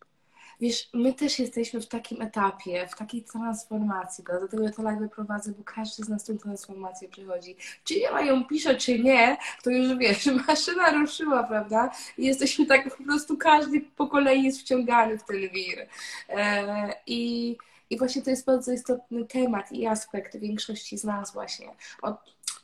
Wiesz, 0.59 0.89
my 0.93 1.13
też 1.13 1.39
jesteśmy 1.39 1.81
w 1.81 1.87
takim 1.87 2.21
etapie, 2.21 2.87
w 2.87 2.95
takiej 2.95 3.23
transformacji? 3.23 4.23
Dlatego 4.23 4.63
ja 4.63 4.71
to 4.71 4.83
live 4.83 5.11
prowadzę, 5.11 5.51
bo 5.51 5.63
każdy 5.63 6.03
z 6.03 6.09
nas 6.09 6.23
tą 6.23 6.37
transformację 6.37 7.09
przychodzi. 7.09 7.55
Czy 7.83 7.93
ja 7.93 8.21
ją 8.21 8.45
piszę, 8.45 8.75
czy 8.75 8.99
nie, 8.99 9.37
to 9.63 9.69
już 9.69 9.97
wiesz, 9.97 10.25
maszyna 10.47 10.91
ruszyła, 10.91 11.43
prawda? 11.43 11.91
I 12.17 12.25
jesteśmy 12.25 12.65
tak 12.65 12.97
po 12.97 13.03
prostu, 13.03 13.37
każdy 13.37 13.81
po 13.81 14.07
kolei 14.07 14.43
jest 14.43 14.61
wciągany 14.61 15.17
w 15.17 15.23
ten 15.23 15.37
wir. 15.37 15.87
E, 16.29 16.93
I, 17.07 17.57
I 17.89 17.97
właśnie 17.97 18.21
to 18.21 18.29
jest 18.29 18.45
bardzo 18.45 18.71
istotny 18.71 19.25
temat 19.25 19.71
i 19.71 19.87
aspekt 19.87 20.37
większości 20.37 20.97
z 20.97 21.03
nas 21.03 21.33
właśnie. 21.33 21.67
Od, 22.01 22.15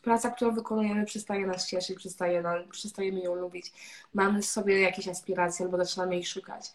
praca, 0.02 0.30
którą 0.30 0.52
wykonujemy, 0.52 1.06
przestaje 1.06 1.48
nas 1.48 1.68
cieszyć, 1.68 1.98
przestaje 1.98 2.42
nam, 2.42 2.70
przestajemy 2.70 3.20
ją 3.20 3.36
lubić. 3.36 3.72
Mamy 4.14 4.44
sobie 4.44 4.82
jakieś 4.82 5.08
aspiracje 5.08 5.66
albo 5.66 5.78
zaczynamy 5.78 6.18
ich 6.18 6.28
szukać 6.28 6.72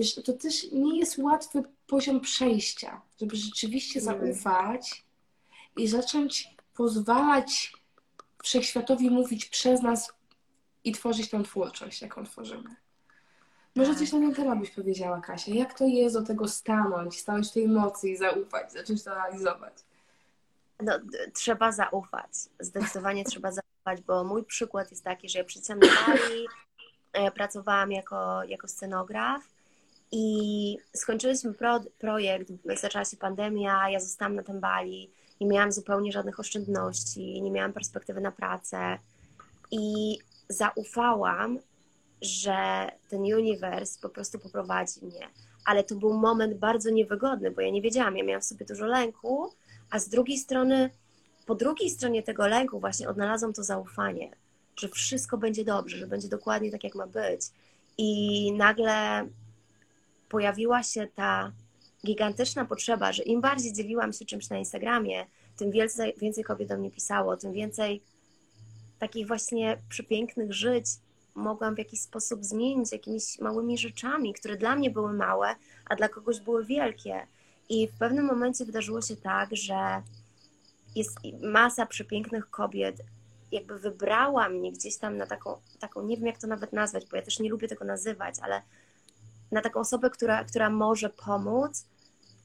wiesz, 0.00 0.14
to 0.14 0.32
też 0.32 0.72
nie 0.72 0.98
jest 0.98 1.18
łatwy 1.18 1.62
poziom 1.86 2.20
przejścia, 2.20 3.00
żeby 3.20 3.36
rzeczywiście 3.36 4.00
zaufać 4.00 5.04
i 5.76 5.88
zacząć 5.88 6.56
pozwalać 6.74 7.72
wszechświatowi 8.42 9.10
mówić 9.10 9.44
przez 9.44 9.82
nas 9.82 10.12
i 10.84 10.92
tworzyć 10.92 11.30
tą 11.30 11.42
twórczość, 11.42 12.02
jaką 12.02 12.24
tworzymy. 12.24 12.76
Może 13.76 13.94
coś 13.94 14.12
na 14.12 14.18
ten 14.18 14.34
temat 14.34 14.58
byś 14.58 14.70
powiedziała, 14.70 15.20
Kasia. 15.20 15.54
Jak 15.54 15.78
to 15.78 15.84
jest 15.84 16.14
do 16.14 16.22
tego 16.22 16.48
stanąć, 16.48 17.20
stanąć 17.20 17.48
w 17.48 17.52
tej 17.52 17.68
mocy 17.68 18.08
i 18.08 18.16
zaufać, 18.16 18.72
zacząć 18.72 19.04
to 19.04 19.12
analizować? 19.12 19.74
No, 20.82 20.92
trzeba 21.34 21.72
zaufać. 21.72 22.30
Zdecydowanie 22.60 23.24
trzeba 23.24 23.52
zaufać, 23.52 24.04
bo 24.06 24.24
mój 24.24 24.44
przykład 24.44 24.90
jest 24.90 25.04
taki, 25.04 25.28
że 25.28 25.38
ja 25.38 25.44
przyjechałam 25.44 25.80
Bali, 25.80 26.46
e, 27.12 27.30
pracowałam 27.30 27.92
jako, 27.92 28.44
jako 28.44 28.68
scenograf 28.68 29.59
i 30.12 30.76
skończyliśmy 30.96 31.54
pro, 31.54 31.80
projekt, 31.98 32.52
zaczęła 32.80 33.04
się 33.04 33.16
pandemia, 33.16 33.90
ja 33.90 34.00
zostałam 34.00 34.34
na 34.34 34.42
tym 34.42 34.60
Bali, 34.60 35.10
nie 35.40 35.46
miałam 35.46 35.72
zupełnie 35.72 36.12
żadnych 36.12 36.40
oszczędności, 36.40 37.42
nie 37.42 37.50
miałam 37.50 37.72
perspektywy 37.72 38.20
na 38.20 38.32
pracę 38.32 38.98
i 39.70 40.18
zaufałam, 40.48 41.58
że 42.22 42.88
ten 43.08 43.20
uniwers 43.20 43.98
po 43.98 44.08
prostu 44.08 44.38
poprowadzi 44.38 45.04
mnie. 45.04 45.28
Ale 45.64 45.84
to 45.84 45.94
był 45.94 46.12
moment 46.12 46.54
bardzo 46.54 46.90
niewygodny, 46.90 47.50
bo 47.50 47.60
ja 47.60 47.70
nie 47.70 47.82
wiedziałam, 47.82 48.16
ja 48.16 48.24
miałam 48.24 48.42
w 48.42 48.44
sobie 48.44 48.66
dużo 48.66 48.86
lęku, 48.86 49.52
a 49.90 49.98
z 49.98 50.08
drugiej 50.08 50.38
strony, 50.38 50.90
po 51.46 51.54
drugiej 51.54 51.90
stronie 51.90 52.22
tego 52.22 52.46
lęku 52.46 52.80
właśnie 52.80 53.08
odnalazłam 53.08 53.52
to 53.52 53.62
zaufanie, 53.62 54.30
że 54.76 54.88
wszystko 54.88 55.38
będzie 55.38 55.64
dobrze, 55.64 55.96
że 55.96 56.06
będzie 56.06 56.28
dokładnie 56.28 56.70
tak, 56.70 56.84
jak 56.84 56.94
ma 56.94 57.06
być. 57.06 57.40
I 57.98 58.52
nagle 58.52 59.26
pojawiła 60.30 60.82
się 60.82 61.08
ta 61.14 61.52
gigantyczna 62.06 62.64
potrzeba, 62.64 63.12
że 63.12 63.22
im 63.22 63.40
bardziej 63.40 63.72
dzieliłam 63.72 64.12
się 64.12 64.24
czymś 64.24 64.50
na 64.50 64.58
Instagramie, 64.58 65.26
tym 65.56 65.70
więcej, 65.70 66.14
więcej 66.18 66.44
kobiet 66.44 66.68
do 66.68 66.76
mnie 66.76 66.90
pisało, 66.90 67.36
tym 67.36 67.52
więcej 67.52 68.02
takich 68.98 69.26
właśnie 69.26 69.78
przepięknych 69.88 70.52
żyć 70.52 70.86
mogłam 71.34 71.74
w 71.74 71.78
jakiś 71.78 72.00
sposób 72.00 72.44
zmienić 72.44 72.92
jakimiś 72.92 73.38
małymi 73.38 73.78
rzeczami, 73.78 74.34
które 74.34 74.56
dla 74.56 74.76
mnie 74.76 74.90
były 74.90 75.12
małe, 75.12 75.54
a 75.84 75.96
dla 75.96 76.08
kogoś 76.08 76.40
były 76.40 76.64
wielkie. 76.64 77.26
I 77.68 77.88
w 77.88 77.98
pewnym 77.98 78.24
momencie 78.24 78.64
wydarzyło 78.64 79.02
się 79.02 79.16
tak, 79.16 79.48
że 79.52 80.02
jest 80.96 81.18
masa 81.42 81.86
przepięknych 81.86 82.50
kobiet, 82.50 82.96
jakby 83.52 83.78
wybrała 83.78 84.48
mnie 84.48 84.72
gdzieś 84.72 84.96
tam 84.96 85.16
na 85.16 85.26
taką, 85.26 85.56
taką, 85.80 86.02
nie 86.02 86.16
wiem 86.16 86.26
jak 86.26 86.38
to 86.38 86.46
nawet 86.46 86.72
nazwać, 86.72 87.06
bo 87.10 87.16
ja 87.16 87.22
też 87.22 87.40
nie 87.40 87.50
lubię 87.50 87.68
tego 87.68 87.84
nazywać, 87.84 88.34
ale 88.42 88.62
na 89.52 89.60
taką 89.60 89.80
osobę, 89.80 90.10
która, 90.10 90.44
która 90.44 90.70
może 90.70 91.10
pomóc 91.10 91.86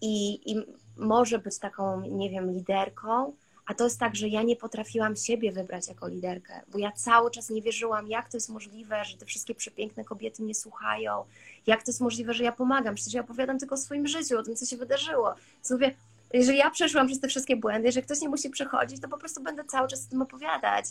i, 0.01 0.39
i 0.51 0.55
może 0.97 1.39
być 1.39 1.59
taką, 1.59 2.01
nie 2.01 2.29
wiem, 2.29 2.51
liderką, 2.51 3.33
a 3.65 3.73
to 3.73 3.83
jest 3.83 3.99
tak, 3.99 4.15
że 4.15 4.27
ja 4.27 4.43
nie 4.43 4.55
potrafiłam 4.55 5.15
siebie 5.15 5.51
wybrać 5.51 5.87
jako 5.87 6.07
liderkę, 6.07 6.61
bo 6.67 6.77
ja 6.77 6.91
cały 6.91 7.31
czas 7.31 7.49
nie 7.49 7.61
wierzyłam, 7.61 8.07
jak 8.07 8.29
to 8.29 8.37
jest 8.37 8.49
możliwe, 8.49 9.05
że 9.05 9.17
te 9.17 9.25
wszystkie 9.25 9.55
przepiękne 9.55 10.03
kobiety 10.03 10.43
mnie 10.43 10.55
słuchają, 10.55 11.25
jak 11.67 11.83
to 11.83 11.91
jest 11.91 12.01
możliwe, 12.01 12.33
że 12.33 12.43
ja 12.43 12.51
pomagam, 12.51 12.95
przecież 12.95 13.13
ja 13.13 13.21
opowiadam 13.21 13.59
tylko 13.59 13.75
o 13.75 13.77
swoim 13.77 14.07
życiu, 14.07 14.39
o 14.39 14.43
tym, 14.43 14.55
co 14.55 14.65
się 14.65 14.77
wydarzyło. 14.77 15.35
Więc 15.55 15.71
mówię, 15.71 15.95
jeżeli 16.33 16.57
ja 16.57 16.69
przeszłam 16.69 17.07
przez 17.07 17.19
te 17.19 17.27
wszystkie 17.27 17.55
błędy, 17.55 17.87
jeżeli 17.87 18.05
ktoś 18.05 18.21
nie 18.21 18.29
musi 18.29 18.49
przechodzić, 18.49 19.01
to 19.01 19.07
po 19.07 19.17
prostu 19.17 19.43
będę 19.43 19.63
cały 19.63 19.87
czas 19.87 20.05
o 20.07 20.09
tym 20.09 20.21
opowiadać. 20.21 20.85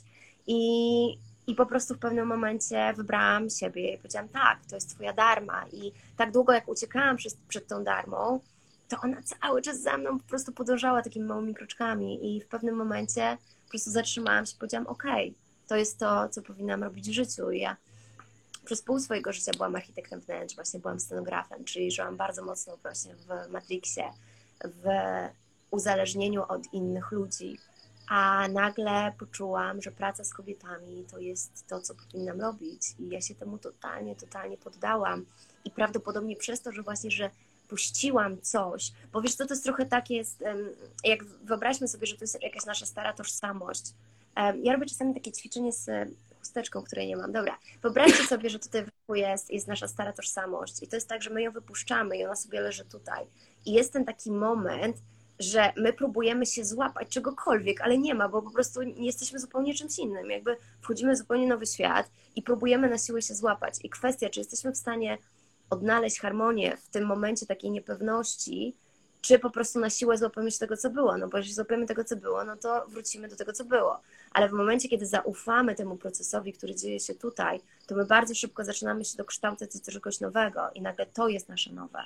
I, 0.46 1.18
i 1.46 1.54
po 1.54 1.66
prostu 1.66 1.94
w 1.94 1.98
pewnym 1.98 2.26
momencie 2.26 2.94
wybrałam 2.96 3.50
siebie 3.50 3.94
i 3.94 3.98
powiedziałam, 3.98 4.28
tak, 4.28 4.58
to 4.68 4.74
jest 4.74 4.90
twoja 4.90 5.12
darma. 5.12 5.66
I 5.72 5.92
tak 6.16 6.32
długo 6.32 6.52
jak 6.52 6.68
uciekałam 6.68 7.16
przed, 7.16 7.36
przed 7.48 7.66
tą 7.66 7.84
darmą, 7.84 8.40
to 8.88 8.96
ona 9.00 9.16
cały 9.22 9.62
czas 9.62 9.80
za 9.80 9.96
mną 9.96 10.18
po 10.18 10.28
prostu 10.28 10.52
podążała 10.52 11.02
takimi 11.02 11.26
małymi 11.26 11.54
kroczkami. 11.54 12.36
I 12.36 12.40
w 12.40 12.46
pewnym 12.46 12.76
momencie 12.76 13.38
po 13.64 13.70
prostu 13.70 13.90
zatrzymałam 13.90 14.46
się 14.46 14.52
i 14.54 14.58
powiedziałam, 14.58 14.86
okej, 14.86 15.28
okay, 15.28 15.34
to 15.68 15.76
jest 15.76 15.98
to, 15.98 16.28
co 16.28 16.42
powinnam 16.42 16.84
robić 16.84 17.08
w 17.08 17.12
życiu. 17.12 17.50
I 17.50 17.60
ja 17.60 17.76
przez 18.64 18.82
pół 18.82 19.00
swojego 19.00 19.32
życia 19.32 19.52
byłam 19.56 19.76
architektem 19.76 20.20
wnętrz, 20.20 20.54
właśnie 20.54 20.80
byłam 20.80 21.00
scenografem, 21.00 21.64
czyli 21.64 21.92
żyłam 21.92 22.16
bardzo 22.16 22.44
mocno 22.44 22.76
właśnie 22.76 23.14
w 23.14 23.50
Matrixie, 23.50 24.10
w 24.64 24.84
uzależnieniu 25.70 26.42
od 26.48 26.72
innych 26.72 27.12
ludzi 27.12 27.58
a 28.08 28.48
nagle 28.48 29.12
poczułam, 29.18 29.82
że 29.82 29.90
praca 29.90 30.24
z 30.24 30.34
kobietami 30.34 31.04
to 31.10 31.18
jest 31.18 31.66
to, 31.68 31.80
co 31.80 31.94
powinnam 31.94 32.40
robić. 32.40 32.82
I 32.98 33.08
ja 33.08 33.20
się 33.20 33.34
temu 33.34 33.58
totalnie, 33.58 34.16
totalnie 34.16 34.56
poddałam. 34.56 35.26
I 35.64 35.70
prawdopodobnie 35.70 36.36
przez 36.36 36.60
to, 36.60 36.72
że 36.72 36.82
właśnie, 36.82 37.10
że 37.10 37.30
puściłam 37.68 38.40
coś, 38.40 38.92
bo 39.12 39.22
wiesz 39.22 39.34
co, 39.34 39.46
to 39.46 39.54
jest 39.54 39.64
trochę 39.64 39.86
tak 39.86 40.10
jest, 40.10 40.44
jak 41.04 41.24
wyobraźmy 41.24 41.88
sobie, 41.88 42.06
że 42.06 42.14
to 42.16 42.24
jest 42.24 42.42
jakaś 42.42 42.66
nasza 42.66 42.86
stara 42.86 43.12
tożsamość. 43.12 43.84
Ja 44.62 44.72
robię 44.72 44.86
czasami 44.86 45.14
takie 45.14 45.32
ćwiczenie 45.32 45.72
z 45.72 45.90
chusteczką, 46.38 46.82
której 46.82 47.06
nie 47.06 47.16
mam. 47.16 47.32
Dobra, 47.32 47.58
wyobraźcie 47.82 48.24
sobie, 48.34 48.50
że 48.50 48.58
tutaj 48.58 48.84
jest, 49.14 49.50
jest 49.50 49.68
nasza 49.68 49.88
stara 49.88 50.12
tożsamość 50.12 50.82
i 50.82 50.88
to 50.88 50.96
jest 50.96 51.08
tak, 51.08 51.22
że 51.22 51.30
my 51.30 51.42
ją 51.42 51.52
wypuszczamy 51.52 52.18
i 52.18 52.24
ona 52.24 52.36
sobie 52.36 52.60
leży 52.60 52.84
tutaj. 52.84 53.26
I 53.66 53.72
jest 53.72 53.92
ten 53.92 54.04
taki 54.04 54.30
moment, 54.30 54.96
że 55.38 55.72
my 55.76 55.92
próbujemy 55.92 56.46
się 56.46 56.64
złapać 56.64 57.08
czegokolwiek, 57.08 57.80
ale 57.80 57.98
nie 57.98 58.14
ma, 58.14 58.28
bo 58.28 58.42
po 58.42 58.50
prostu 58.50 58.82
jesteśmy 58.82 59.38
zupełnie 59.38 59.74
czymś 59.74 59.98
innym. 59.98 60.30
Jakby 60.30 60.56
wchodzimy 60.80 61.14
w 61.14 61.18
zupełnie 61.18 61.46
nowy 61.46 61.66
świat 61.66 62.10
i 62.36 62.42
próbujemy 62.42 62.90
na 62.90 62.98
siłę 62.98 63.22
się 63.22 63.34
złapać. 63.34 63.74
I 63.82 63.90
kwestia, 63.90 64.28
czy 64.30 64.40
jesteśmy 64.40 64.72
w 64.72 64.76
stanie 64.76 65.18
odnaleźć 65.70 66.20
harmonię 66.20 66.76
w 66.76 66.88
tym 66.88 67.06
momencie 67.06 67.46
takiej 67.46 67.70
niepewności, 67.70 68.76
czy 69.20 69.38
po 69.38 69.50
prostu 69.50 69.80
na 69.80 69.90
siłę 69.90 70.18
złapiemy 70.18 70.50
się 70.50 70.58
tego, 70.58 70.76
co 70.76 70.90
było. 70.90 71.18
No 71.18 71.28
bo 71.28 71.38
jeśli 71.38 71.54
złapiemy 71.54 71.86
tego, 71.86 72.04
co 72.04 72.16
było, 72.16 72.44
no 72.44 72.56
to 72.56 72.86
wrócimy 72.88 73.28
do 73.28 73.36
tego, 73.36 73.52
co 73.52 73.64
było. 73.64 74.00
Ale 74.32 74.48
w 74.48 74.52
momencie, 74.52 74.88
kiedy 74.88 75.06
zaufamy 75.06 75.74
temu 75.74 75.96
procesowi, 75.96 76.52
który 76.52 76.74
dzieje 76.74 77.00
się 77.00 77.14
tutaj, 77.14 77.60
to 77.86 77.94
my 77.94 78.04
bardzo 78.04 78.34
szybko 78.34 78.64
zaczynamy 78.64 79.04
się 79.04 79.16
dokształcać 79.16 79.78
do 79.80 79.92
czegoś 79.92 80.20
nowego 80.20 80.70
i 80.74 80.82
nagle 80.82 81.06
to 81.06 81.28
jest 81.28 81.48
nasze 81.48 81.72
nowe. 81.72 82.04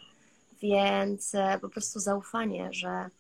Więc 0.63 1.35
e, 1.35 1.59
po 1.61 1.69
prostu 1.69 2.01
zaufanie, 2.01 2.69
że, 2.73 3.11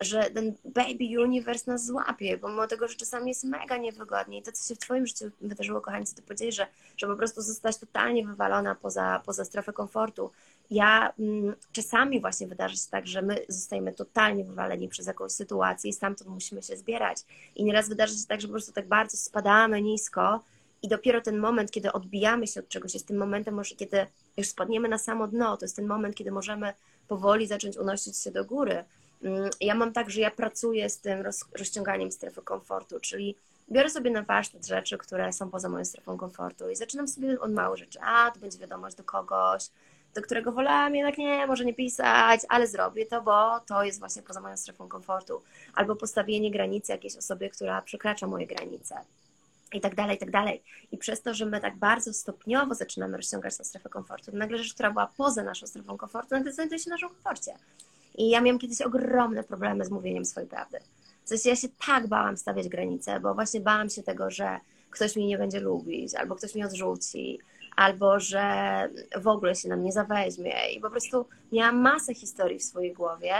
że 0.00 0.30
ten 0.30 0.54
baby 0.64 1.22
universe 1.22 1.70
nas 1.70 1.86
złapie, 1.86 2.38
pomimo 2.38 2.66
tego, 2.66 2.88
że 2.88 2.94
czasami 2.94 3.28
jest 3.28 3.44
mega 3.44 3.76
niewygodnie 3.76 4.38
i 4.38 4.42
to, 4.42 4.52
co 4.52 4.68
się 4.68 4.74
w 4.74 4.78
Twoim 4.78 5.06
życiu 5.06 5.24
wydarzyło, 5.40 5.80
kochani, 5.80 6.06
co 6.06 6.16
Ty 6.16 6.22
powiedzieli, 6.22 6.52
że, 6.52 6.66
że 6.96 7.06
po 7.06 7.16
prostu 7.16 7.42
zostać 7.42 7.78
totalnie 7.78 8.26
wywalona 8.26 8.74
poza, 8.74 9.22
poza 9.26 9.44
strefę 9.44 9.72
komfortu. 9.72 10.30
Ja 10.70 11.12
mm, 11.18 11.54
czasami 11.72 12.20
właśnie 12.20 12.46
wydarzy 12.46 12.76
się 12.76 12.90
tak, 12.90 13.06
że 13.06 13.22
my 13.22 13.38
zostajemy 13.48 13.92
totalnie 13.92 14.44
wywaleni 14.44 14.88
przez 14.88 15.06
jakąś 15.06 15.32
sytuację 15.32 15.90
i 15.90 15.92
stamtąd 15.92 16.30
musimy 16.30 16.62
się 16.62 16.76
zbierać. 16.76 17.18
I 17.56 17.64
nieraz 17.64 17.88
wydarzy 17.88 18.18
się 18.18 18.26
tak, 18.26 18.40
że 18.40 18.48
po 18.48 18.52
prostu 18.52 18.72
tak 18.72 18.88
bardzo 18.88 19.16
spadamy 19.16 19.82
nisko 19.82 20.40
i 20.82 20.88
dopiero 20.88 21.20
ten 21.20 21.38
moment, 21.38 21.70
kiedy 21.70 21.92
odbijamy 21.92 22.46
się 22.46 22.60
od 22.60 22.68
czegoś, 22.68 22.94
jest 22.94 23.06
tym 23.06 23.16
momentem, 23.16 23.54
może 23.54 23.74
kiedy 23.74 24.06
już 24.36 24.48
spadniemy 24.48 24.88
na 24.88 24.98
samo 24.98 25.28
dno, 25.28 25.56
to 25.56 25.64
jest 25.64 25.76
ten 25.76 25.86
moment, 25.86 26.14
kiedy 26.14 26.30
możemy 26.30 26.72
powoli 27.08 27.46
zacząć 27.46 27.76
unosić 27.76 28.18
się 28.18 28.30
do 28.30 28.44
góry. 28.44 28.84
Mm, 29.22 29.50
ja 29.60 29.74
mam 29.74 29.92
tak, 29.92 30.10
że 30.10 30.20
ja 30.20 30.30
pracuję 30.30 30.90
z 30.90 30.98
tym 30.98 31.20
roz, 31.20 31.44
rozciąganiem 31.58 32.12
strefy 32.12 32.42
komfortu, 32.42 33.00
czyli 33.00 33.36
biorę 33.72 33.90
sobie 33.90 34.10
na 34.10 34.22
warsztat 34.22 34.66
rzeczy, 34.66 34.98
które 34.98 35.32
są 35.32 35.50
poza 35.50 35.68
moją 35.68 35.84
strefą 35.84 36.18
komfortu 36.18 36.70
i 36.70 36.76
zaczynam 36.76 37.08
sobie 37.08 37.40
od 37.40 37.52
małych 37.52 37.78
rzeczy. 37.78 37.98
A, 38.02 38.30
to 38.30 38.40
będzie 38.40 38.58
wiadomość 38.58 38.96
do 38.96 39.04
kogoś, 39.04 39.70
do 40.14 40.22
którego 40.22 40.52
wolałam 40.52 40.94
jednak 40.94 41.18
nie, 41.18 41.46
może 41.46 41.64
nie 41.64 41.74
pisać, 41.74 42.40
ale 42.48 42.66
zrobię 42.66 43.06
to, 43.06 43.22
bo 43.22 43.60
to 43.60 43.84
jest 43.84 43.98
właśnie 43.98 44.22
poza 44.22 44.40
moją 44.40 44.56
strefą 44.56 44.88
komfortu. 44.88 45.42
Albo 45.74 45.96
postawienie 45.96 46.50
granicy 46.50 46.92
jakiejś 46.92 47.16
osobie, 47.16 47.50
która 47.50 47.82
przekracza 47.82 48.26
moje 48.26 48.46
granice 48.46 48.94
i 49.72 49.80
tak 49.80 49.94
dalej, 49.94 50.16
i 50.16 50.18
tak 50.18 50.30
dalej. 50.30 50.62
I 50.92 50.98
przez 50.98 51.22
to, 51.22 51.34
że 51.34 51.46
my 51.46 51.60
tak 51.60 51.76
bardzo 51.76 52.12
stopniowo 52.12 52.74
zaczynamy 52.74 53.16
rozciągać 53.16 53.56
tę 53.56 53.64
strefę 53.64 53.88
komfortu, 53.88 54.30
nagle 54.36 54.58
rzecz, 54.58 54.74
która 54.74 54.90
była 54.90 55.06
poza 55.16 55.42
naszą 55.42 55.66
strefą 55.66 55.96
komfortu, 55.96 56.34
nagle 56.34 56.52
znajduje 56.52 56.78
się 56.78 56.84
w 56.84 56.92
naszym 56.92 57.08
komforcie. 57.08 57.54
I 58.18 58.28
ja 58.28 58.40
miałam 58.40 58.58
kiedyś 58.58 58.80
ogromne 58.80 59.44
problemy 59.44 59.84
z 59.84 59.90
mówieniem 59.90 60.24
swojej 60.24 60.48
prawdy. 60.48 60.78
W 61.24 61.28
sensie 61.28 61.48
ja 61.48 61.56
się 61.56 61.68
tak 61.86 62.06
bałam 62.06 62.36
stawiać 62.36 62.68
granice, 62.68 63.20
bo 63.20 63.34
właśnie 63.34 63.60
bałam 63.60 63.90
się 63.90 64.02
tego, 64.02 64.30
że 64.30 64.60
ktoś 64.90 65.16
mnie 65.16 65.26
nie 65.26 65.38
będzie 65.38 65.60
lubić, 65.60 66.14
albo 66.14 66.36
ktoś 66.36 66.54
mnie 66.54 66.66
odrzuci, 66.66 67.38
albo 67.76 68.20
że 68.20 68.42
w 69.16 69.28
ogóle 69.28 69.54
się 69.54 69.68
na 69.68 69.76
mnie 69.76 69.92
zaweźmie. 69.92 70.72
I 70.76 70.80
po 70.80 70.90
prostu 70.90 71.26
miałam 71.52 71.80
masę 71.80 72.14
historii 72.14 72.58
w 72.58 72.64
swojej 72.64 72.92
głowie 72.92 73.34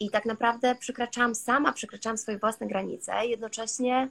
i 0.00 0.10
tak 0.10 0.24
naprawdę 0.24 0.74
przekraczałam 0.74 1.34
sama, 1.34 1.72
przekraczałam 1.72 2.18
swoje 2.18 2.38
własne 2.38 2.66
granice, 2.66 3.12
jednocześnie 3.26 4.08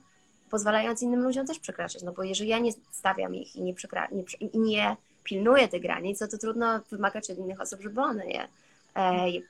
pozwalając 0.49 1.01
innym 1.01 1.24
ludziom 1.24 1.47
też 1.47 1.59
przekraczać. 1.59 2.03
No 2.03 2.11
bo 2.11 2.24
jeżeli 2.24 2.49
ja 2.49 2.59
nie 2.59 2.72
stawiam 2.91 3.36
ich 3.36 3.55
i 3.55 3.61
nie, 3.61 3.74
nie, 4.11 4.49
nie 4.53 4.95
pilnuję 5.24 5.67
tych 5.67 5.82
granic, 5.82 6.19
to, 6.19 6.28
to 6.28 6.38
trudno 6.38 6.80
wymagać 6.91 7.32
od 7.32 7.38
innych 7.38 7.61
osób, 7.61 7.82
żeby 7.82 8.01
one 8.01 8.26
je 8.26 8.47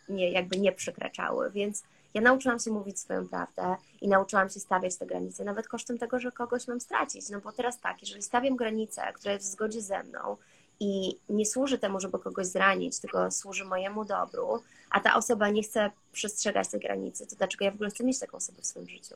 nie, 0.09 0.31
jakby 0.31 0.57
nie 0.57 0.71
przekraczały. 0.71 1.51
Więc 1.51 1.83
ja 2.13 2.21
nauczyłam 2.21 2.59
się 2.59 2.71
mówić 2.71 2.99
swoją 2.99 3.27
prawdę 3.27 3.75
i 4.01 4.07
nauczyłam 4.07 4.49
się 4.49 4.59
stawiać 4.59 4.95
te 4.95 5.05
granice, 5.05 5.43
nawet 5.43 5.67
kosztem 5.67 5.97
tego, 5.97 6.19
że 6.19 6.31
kogoś 6.31 6.67
mam 6.67 6.81
stracić. 6.81 7.29
No 7.29 7.41
bo 7.41 7.51
teraz 7.51 7.79
tak, 7.79 8.01
jeżeli 8.01 8.23
stawiam 8.23 8.55
granicę, 8.55 9.01
która 9.13 9.33
jest 9.33 9.45
w 9.45 9.51
zgodzie 9.51 9.81
ze 9.81 10.03
mną 10.03 10.37
i 10.79 11.17
nie 11.29 11.45
służy 11.45 11.77
temu, 11.77 11.99
żeby 11.99 12.19
kogoś 12.19 12.47
zranić, 12.47 12.99
tylko 12.99 13.31
służy 13.31 13.65
mojemu 13.65 14.05
dobru, 14.05 14.63
a 14.89 14.99
ta 14.99 15.15
osoba 15.15 15.49
nie 15.49 15.63
chce 15.63 15.91
przestrzegać 16.11 16.67
tej 16.67 16.79
granicy, 16.79 17.27
to 17.27 17.35
dlaczego 17.35 17.65
ja 17.65 17.71
w 17.71 17.75
ogóle 17.75 17.89
chcę 17.89 18.03
mieć 18.03 18.19
taką 18.19 18.37
osobę 18.37 18.61
w 18.61 18.65
swoim 18.65 18.89
życiu? 18.89 19.15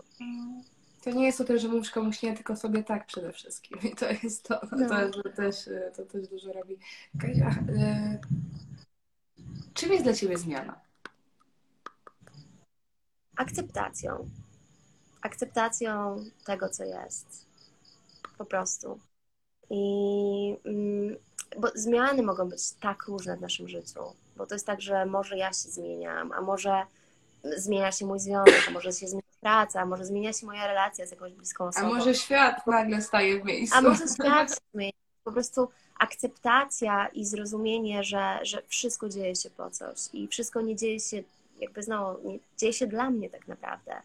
To 1.03 1.11
nie 1.11 1.25
jest 1.25 1.37
to 1.37 1.43
też, 1.43 1.61
że 1.61 1.67
mówisz 1.67 1.91
komuś 1.91 2.21
nie, 2.21 2.35
tylko 2.35 2.55
sobie 2.55 2.83
tak 2.83 3.05
przede 3.05 3.33
wszystkim. 3.33 3.79
I 3.91 3.95
to 3.95 4.05
jest 4.23 4.43
to, 4.43 4.61
no. 4.71 4.89
to, 4.89 5.23
to, 5.23 5.29
też, 5.29 5.55
to 5.95 6.05
też 6.05 6.27
dużo 6.27 6.53
robi. 6.53 6.77
Kasia, 7.21 7.49
y 7.69 8.54
czym 9.75 9.91
jest 9.91 10.03
dla 10.03 10.13
Ciebie 10.13 10.37
zmiana? 10.37 10.85
akceptacją. 13.35 14.29
Akceptacją 15.21 16.23
tego, 16.45 16.69
co 16.69 16.83
jest. 16.83 17.45
Po 18.37 18.45
prostu. 18.45 18.99
I 19.69 20.57
mm, 20.65 21.15
bo 21.59 21.67
zmiany 21.75 22.23
mogą 22.23 22.49
być 22.49 22.71
tak 22.71 23.03
różne 23.07 23.37
w 23.37 23.41
naszym 23.41 23.69
życiu, 23.69 23.99
bo 24.35 24.47
to 24.47 24.55
jest 24.55 24.65
tak, 24.65 24.81
że 24.81 25.05
może 25.05 25.37
ja 25.37 25.47
się 25.47 25.69
zmieniam, 25.69 26.31
a 26.31 26.41
może 26.41 26.85
zmienia 27.57 27.91
się 27.91 28.05
mój 28.05 28.19
związek, 28.19 28.65
a 28.67 28.71
może 28.71 28.93
się 28.93 29.07
zmienia 29.07 29.25
praca, 29.41 29.81
a 29.81 29.85
może 29.85 30.05
zmienia 30.05 30.33
się 30.33 30.45
moja 30.45 30.67
relacja 30.67 31.05
z 31.05 31.11
jakąś 31.11 31.33
bliską 31.33 31.65
osobą. 31.65 31.87
A 31.87 31.89
może 31.89 32.15
świat 32.15 32.67
nagle 32.67 33.01
staje 33.01 33.41
w 33.41 33.45
miejscu. 33.45 33.77
A 33.77 33.81
może 33.81 34.03
świat 34.07 34.49
się 34.49 34.57
zmienia. 34.73 34.91
Po 35.23 35.31
prostu 35.31 35.69
akceptacja 35.99 37.07
i 37.07 37.25
zrozumienie, 37.25 38.03
że, 38.03 38.39
że 38.43 38.61
wszystko 38.67 39.09
dzieje 39.09 39.35
się 39.35 39.49
po 39.49 39.69
coś 39.69 39.97
i 40.13 40.27
wszystko 40.27 40.61
nie 40.61 40.75
dzieje 40.75 40.99
się 40.99 41.23
jakby 41.61 41.83
znowu 41.83 42.29
nie, 42.29 42.39
dzieje 42.57 42.73
się 42.73 42.87
dla 42.87 43.09
mnie 43.09 43.29
tak 43.29 43.47
naprawdę. 43.47 43.95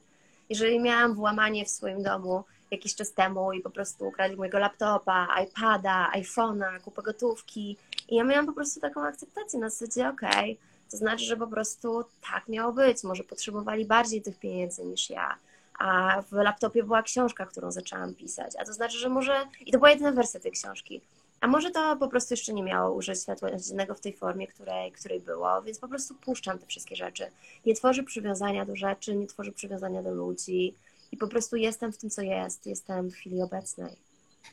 Jeżeli 0.48 0.80
miałam 0.80 1.14
włamanie 1.14 1.64
w 1.64 1.70
swoim 1.70 2.02
domu 2.02 2.44
jakiś 2.70 2.94
czas 2.94 3.12
temu 3.12 3.52
i 3.52 3.60
po 3.60 3.70
prostu 3.70 4.08
ukradli 4.08 4.36
mojego 4.36 4.58
laptopa, 4.58 5.28
iPada, 5.44 6.10
iPhone'a, 6.14 6.80
kupę 6.80 7.02
gotówki 7.02 7.76
i 8.08 8.16
ja 8.16 8.24
miałam 8.24 8.46
po 8.46 8.52
prostu 8.52 8.80
taką 8.80 9.06
akceptację 9.06 9.60
na 9.60 9.70
zasadzie 9.70 10.08
okej, 10.08 10.30
okay, 10.30 10.56
to 10.90 10.96
znaczy, 10.96 11.24
że 11.24 11.36
po 11.36 11.46
prostu 11.46 12.04
tak 12.32 12.48
miało 12.48 12.72
być, 12.72 13.04
może 13.04 13.24
potrzebowali 13.24 13.84
bardziej 13.84 14.22
tych 14.22 14.38
pieniędzy 14.38 14.84
niż 14.84 15.10
ja, 15.10 15.36
a 15.78 16.22
w 16.22 16.32
laptopie 16.32 16.82
była 16.82 17.02
książka, 17.02 17.46
którą 17.46 17.72
zaczęłam 17.72 18.14
pisać, 18.14 18.52
a 18.58 18.64
to 18.64 18.72
znaczy, 18.72 18.98
że 18.98 19.08
może, 19.08 19.46
i 19.66 19.72
to 19.72 19.78
była 19.78 19.90
jedyna 19.90 20.12
wersja 20.12 20.40
tej 20.40 20.52
książki, 20.52 21.00
a 21.40 21.46
może 21.46 21.70
to 21.70 21.96
po 21.96 22.08
prostu 22.08 22.34
jeszcze 22.34 22.52
nie 22.52 22.62
miało 22.62 22.94
użyć 22.94 23.22
światła 23.22 23.56
dziennego 23.56 23.94
w 23.94 24.00
tej 24.00 24.16
formie, 24.16 24.46
której, 24.46 24.92
której 24.92 25.20
było, 25.20 25.62
więc 25.62 25.78
po 25.78 25.88
prostu 25.88 26.14
puszczam 26.14 26.58
te 26.58 26.66
wszystkie 26.66 26.96
rzeczy. 26.96 27.26
Nie 27.66 27.74
tworzę 27.74 28.02
przywiązania 28.02 28.64
do 28.64 28.76
rzeczy, 28.76 29.16
nie 29.16 29.26
tworzę 29.26 29.52
przywiązania 29.52 30.02
do 30.02 30.14
ludzi 30.14 30.74
i 31.12 31.16
po 31.16 31.28
prostu 31.28 31.56
jestem 31.56 31.92
w 31.92 31.98
tym, 31.98 32.10
co 32.10 32.22
jest, 32.22 32.66
jestem 32.66 33.10
w 33.10 33.14
chwili 33.14 33.42
obecnej. 33.42 33.96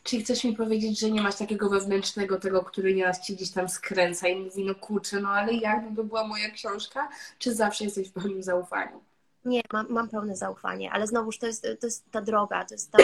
Czyli 0.04 0.24
chcesz 0.24 0.44
mi 0.44 0.54
powiedzieć, 0.54 1.00
że 1.00 1.12
nie 1.12 1.22
masz 1.22 1.36
takiego 1.36 1.70
wewnętrznego 1.70 2.40
tego, 2.40 2.64
który 2.64 2.96
nieraz 2.96 3.26
ci 3.26 3.36
gdzieś 3.36 3.52
tam 3.52 3.70
skręca 3.70 4.28
i 4.28 4.36
mówi, 4.36 4.66
no 4.66 4.76
kurczę, 4.76 5.20
no 5.20 5.30
ale 5.30 5.54
jakby 5.54 5.96
to 5.96 6.04
była 6.04 6.28
moja 6.28 6.50
książka? 6.50 7.10
Czy 7.40 7.56
zawsze 7.56 7.84
jesteś 7.84 8.10
w 8.10 8.14
pełnym 8.14 8.44
zaufaniu? 8.44 9.04
Nie, 9.46 9.62
mam, 9.74 9.86
mam 9.90 10.10
pełne 10.10 10.36
zaufanie, 10.36 10.92
ale 10.92 11.08
znowuż 11.08 11.40
to 11.40 11.48
jest, 11.48 11.68
to 11.80 11.88
jest 11.88 12.12
ta 12.12 12.22
droga, 12.22 12.66
to 12.66 12.74
jest 12.74 12.92
to, 12.92 12.98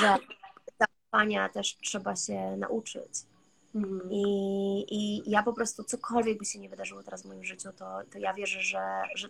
że 0.00 0.16
zaufania 1.10 1.48
też 1.48 1.76
trzeba 1.76 2.16
się 2.16 2.56
nauczyć. 2.56 3.24
Mhm. 3.74 4.10
I, 4.12 4.86
I 4.90 5.30
ja 5.30 5.42
po 5.42 5.52
prostu 5.52 5.84
cokolwiek 5.84 6.38
by 6.38 6.44
się 6.44 6.58
nie 6.58 6.68
wydarzyło 6.68 7.02
teraz 7.02 7.22
w 7.22 7.26
moim 7.26 7.44
życiu, 7.44 7.68
to, 7.76 8.00
to 8.12 8.18
ja 8.18 8.34
wierzę, 8.34 8.62
że, 8.62 9.02
że 9.14 9.28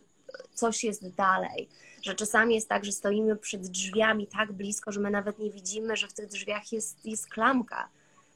coś 0.55 0.85
jest 0.85 1.15
dalej. 1.15 1.69
Że 2.03 2.15
czasami 2.15 2.55
jest 2.55 2.69
tak, 2.69 2.85
że 2.85 2.93
stoimy 2.93 3.37
przed 3.37 3.67
drzwiami 3.67 4.27
tak 4.27 4.53
blisko, 4.53 4.93
że 4.93 5.01
my 5.01 5.11
nawet 5.11 5.39
nie 5.39 5.51
widzimy, 5.51 5.97
że 5.97 6.09
w 6.09 6.13
tych 6.13 6.27
drzwiach 6.27 6.73
jest, 6.73 7.07
jest 7.07 7.29
klamka, 7.29 7.89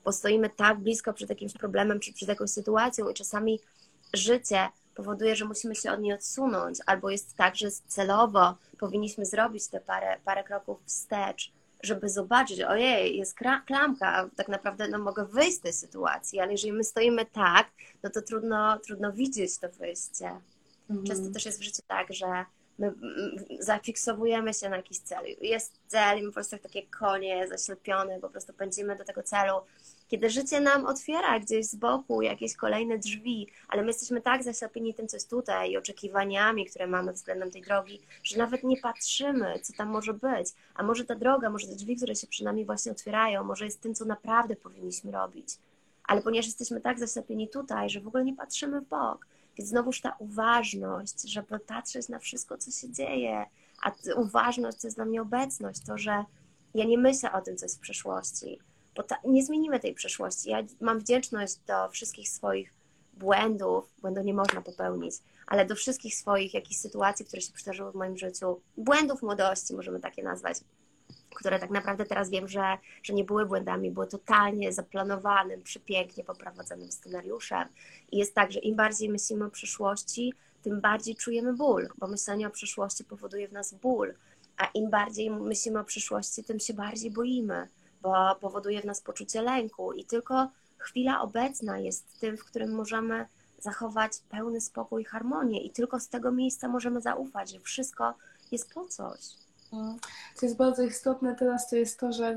bo 0.05 0.13
stoimy 0.13 0.51
tak 0.51 0.79
blisko 0.79 1.13
przed 1.13 1.31
jakimś 1.31 1.53
problemem 1.53 2.01
czy 2.01 2.13
przed 2.13 2.29
jakąś 2.29 2.51
sytuacją 2.51 3.09
i 3.09 3.15
czasami 3.15 3.61
życie 4.15 4.69
powoduje, 4.95 5.37
że 5.37 5.45
musimy 5.45 5.75
się 5.75 5.93
od 5.93 6.01
niej 6.01 6.13
odsunąć, 6.13 6.79
albo 6.87 7.11
jest 7.11 7.37
tak, 7.37 7.57
że 7.57 7.71
celowo 7.71 8.55
powinniśmy 8.79 9.27
zrobić 9.27 9.69
te 9.69 9.81
parę, 9.81 10.17
parę 10.25 10.45
kroków 10.45 10.79
wstecz, 10.87 11.53
żeby 11.85 12.09
zobaczyć, 12.09 12.61
ojej, 12.61 13.17
jest 13.17 13.37
klamka, 13.67 14.31
tak 14.37 14.49
naprawdę 14.49 14.89
no, 14.89 14.99
mogę 14.99 15.25
wyjść 15.25 15.57
z 15.57 15.61
tej 15.61 15.73
sytuacji, 15.73 16.41
ale 16.41 16.53
jeżeli 16.53 16.73
my 16.73 16.85
stoimy 16.85 17.27
tak, 17.27 17.71
no 18.03 18.11
to 18.11 18.23
trudno, 18.23 18.79
trudno 18.79 19.13
widzieć 19.13 19.59
to 19.59 19.69
wyjście. 19.69 20.31
Mhm. 20.91 21.07
Często 21.07 21.33
też 21.33 21.47
jest 21.47 21.61
w 21.61 21.63
życiu 21.63 21.83
tak, 21.87 22.13
że 22.13 22.45
my 22.79 22.95
zafiksowujemy 23.61 24.55
się 24.55 24.69
na 24.69 24.77
jakiś 24.77 24.99
cel. 24.99 25.25
Jest 25.41 25.81
cel 25.87 26.19
i 26.19 26.23
my 26.23 26.29
po 26.29 26.35
prostu 26.35 26.59
takie 26.59 26.83
konie 26.83 27.49
zaślepione, 27.49 28.21
po 28.21 28.29
prostu 28.29 28.53
pędzimy 28.53 28.97
do 28.97 29.05
tego 29.05 29.23
celu. 29.23 29.55
Kiedy 30.09 30.31
życie 30.31 30.61
nam 30.61 30.87
otwiera 30.87 31.41
gdzieś 31.41 31.67
z 31.67 31.75
boku 31.75 32.23
jakieś 32.23 32.57
kolejne 32.57 32.99
drzwi, 32.99 33.49
ale 33.69 33.83
my 33.83 33.89
jesteśmy 33.89 34.21
tak 34.21 34.43
zaślepieni 34.43 34.95
tym, 34.95 35.09
co 35.09 35.17
jest 35.17 35.31
tutaj 35.31 35.71
i 35.71 35.77
oczekiwaniami, 35.77 36.67
które 36.67 36.87
mamy 36.87 37.13
względem 37.13 37.51
tej 37.51 37.63
drogi, 37.63 38.01
że 38.23 38.39
nawet 38.39 38.65
nie 38.65 38.77
patrzymy, 38.77 39.59
co 39.63 39.73
tam 39.73 39.89
może 39.89 40.15
być. 40.15 40.49
A 40.75 40.83
może 40.83 41.05
ta 41.05 41.15
droga, 41.15 41.51
może 41.51 41.67
te 41.67 41.75
drzwi, 41.75 41.97
które 41.97 42.15
się 42.15 42.27
przy 42.27 42.45
nami 42.45 42.65
właśnie 42.65 42.93
otwierają, 42.93 43.45
może 43.45 43.65
jest 43.65 43.81
tym, 43.81 43.95
co 43.95 44.05
naprawdę 44.05 44.57
powinniśmy 44.57 45.11
robić. 45.11 45.49
Ale 46.05 46.23
ponieważ 46.23 46.47
jesteśmy 46.47 46.81
tak 46.81 46.99
zaślepieni 46.99 47.49
tutaj, 47.49 47.91
że 47.91 48.01
w 48.01 48.07
ogóle 48.07 48.25
nie 48.25 48.37
patrzymy 48.37 48.81
w 48.81 48.89
bok, 48.89 49.27
więc 49.59 49.71
znowuż 49.71 50.01
ta 50.01 50.17
uważność, 50.19 51.31
żeby 51.31 51.59
patrzeć 51.59 52.09
na 52.09 52.19
wszystko, 52.19 52.59
co 52.59 52.71
się 52.71 52.93
dzieje, 52.93 53.45
a 53.83 53.93
uważność 54.17 54.81
to 54.81 54.87
jest 54.87 54.97
dla 54.97 55.05
mnie 55.05 55.23
obecność, 55.23 55.81
to, 55.87 55.99
że 55.99 56.25
ja 56.75 56.85
nie 56.85 56.99
myślę 56.99 57.33
o 57.33 57.41
tym, 57.41 57.57
co 57.57 57.65
jest 57.65 57.77
w 57.77 57.81
przeszłości, 57.81 58.59
bo 58.97 59.03
ta, 59.03 59.17
nie 59.25 59.45
zmienimy 59.45 59.81
tej 59.81 59.95
przeszłości. 59.95 60.51
Ja 60.51 60.63
mam 60.81 60.99
wdzięczność 60.99 61.57
do 61.67 61.89
wszystkich 61.89 62.29
swoich 62.29 62.75
błędów, 63.13 63.85
błędu 64.01 64.21
nie 64.21 64.35
można 64.35 64.63
popełnić, 64.63 65.15
ale 65.47 65.67
do 65.67 65.75
wszystkich 65.75 66.15
swoich 66.15 66.55
jakichś 66.55 66.81
sytuacji, 66.81 67.25
które 67.25 67.43
się 67.43 67.53
przydarzyły 67.53 67.93
w 67.93 67.95
moim 67.95 68.17
życiu, 68.17 68.61
błędów 68.77 69.23
młodości, 69.23 69.75
możemy 69.75 70.01
takie 70.01 70.23
nazwać, 70.23 70.59
które 71.35 71.59
tak 71.59 71.71
naprawdę 71.71 72.05
teraz 72.05 72.31
wiem, 72.31 72.49
że, 72.49 72.79
że 73.03 73.15
nie 73.15 73.25
były 73.25 73.47
błędami, 73.47 73.91
były 73.91 74.07
totalnie 74.07 74.73
zaplanowanym, 74.73 75.63
przepięknie 75.63 76.25
poprowadzonym 76.25 76.93
scenariuszem. 76.93 77.69
I 78.13 78.19
jest 78.19 78.35
tak, 78.35 78.53
że 78.53 78.59
im 78.61 78.77
bardziej 78.77 79.09
myślimy 79.09 79.45
o 79.45 79.51
przyszłości, 79.51 80.35
tym 80.63 80.81
bardziej 80.81 81.17
czujemy 81.17 81.53
ból, 81.53 81.89
bo 81.99 82.07
myślenie 82.07 82.47
o 82.47 82.51
przyszłości 82.51 83.05
powoduje 83.05 83.49
w 83.49 83.53
nas 83.53 83.75
ból, 83.75 84.15
a 84.57 84.67
im 84.67 84.91
bardziej 84.91 85.31
myślimy 85.31 85.81
o 85.81 85.85
przyszłości, 85.85 86.45
tym 86.45 86.61
się 86.61 86.75
bardziej 86.75 87.11
boimy, 87.11 87.69
bo 88.03 88.37
powoduje 88.41 88.81
w 88.83 88.85
nas 88.85 89.01
poczucie 89.01 89.43
lęku 89.43 89.93
i 89.93 90.05
tylko 90.05 90.51
chwila 90.79 91.21
obecna 91.21 91.79
jest 91.79 92.21
tym, 92.21 92.37
w 92.37 92.45
którym 92.45 92.75
możemy 92.75 93.27
zachować 93.59 94.13
pełny 94.29 94.61
spokój 94.61 95.03
i 95.03 95.05
harmonię 95.05 95.63
i 95.63 95.71
tylko 95.71 96.01
z 96.01 96.09
tego 96.09 96.33
miejsca 96.33 96.69
możemy 96.69 97.01
zaufać, 97.01 97.51
że 97.51 97.61
wszystko 97.61 98.15
jest 98.53 98.75
po 98.75 98.89
coś. 98.89 99.21
Co 100.35 100.47
jest 100.47 100.57
bardzo 100.57 100.83
istotne 100.83 101.35
teraz, 101.35 101.71
to 101.71 101.77
jest 101.77 102.01
to, 102.01 102.13
że 102.13 102.37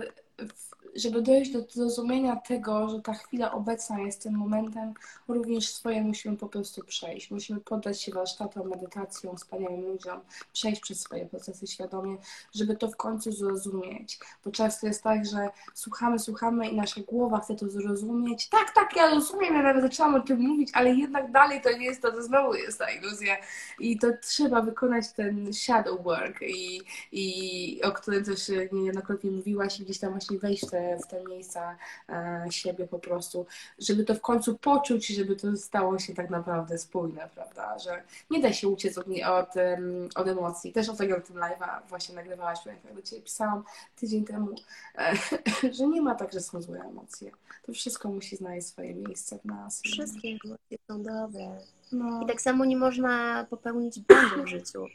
żeby 0.98 1.22
dojść 1.22 1.52
do 1.52 1.62
zrozumienia 1.70 2.36
tego, 2.36 2.90
że 2.90 3.02
ta 3.02 3.14
chwila 3.14 3.52
obecna 3.52 4.00
jest 4.00 4.24
tym 4.24 4.34
momentem, 4.34 4.94
również 5.28 5.70
swoje 5.70 6.02
musimy 6.02 6.38
po 6.38 6.48
prostu 6.48 6.84
przejść. 6.84 7.32
Musimy 7.32 7.60
poddać 7.60 8.02
się 8.02 8.12
warsztatom, 8.12 8.70
medytacjom, 8.70 9.38
wspaniałym 9.38 9.82
ludziom, 9.82 10.20
przejść 10.54 10.82
przez 10.82 11.00
swoje 11.00 11.26
procesy 11.26 11.68
świadomie, 11.68 12.18
żeby 12.56 12.76
to 12.76 12.88
w 12.88 12.96
końcu 12.96 13.32
zrozumieć. 13.32 14.20
Bo 14.46 14.52
często 14.52 14.88
jest 14.88 15.04
tak, 15.04 15.26
że 15.26 15.50
słuchamy, 15.74 16.20
słuchamy 16.20 16.70
i 16.70 16.76
nasza 16.76 17.02
głowa 17.02 17.40
chce 17.40 17.56
to 17.56 17.70
zrozumieć. 17.70 18.50
Tak, 18.50 18.72
tak, 18.76 18.96
ja 18.96 19.10
rozumiem, 19.10 19.56
ja 19.56 19.62
nawet 19.62 19.84
zaczęłam 19.84 20.16
o 20.16 20.20
tym 20.20 20.40
mówić, 20.40 20.70
ale 20.74 20.96
jednak 20.96 21.32
dalej 21.32 21.62
to 21.62 21.78
nie 21.78 21.86
jest 21.86 22.02
to, 22.02 22.12
to 22.12 22.24
znowu 22.24 22.54
jest 22.54 22.80
ta 22.80 22.92
iluzja. 22.92 23.38
I 23.80 24.00
to 24.00 24.08
trzeba 24.22 24.62
wykonać 24.62 25.12
ten 25.12 25.54
shadow 25.54 26.04
work, 26.04 26.42
i, 26.42 26.82
i 27.12 27.82
o 27.84 27.92
którym 27.92 28.24
też 28.26 28.52
niejednokrotnie 28.72 29.32
mówiłaś, 29.32 29.80
i 29.80 29.84
gdzieś 29.84 30.00
tam 30.00 30.12
właśnie 30.12 30.40
wejść 30.40 30.68
w 30.68 30.70
te 30.70 30.87
w 31.04 31.08
te 31.08 31.24
miejsca 31.24 31.78
e, 32.10 32.46
siebie 32.50 32.88
po 32.88 33.00
prostu, 33.00 33.46
żeby 33.80 34.04
to 34.04 34.16
w 34.16 34.22
końcu 34.22 34.58
poczuć, 34.58 35.08
żeby 35.08 35.36
to 35.36 35.58
stało 35.58 36.00
się 36.00 36.14
tak 36.14 36.30
naprawdę 36.30 36.78
spójne, 36.78 37.30
prawda, 37.36 37.80
że 37.80 38.04
nie 38.30 38.42
da 38.42 38.54
się 38.54 38.68
uciec 38.68 38.98
od, 38.98 39.08
od, 39.26 39.50
od 40.16 40.28
emocji. 40.28 40.74
Też 40.74 40.90
ostatnio 40.90 41.22
tym 41.22 41.36
live'a 41.36 41.80
właśnie 41.90 42.16
nagrywałaś, 42.16 42.60
jak 42.66 42.96
do 42.96 43.02
Ciebie 43.02 43.22
pisałam 43.22 43.64
tydzień 43.96 44.26
temu, 44.26 44.56
e, 44.98 45.14
że 45.78 45.88
nie 45.88 46.02
ma 46.02 46.16
tak, 46.16 46.34
że 46.34 46.42
są 46.42 46.62
złe 46.62 46.80
emocje. 46.80 47.32
To 47.66 47.74
wszystko 47.74 48.10
musi 48.10 48.36
znaleźć 48.36 48.68
swoje 48.68 48.96
miejsce 48.96 49.40
w 49.40 49.46
nas. 49.46 49.82
Wszystkie 49.82 50.28
emocje 50.46 50.78
są 50.88 51.04
dobre. 51.04 51.58
No. 51.92 52.24
I 52.24 52.28
tak 52.28 52.42
samo 52.42 52.66
nie 52.66 52.78
można 52.78 53.46
popełnić 53.50 54.00
błędu 54.00 54.44
w 54.44 54.48
życiu 54.48 54.86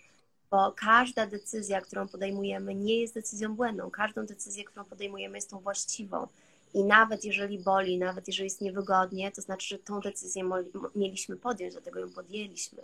bo 0.53 0.73
każda 0.73 1.27
decyzja, 1.27 1.81
którą 1.81 2.09
podejmujemy, 2.09 2.75
nie 2.75 3.01
jest 3.01 3.15
decyzją 3.15 3.57
błędną. 3.57 3.91
Każdą 3.91 4.27
decyzję, 4.27 4.65
którą 4.65 4.85
podejmujemy, 4.85 5.37
jest 5.37 5.51
tą 5.51 5.59
właściwą. 5.59 6.27
I 6.75 6.85
nawet 6.85 7.25
jeżeli 7.25 7.59
boli, 7.59 7.99
nawet 7.99 8.29
jeżeli 8.29 8.47
jest 8.47 8.61
niewygodnie, 8.61 9.33
to 9.33 9.43
znaczy, 9.43 9.69
że 9.69 9.79
tą 9.79 10.01
decyzję 10.01 10.51
mieliśmy 10.97 11.37
podjąć, 11.37 11.73
dlatego 11.73 12.01
ją 12.01 12.11
podjęliśmy. 12.11 12.83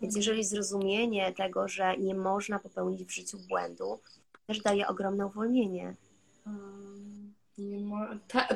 Więc 0.00 0.16
jeżeli 0.16 0.44
zrozumienie 0.44 1.32
tego, 1.32 1.68
że 1.68 1.96
nie 1.96 2.14
można 2.14 2.58
popełnić 2.58 3.04
w 3.04 3.10
życiu 3.10 3.38
błędu, 3.48 4.00
też 4.46 4.62
daje 4.62 4.86
ogromne 4.88 5.26
uwolnienie. 5.26 5.94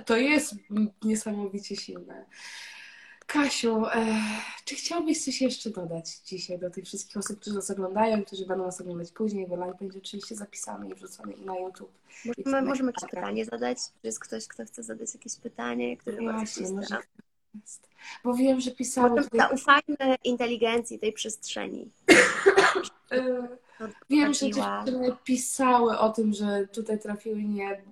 to 0.06 0.16
jest 0.16 0.54
niesamowicie 1.02 1.76
silne. 1.76 2.24
Kasiu, 3.26 3.86
e, 3.86 4.16
czy 4.64 4.74
chciałabyś 4.74 5.24
coś 5.24 5.40
jeszcze 5.40 5.70
dodać 5.70 6.18
dzisiaj 6.18 6.58
do 6.58 6.70
tych 6.70 6.84
wszystkich 6.84 7.16
osób, 7.16 7.40
którzy 7.40 7.56
nas 7.56 7.70
oglądają 7.70 8.24
którzy 8.24 8.46
będą 8.46 8.64
nas 8.64 8.80
oglądać 8.80 9.12
później, 9.12 9.46
bo 9.46 9.56
live 9.56 9.78
będzie 9.78 9.98
oczywiście 9.98 10.34
zapisany 10.34 10.88
i 10.88 10.94
wrzucony 10.94 11.32
i 11.32 11.44
na 11.44 11.58
YouTube. 11.58 11.92
Możemy, 12.24 12.62
możemy 12.62 12.92
jakieś 12.96 13.10
pytanie 13.10 13.44
zadać? 13.44 13.78
Czy 13.78 14.06
jest 14.06 14.20
ktoś, 14.20 14.48
kto 14.48 14.64
chce 14.64 14.82
zadać 14.82 15.14
jakieś 15.14 15.36
pytanie, 15.36 15.96
które 15.96 16.20
no 16.20 16.32
Właśnie, 16.32 16.70
może 16.70 16.98
jest. 17.54 17.88
Bo 18.24 18.34
wiem, 18.34 18.60
że 18.60 18.70
pisało... 18.70 19.22
Tutaj... 19.22 19.40
Zaufajmy 19.40 20.16
inteligencji 20.24 20.98
tej 20.98 21.12
przestrzeni. 21.12 21.90
E, 23.10 23.48
wiem, 24.10 24.34
że 24.34 24.50
dziewczyny 24.50 25.16
pisały 25.24 25.98
o 25.98 26.10
tym, 26.10 26.32
że 26.32 26.66
tutaj 26.72 26.98
trafiły 26.98 27.42
nie 27.42 27.82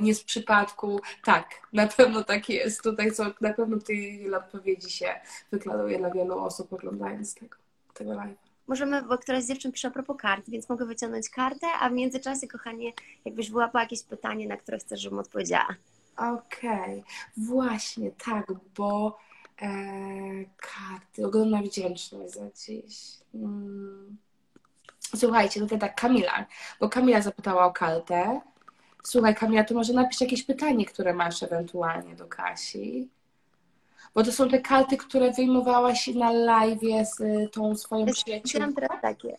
nie 0.00 0.14
z 0.14 0.24
przypadku. 0.24 1.00
Tak, 1.24 1.48
na 1.72 1.86
pewno 1.86 2.24
tak 2.24 2.48
jest. 2.48 2.82
Tutaj 2.82 3.14
są, 3.14 3.24
na 3.40 3.54
pewno 3.54 3.78
tej 3.78 4.34
odpowiedzi 4.34 4.90
się 4.90 5.20
wykladuje 5.52 5.98
dla 5.98 6.10
wielu 6.10 6.38
osób 6.38 6.72
oglądając 6.72 7.34
tego, 7.34 7.56
tego 7.94 8.14
live. 8.14 8.52
Możemy, 8.66 9.02
bo 9.02 9.18
któraś 9.18 9.44
z 9.44 9.48
dziewczyn 9.48 9.72
pisze 9.72 9.88
a 9.88 9.90
propos 9.90 10.16
kart, 10.16 10.50
więc 10.50 10.68
mogę 10.68 10.86
wyciągnąć 10.86 11.30
kartę, 11.30 11.66
a 11.80 11.88
w 11.88 11.92
międzyczasie, 11.92 12.48
kochanie, 12.48 12.92
jakbyś 13.24 13.50
wyłapała 13.50 13.82
jakieś 13.82 14.02
pytanie, 14.02 14.48
na 14.48 14.56
które 14.56 14.78
chcesz, 14.78 15.00
żebym 15.00 15.18
odpowiedziała. 15.18 15.74
Okej, 16.16 16.72
okay. 16.72 17.02
właśnie, 17.36 18.10
tak, 18.10 18.46
bo 18.76 19.18
e, 19.62 19.68
karty, 20.56 21.26
ogromna 21.26 21.62
wdzięczność 21.62 22.32
za 22.32 22.50
dziś. 22.50 22.94
Hmm. 23.32 24.16
Słuchajcie, 25.16 25.60
tutaj 25.60 25.78
tak, 25.78 26.00
Kamila, 26.00 26.46
bo 26.80 26.88
Kamila 26.88 27.20
zapytała 27.20 27.66
o 27.66 27.72
kartę. 27.72 28.40
Słuchaj, 29.02 29.34
Kamila, 29.34 29.64
to 29.64 29.74
może 29.74 29.92
napisz 29.92 30.20
jakieś 30.20 30.42
pytanie, 30.42 30.86
które 30.86 31.14
masz 31.14 31.42
ewentualnie 31.42 32.16
do 32.16 32.26
Kasi. 32.26 33.08
Bo 34.14 34.22
to 34.22 34.32
są 34.32 34.48
te 34.48 34.60
karty, 34.60 34.96
które 34.96 35.32
wyjmowałaś 35.32 36.06
na 36.06 36.32
live 36.32 37.08
z 37.16 37.20
y, 37.20 37.48
tą 37.52 37.76
swoją 37.76 38.06
przyjaciółką. 38.06 38.66
Mam 38.66 38.74
teraz 38.74 39.02
takie. 39.02 39.36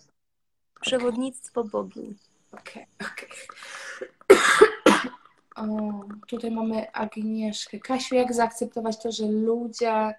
Przewodnictwo 0.82 1.62
okay. 1.62 1.72
bogini. 1.72 2.16
Okej, 2.52 2.88
okay, 3.00 3.12
okej. 3.12 3.30
Okay. 5.56 6.20
Tutaj 6.28 6.52
mamy 6.52 6.92
Agnieszkę. 6.92 7.80
Kasiu, 7.80 8.16
jak 8.16 8.34
zaakceptować 8.34 9.04
to, 9.04 9.12
że 9.12 9.26
ludzie 9.26 10.14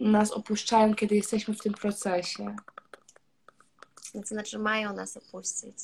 nas 0.00 0.32
opuszczają, 0.32 0.94
kiedy 0.94 1.14
jesteśmy 1.14 1.54
w 1.54 1.60
tym 1.60 1.72
procesie? 1.72 2.56
To 4.12 4.22
znaczy, 4.22 4.58
mają 4.58 4.92
nas 4.92 5.16
opuścić 5.16 5.74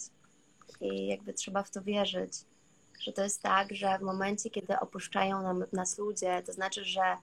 i 0.80 1.06
jakby 1.06 1.34
trzeba 1.34 1.62
w 1.62 1.70
to 1.70 1.82
wierzyć, 1.82 2.32
że 3.00 3.12
to 3.12 3.22
jest 3.22 3.42
tak, 3.42 3.74
że 3.74 3.98
w 3.98 4.02
momencie, 4.02 4.50
kiedy 4.50 4.80
opuszczają 4.80 5.42
nam, 5.42 5.64
nas 5.72 5.98
ludzie, 5.98 6.42
to 6.46 6.52
znaczy, 6.52 6.84
że 6.84 7.16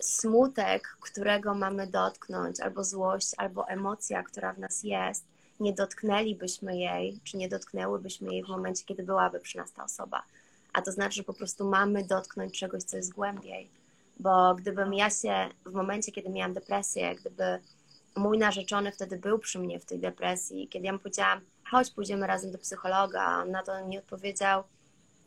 smutek, 0.00 0.96
którego 1.00 1.54
mamy 1.54 1.86
dotknąć, 1.86 2.60
albo 2.60 2.84
złość, 2.84 3.32
albo 3.36 3.68
emocja, 3.68 4.22
która 4.22 4.52
w 4.52 4.58
nas 4.58 4.84
jest, 4.84 5.24
nie 5.60 5.72
dotknęlibyśmy 5.72 6.78
jej, 6.78 7.20
czy 7.24 7.36
nie 7.36 7.48
dotknęłybyśmy 7.48 8.32
jej 8.32 8.44
w 8.44 8.48
momencie, 8.48 8.84
kiedy 8.84 9.02
byłaby 9.02 9.40
przy 9.40 9.58
nas 9.58 9.72
ta 9.72 9.84
osoba. 9.84 10.22
A 10.72 10.82
to 10.82 10.92
znaczy, 10.92 11.16
że 11.16 11.22
po 11.22 11.34
prostu 11.34 11.68
mamy 11.68 12.04
dotknąć 12.04 12.58
czegoś, 12.58 12.82
co 12.82 12.96
jest 12.96 13.12
głębiej. 13.12 13.68
Bo 14.20 14.54
gdybym 14.54 14.94
ja 14.94 15.10
się 15.10 15.48
w 15.66 15.72
momencie, 15.72 16.12
kiedy 16.12 16.28
miałam 16.28 16.52
depresję, 16.52 17.14
gdyby 17.14 17.58
mój 18.16 18.38
narzeczony 18.38 18.92
wtedy 18.92 19.16
był 19.16 19.38
przy 19.38 19.58
mnie 19.58 19.80
w 19.80 19.84
tej 19.84 19.98
depresji, 19.98 20.68
kiedy 20.68 20.86
ja 20.86 20.92
mu 20.92 20.98
powiedziałam, 20.98 21.40
chodź, 21.72 21.90
pójdziemy 21.90 22.26
razem 22.26 22.52
do 22.52 22.58
psychologa, 22.58 23.42
on 23.42 23.50
na 23.50 23.62
to 23.62 23.80
nie 23.80 23.98
odpowiedział, 23.98 24.62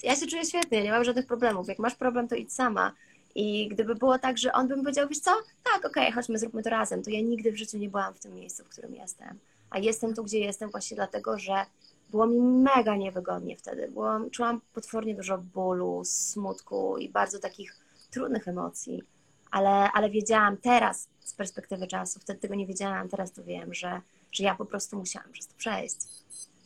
ja 0.03 0.15
się 0.15 0.27
czuję 0.27 0.45
świetnie, 0.45 0.83
nie 0.83 0.91
mam 0.91 1.03
żadnych 1.03 1.27
problemów, 1.27 1.67
jak 1.67 1.79
masz 1.79 1.95
problem, 1.95 2.27
to 2.27 2.35
idź 2.35 2.53
sama. 2.53 2.91
I 3.35 3.67
gdyby 3.67 3.95
było 3.95 4.19
tak, 4.19 4.37
że 4.37 4.53
on 4.53 4.67
by 4.67 4.75
mi 4.75 4.81
powiedział, 4.81 5.07
wiesz 5.07 5.19
co, 5.19 5.31
tak, 5.63 5.85
okej, 5.85 6.03
okay, 6.03 6.11
chodźmy, 6.11 6.39
zróbmy 6.39 6.63
to 6.63 6.69
razem, 6.69 7.03
to 7.03 7.09
ja 7.09 7.21
nigdy 7.21 7.51
w 7.51 7.57
życiu 7.57 7.77
nie 7.77 7.89
byłam 7.89 8.13
w 8.13 8.19
tym 8.19 8.35
miejscu, 8.35 8.63
w 8.63 8.69
którym 8.69 8.95
jestem. 8.95 9.39
A 9.69 9.79
jestem 9.79 10.13
tu, 10.15 10.23
gdzie 10.23 10.39
jestem 10.39 10.69
właśnie 10.69 10.95
dlatego, 10.95 11.39
że 11.39 11.65
było 12.09 12.27
mi 12.27 12.41
mega 12.41 12.95
niewygodnie 12.95 13.57
wtedy. 13.57 13.87
Byłam, 13.87 14.29
czułam 14.29 14.61
potwornie 14.73 15.15
dużo 15.15 15.37
bólu, 15.37 16.01
smutku 16.05 16.97
i 16.97 17.09
bardzo 17.09 17.39
takich 17.39 17.75
trudnych 18.11 18.47
emocji. 18.47 19.03
Ale, 19.51 19.91
ale 19.93 20.09
wiedziałam 20.09 20.57
teraz 20.57 21.07
z 21.19 21.33
perspektywy 21.33 21.87
czasu, 21.87 22.19
wtedy 22.19 22.39
tego 22.39 22.55
nie 22.55 22.67
wiedziałam, 22.67 23.09
teraz 23.09 23.31
to 23.31 23.43
wiem, 23.43 23.73
że 23.73 24.01
że 24.35 24.43
ja 24.43 24.55
po 24.55 24.65
prostu 24.65 24.97
musiałam 24.97 25.31
przez 25.31 25.47
to 25.47 25.53
przejść. 25.57 25.95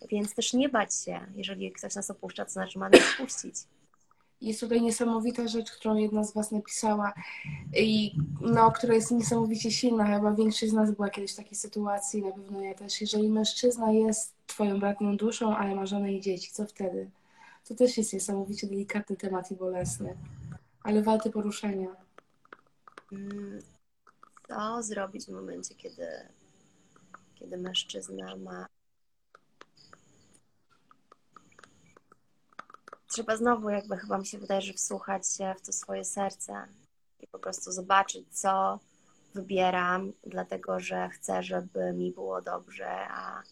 Więc 0.07 0.35
też 0.35 0.53
nie 0.53 0.69
bać 0.69 0.95
się, 0.95 1.19
jeżeli 1.35 1.71
ktoś 1.71 1.95
nas 1.95 2.11
opuszcza, 2.11 2.45
to 2.45 2.51
znaczy 2.51 2.79
ma 2.79 2.89
nas 2.89 3.01
opuścić. 3.19 3.55
Jest 4.41 4.59
tutaj 4.59 4.81
niesamowita 4.81 5.47
rzecz, 5.47 5.71
którą 5.71 5.95
jedna 5.95 6.23
z 6.23 6.33
Was 6.33 6.51
napisała 6.51 7.13
i 7.77 8.15
no, 8.41 8.71
która 8.71 8.93
jest 8.93 9.11
niesamowicie 9.11 9.71
silna. 9.71 10.15
Chyba 10.15 10.33
większość 10.33 10.71
z 10.71 10.75
nas 10.75 10.91
była 10.91 11.09
kiedyś 11.09 11.33
w 11.33 11.35
takiej 11.35 11.55
sytuacji, 11.55 12.21
na 12.21 12.31
pewno 12.31 12.61
ja 12.61 12.73
też. 12.73 13.01
Jeżeli 13.01 13.29
mężczyzna 13.29 13.91
jest 13.91 14.33
Twoją 14.47 14.79
bratnią 14.79 15.17
duszą, 15.17 15.57
ale 15.57 15.75
ma 15.75 15.85
żonę 15.85 16.13
i 16.13 16.21
dzieci, 16.21 16.51
co 16.51 16.65
wtedy? 16.65 17.09
To 17.67 17.75
też 17.75 17.97
jest 17.97 18.13
niesamowicie 18.13 18.67
delikatny 18.67 19.15
temat 19.15 19.51
i 19.51 19.55
bolesny, 19.55 20.17
ale 20.83 21.03
warty 21.03 21.29
poruszenia. 21.29 21.95
Mm, 23.11 23.59
Co 24.47 24.83
zrobić 24.83 25.25
w 25.25 25.29
momencie, 25.29 25.75
kiedy, 25.75 26.07
kiedy 27.35 27.57
mężczyzna 27.57 28.35
ma. 28.35 28.67
Trzeba 33.09 33.37
znowu, 33.37 33.69
jakby 33.69 33.97
chyba 33.97 34.17
mi 34.17 34.25
się 34.25 34.37
wydaje, 34.37 34.61
że 34.61 34.73
wsłuchać 34.73 35.27
się 35.27 35.55
w 35.57 35.61
to 35.61 35.73
swoje 35.73 36.05
serce 36.05 36.65
i 37.19 37.27
po 37.27 37.39
prostu 37.39 37.71
zobaczyć, 37.71 38.25
co 38.31 38.79
wybieram, 39.33 40.13
dlatego 40.23 40.79
że 40.79 41.09
chcę, 41.09 41.43
żeby 41.43 41.93
mi 41.93 42.11
było 42.11 42.41
dobrze, 42.41 42.89
a 43.09 43.43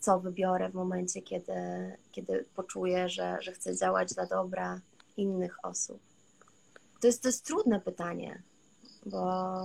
co 0.00 0.20
wybiorę 0.20 0.68
w 0.68 0.74
momencie, 0.74 1.22
kiedy, 1.22 1.52
kiedy 2.12 2.44
poczuję, 2.54 3.08
że, 3.08 3.38
że 3.40 3.52
chcę 3.52 3.76
działać 3.76 4.14
dla 4.14 4.26
dobra 4.26 4.80
innych 5.16 5.64
osób. 5.64 6.00
To 7.00 7.06
jest, 7.06 7.22
to 7.22 7.28
jest 7.28 7.46
trudne 7.46 7.80
pytanie, 7.80 8.42
bo, 9.06 9.20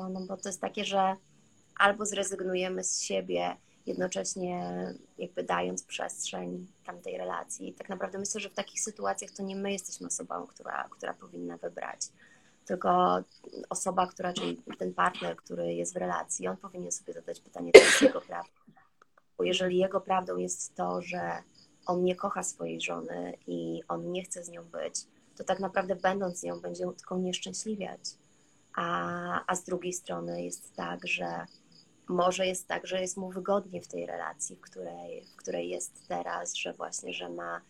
no 0.09 0.21
bo 0.27 0.37
to 0.37 0.49
jest 0.49 0.61
takie, 0.61 0.85
że 0.85 1.15
albo 1.77 2.05
zrezygnujemy 2.05 2.83
z 2.83 3.01
siebie, 3.01 3.57
jednocześnie 3.85 4.73
jakby 5.17 5.43
dając 5.43 5.83
przestrzeń 5.83 6.67
tamtej 6.85 7.17
relacji. 7.17 7.73
Tak 7.73 7.89
naprawdę 7.89 8.19
myślę, 8.19 8.41
że 8.41 8.49
w 8.49 8.53
takich 8.53 8.81
sytuacjach 8.81 9.31
to 9.31 9.43
nie 9.43 9.55
my 9.55 9.71
jesteśmy 9.71 10.07
osobą, 10.07 10.47
która, 10.47 10.87
która 10.91 11.13
powinna 11.13 11.57
wybrać, 11.57 11.99
tylko 12.65 13.19
osoba, 13.69 14.07
która, 14.07 14.33
czyli 14.33 14.61
ten 14.79 14.93
partner, 14.93 15.35
który 15.35 15.73
jest 15.73 15.93
w 15.93 15.97
relacji, 15.97 16.47
on 16.47 16.57
powinien 16.57 16.91
sobie 16.91 17.13
zadać 17.13 17.39
pytanie, 17.39 17.71
co 17.71 17.79
jest 17.79 18.01
jego 18.01 18.21
prawdą. 18.21 18.51
Bo 19.37 19.43
jeżeli 19.43 19.77
jego 19.77 20.01
prawdą 20.01 20.37
jest 20.37 20.75
to, 20.75 21.01
że 21.01 21.43
on 21.85 22.03
nie 22.03 22.15
kocha 22.15 22.43
swojej 22.43 22.81
żony 22.81 23.33
i 23.47 23.81
on 23.87 24.11
nie 24.11 24.23
chce 24.23 24.43
z 24.43 24.49
nią 24.49 24.63
być, 24.63 24.95
to 25.37 25.43
tak 25.43 25.59
naprawdę 25.59 25.95
będąc 25.95 26.39
z 26.39 26.43
nią 26.43 26.59
będzie 26.59 26.83
ją 26.83 26.93
tylko 26.93 27.17
nieszczęśliwiać. 27.17 27.99
A, 28.75 29.43
a 29.47 29.55
z 29.55 29.63
drugiej 29.63 29.93
strony 29.93 30.43
jest 30.43 30.75
tak, 30.75 31.07
że 31.07 31.45
może 32.07 32.47
jest 32.47 32.67
tak, 32.67 32.87
że 32.87 33.01
jest 33.01 33.17
mu 33.17 33.29
wygodnie 33.29 33.81
w 33.81 33.87
tej 33.87 34.05
relacji, 34.05 34.55
w 34.55 34.61
której, 34.61 35.23
w 35.23 35.35
której 35.35 35.69
jest 35.69 36.07
teraz, 36.07 36.55
że 36.55 36.73
właśnie, 36.73 37.13
że 37.13 37.29
ma, 37.29 37.61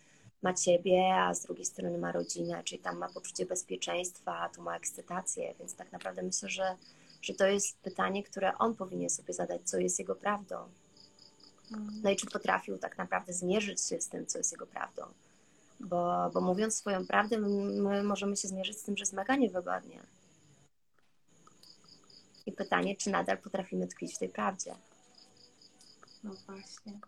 ma 0.41 0.53
ciebie, 0.53 1.15
a 1.15 1.33
z 1.33 1.41
drugiej 1.41 1.65
strony 1.65 1.97
ma 1.97 2.11
rodzinę, 2.11 2.63
czyli 2.63 2.81
tam 2.81 2.97
ma 2.97 3.09
poczucie 3.09 3.45
bezpieczeństwa, 3.45 4.39
a 4.39 4.49
tu 4.49 4.61
ma 4.61 4.77
ekscytację, 4.77 5.53
więc 5.59 5.75
tak 5.75 5.91
naprawdę 5.91 6.23
myślę, 6.23 6.49
że, 6.49 6.75
że 7.21 7.33
to 7.33 7.47
jest 7.47 7.77
pytanie, 7.77 8.23
które 8.23 8.57
on 8.57 8.75
powinien 8.75 9.09
sobie 9.09 9.33
zadać, 9.33 9.61
co 9.65 9.77
jest 9.77 9.99
jego 9.99 10.15
prawdą. 10.15 10.55
No 12.03 12.09
i 12.09 12.15
czy 12.15 12.27
potrafił 12.27 12.77
tak 12.77 12.97
naprawdę 12.97 13.33
zmierzyć 13.33 13.81
się 13.81 14.01
z 14.01 14.09
tym, 14.09 14.25
co 14.25 14.38
jest 14.38 14.51
jego 14.51 14.67
prawdą. 14.67 15.03
Bo, 15.79 16.29
bo 16.33 16.41
mówiąc 16.41 16.75
swoją 16.75 17.07
prawdę, 17.07 17.38
my 17.38 18.03
możemy 18.03 18.38
się 18.38 18.47
zmierzyć 18.47 18.77
z 18.77 18.83
tym, 18.83 18.97
że 18.97 19.01
jest 19.01 19.13
mega 19.13 19.36
niewygodnie. 19.36 20.03
I 22.45 22.51
pytanie, 22.51 22.95
czy 22.95 23.09
nadal 23.09 23.37
potrafimy 23.37 23.87
tkwić 23.87 24.15
w 24.15 24.17
tej 24.17 24.29
prawdzie. 24.29 24.75
No 26.23 26.31
właśnie. 26.47 26.99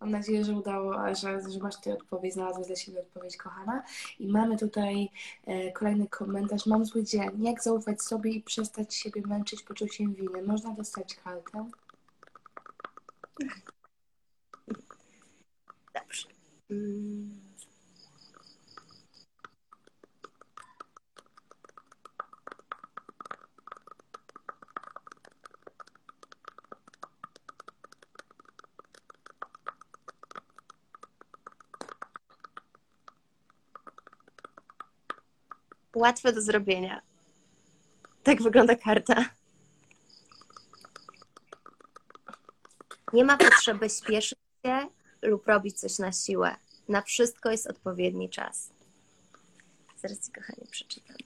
Mam 0.00 0.10
nadzieję, 0.10 0.44
że 0.44 0.52
udało, 0.52 0.94
że, 1.14 1.40
że 1.50 1.58
masz 1.62 1.76
tutaj 1.76 1.92
odpowiedź, 1.92 2.34
znalazłaś 2.34 2.66
dla 2.66 2.76
siebie 2.76 3.00
odpowiedź, 3.00 3.36
kochana. 3.36 3.82
I 4.18 4.28
mamy 4.28 4.56
tutaj 4.56 5.08
e, 5.46 5.72
kolejny 5.72 6.08
komentarz. 6.08 6.66
Mam 6.66 6.84
zły 6.84 7.04
dzień. 7.04 7.44
Jak 7.44 7.62
zaufać 7.62 8.02
sobie 8.02 8.30
i 8.30 8.42
przestać 8.42 8.94
siebie 8.94 9.22
męczyć 9.26 9.62
poczuciem 9.62 10.14
winy? 10.14 10.42
Można 10.42 10.74
dostać 10.74 11.14
kartę? 11.14 11.70
Dobrze. 15.94 16.28
Mm. 16.70 17.45
Łatwe 35.96 36.32
do 36.32 36.40
zrobienia. 36.40 37.02
Tak 38.22 38.42
wygląda 38.42 38.76
karta. 38.76 39.24
Nie 43.12 43.24
ma 43.24 43.36
potrzeby 43.36 43.90
śpieszyć 43.90 44.38
się 44.66 44.88
lub 45.22 45.46
robić 45.46 45.80
coś 45.80 45.98
na 45.98 46.12
siłę. 46.12 46.56
Na 46.88 47.02
wszystko 47.02 47.50
jest 47.50 47.66
odpowiedni 47.66 48.30
czas. 48.30 48.70
Zaraz 49.96 50.26
Ci, 50.26 50.32
kochanie, 50.32 50.66
przeczytam. 50.70 51.16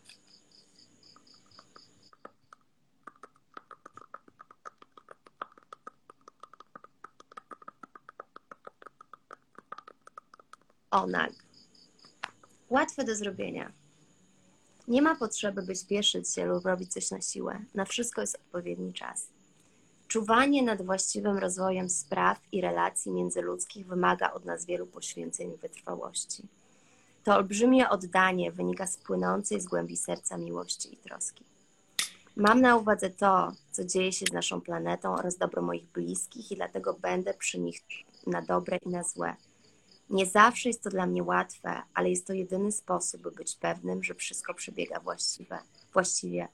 Onag. 10.91 11.33
Łatwe 12.69 13.05
do 13.05 13.17
zrobienia. 13.17 13.80
Nie 14.91 15.03
ma 15.03 15.17
potrzeby, 15.17 15.63
by 15.63 15.77
śpieszyć 15.77 16.35
się 16.35 16.47
lub 16.47 16.65
robić 16.65 16.93
coś 16.93 17.11
na 17.11 17.21
siłę. 17.21 17.61
Na 17.75 17.85
wszystko 17.85 18.21
jest 18.21 18.35
odpowiedni 18.35 18.93
czas. 18.93 19.27
Czuwanie 20.09 20.63
nad 20.63 20.83
właściwym 20.83 21.39
rozwojem 21.39 21.89
spraw 21.89 22.41
i 22.53 22.61
relacji 22.61 23.13
międzyludzkich 23.13 23.87
wymaga 23.87 24.33
od 24.33 24.45
nas 24.45 24.67
wielu 24.67 24.87
poświęceń 24.87 25.53
i 25.53 25.57
wytrwałości. 25.57 26.43
To 27.25 27.35
olbrzymie 27.35 27.89
oddanie 27.89 28.53
wynika 28.53 28.87
z 28.87 28.97
płynącej 28.97 29.61
z 29.61 29.65
głębi 29.65 29.97
serca 29.97 30.37
miłości 30.37 30.95
i 30.95 30.97
troski. 30.97 31.45
Mam 32.37 32.61
na 32.61 32.77
uwadze 32.77 33.11
to, 33.11 33.53
co 33.73 33.85
dzieje 33.85 34.13
się 34.13 34.27
z 34.27 34.33
naszą 34.33 34.61
planetą 34.61 35.15
oraz 35.15 35.37
dobro 35.37 35.63
moich 35.63 35.87
bliskich 35.87 36.53
i 36.53 36.57
dlatego 36.57 36.95
będę 36.95 37.35
przy 37.35 37.61
nich 37.61 37.81
na 38.27 38.43
dobre 38.43 38.79
i 38.87 38.89
na 38.89 39.03
złe. 39.03 39.37
Nie 40.11 40.27
zawsze 40.27 40.69
jest 40.69 40.83
to 40.83 40.91
dla 40.91 41.07
mnie 41.07 41.23
łatwe, 41.23 41.83
ale 41.95 42.11
jest 42.11 42.27
to 42.27 42.33
jedyny 42.33 42.73
sposób, 42.73 43.21
by 43.23 43.31
być 43.31 43.55
pewnym, 43.55 44.05
że 44.05 44.15
wszystko 44.15 44.55
przebiega 44.55 45.01
właściwe, 45.01 45.59
właściwie. 45.93 46.49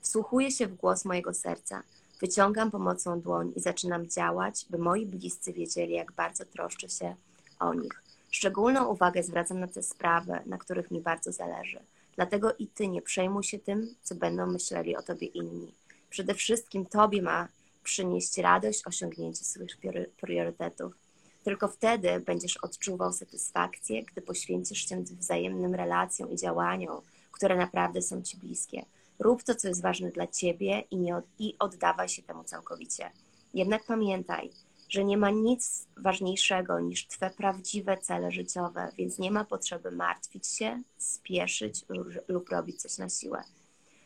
Wsłuchuję 0.00 0.50
się 0.50 0.66
w 0.66 0.74
głos 0.74 1.04
mojego 1.04 1.34
serca, 1.34 1.82
wyciągam 2.20 2.70
pomocą 2.70 3.20
dłoń 3.20 3.52
i 3.56 3.60
zaczynam 3.60 4.08
działać, 4.08 4.66
by 4.70 4.78
moi 4.78 5.06
bliscy 5.06 5.52
wiedzieli, 5.52 5.92
jak 5.92 6.12
bardzo 6.12 6.44
troszczę 6.44 6.88
się 6.88 7.14
o 7.58 7.74
nich. 7.74 8.02
Szczególną 8.30 8.88
uwagę 8.88 9.22
zwracam 9.22 9.60
na 9.60 9.68
te 9.68 9.82
sprawy, 9.82 10.32
na 10.46 10.58
których 10.58 10.90
mi 10.90 11.00
bardzo 11.00 11.32
zależy. 11.32 11.80
Dlatego 12.16 12.54
i 12.58 12.66
ty 12.66 12.88
nie 12.88 13.02
przejmuj 13.02 13.44
się 13.44 13.58
tym, 13.58 13.94
co 14.02 14.14
będą 14.14 14.46
myśleli 14.46 14.96
o 14.96 15.02
tobie 15.02 15.26
inni. 15.26 15.74
Przede 16.10 16.34
wszystkim 16.34 16.86
tobie 16.86 17.22
ma 17.22 17.48
przynieść 17.82 18.38
radość 18.38 18.86
osiągnięcie 18.86 19.44
swoich 19.44 19.76
priorytetów. 20.16 21.03
Tylko 21.44 21.68
wtedy 21.68 22.20
będziesz 22.20 22.56
odczuwał 22.56 23.12
satysfakcję, 23.12 24.02
gdy 24.02 24.22
poświęcisz 24.22 24.88
się 24.88 25.02
wzajemnym 25.02 25.74
relacjom 25.74 26.30
i 26.30 26.36
działaniom, 26.36 27.00
które 27.30 27.56
naprawdę 27.56 28.02
są 28.02 28.22
ci 28.22 28.36
bliskie. 28.36 28.84
Rób 29.18 29.42
to, 29.42 29.54
co 29.54 29.68
jest 29.68 29.82
ważne 29.82 30.10
dla 30.10 30.26
ciebie 30.26 30.84
i, 30.90 30.96
nie 30.96 31.16
od, 31.16 31.24
i 31.38 31.54
oddawaj 31.58 32.08
się 32.08 32.22
temu 32.22 32.44
całkowicie. 32.44 33.10
Jednak 33.54 33.84
pamiętaj, 33.84 34.50
że 34.88 35.04
nie 35.04 35.16
ma 35.16 35.30
nic 35.30 35.86
ważniejszego 35.96 36.80
niż 36.80 37.06
Twe 37.06 37.30
prawdziwe 37.30 37.98
cele 37.98 38.32
życiowe, 38.32 38.92
więc 38.98 39.18
nie 39.18 39.30
ma 39.30 39.44
potrzeby 39.44 39.90
martwić 39.90 40.46
się, 40.46 40.82
spieszyć 40.98 41.84
lub, 41.88 42.08
lub 42.28 42.48
robić 42.48 42.82
coś 42.82 42.98
na 42.98 43.08
siłę. 43.08 43.42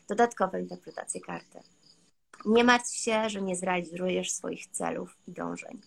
Dodatkowe 0.07 0.61
interpretacje 0.61 1.21
karty. 1.21 1.59
Nie 2.45 2.63
martw 2.63 2.95
się, 2.95 3.29
że 3.29 3.41
nie 3.41 3.55
zrealizujesz 3.55 4.31
swoich 4.31 4.67
celów 4.67 5.17
i 5.27 5.31
dążeń. 5.31 5.81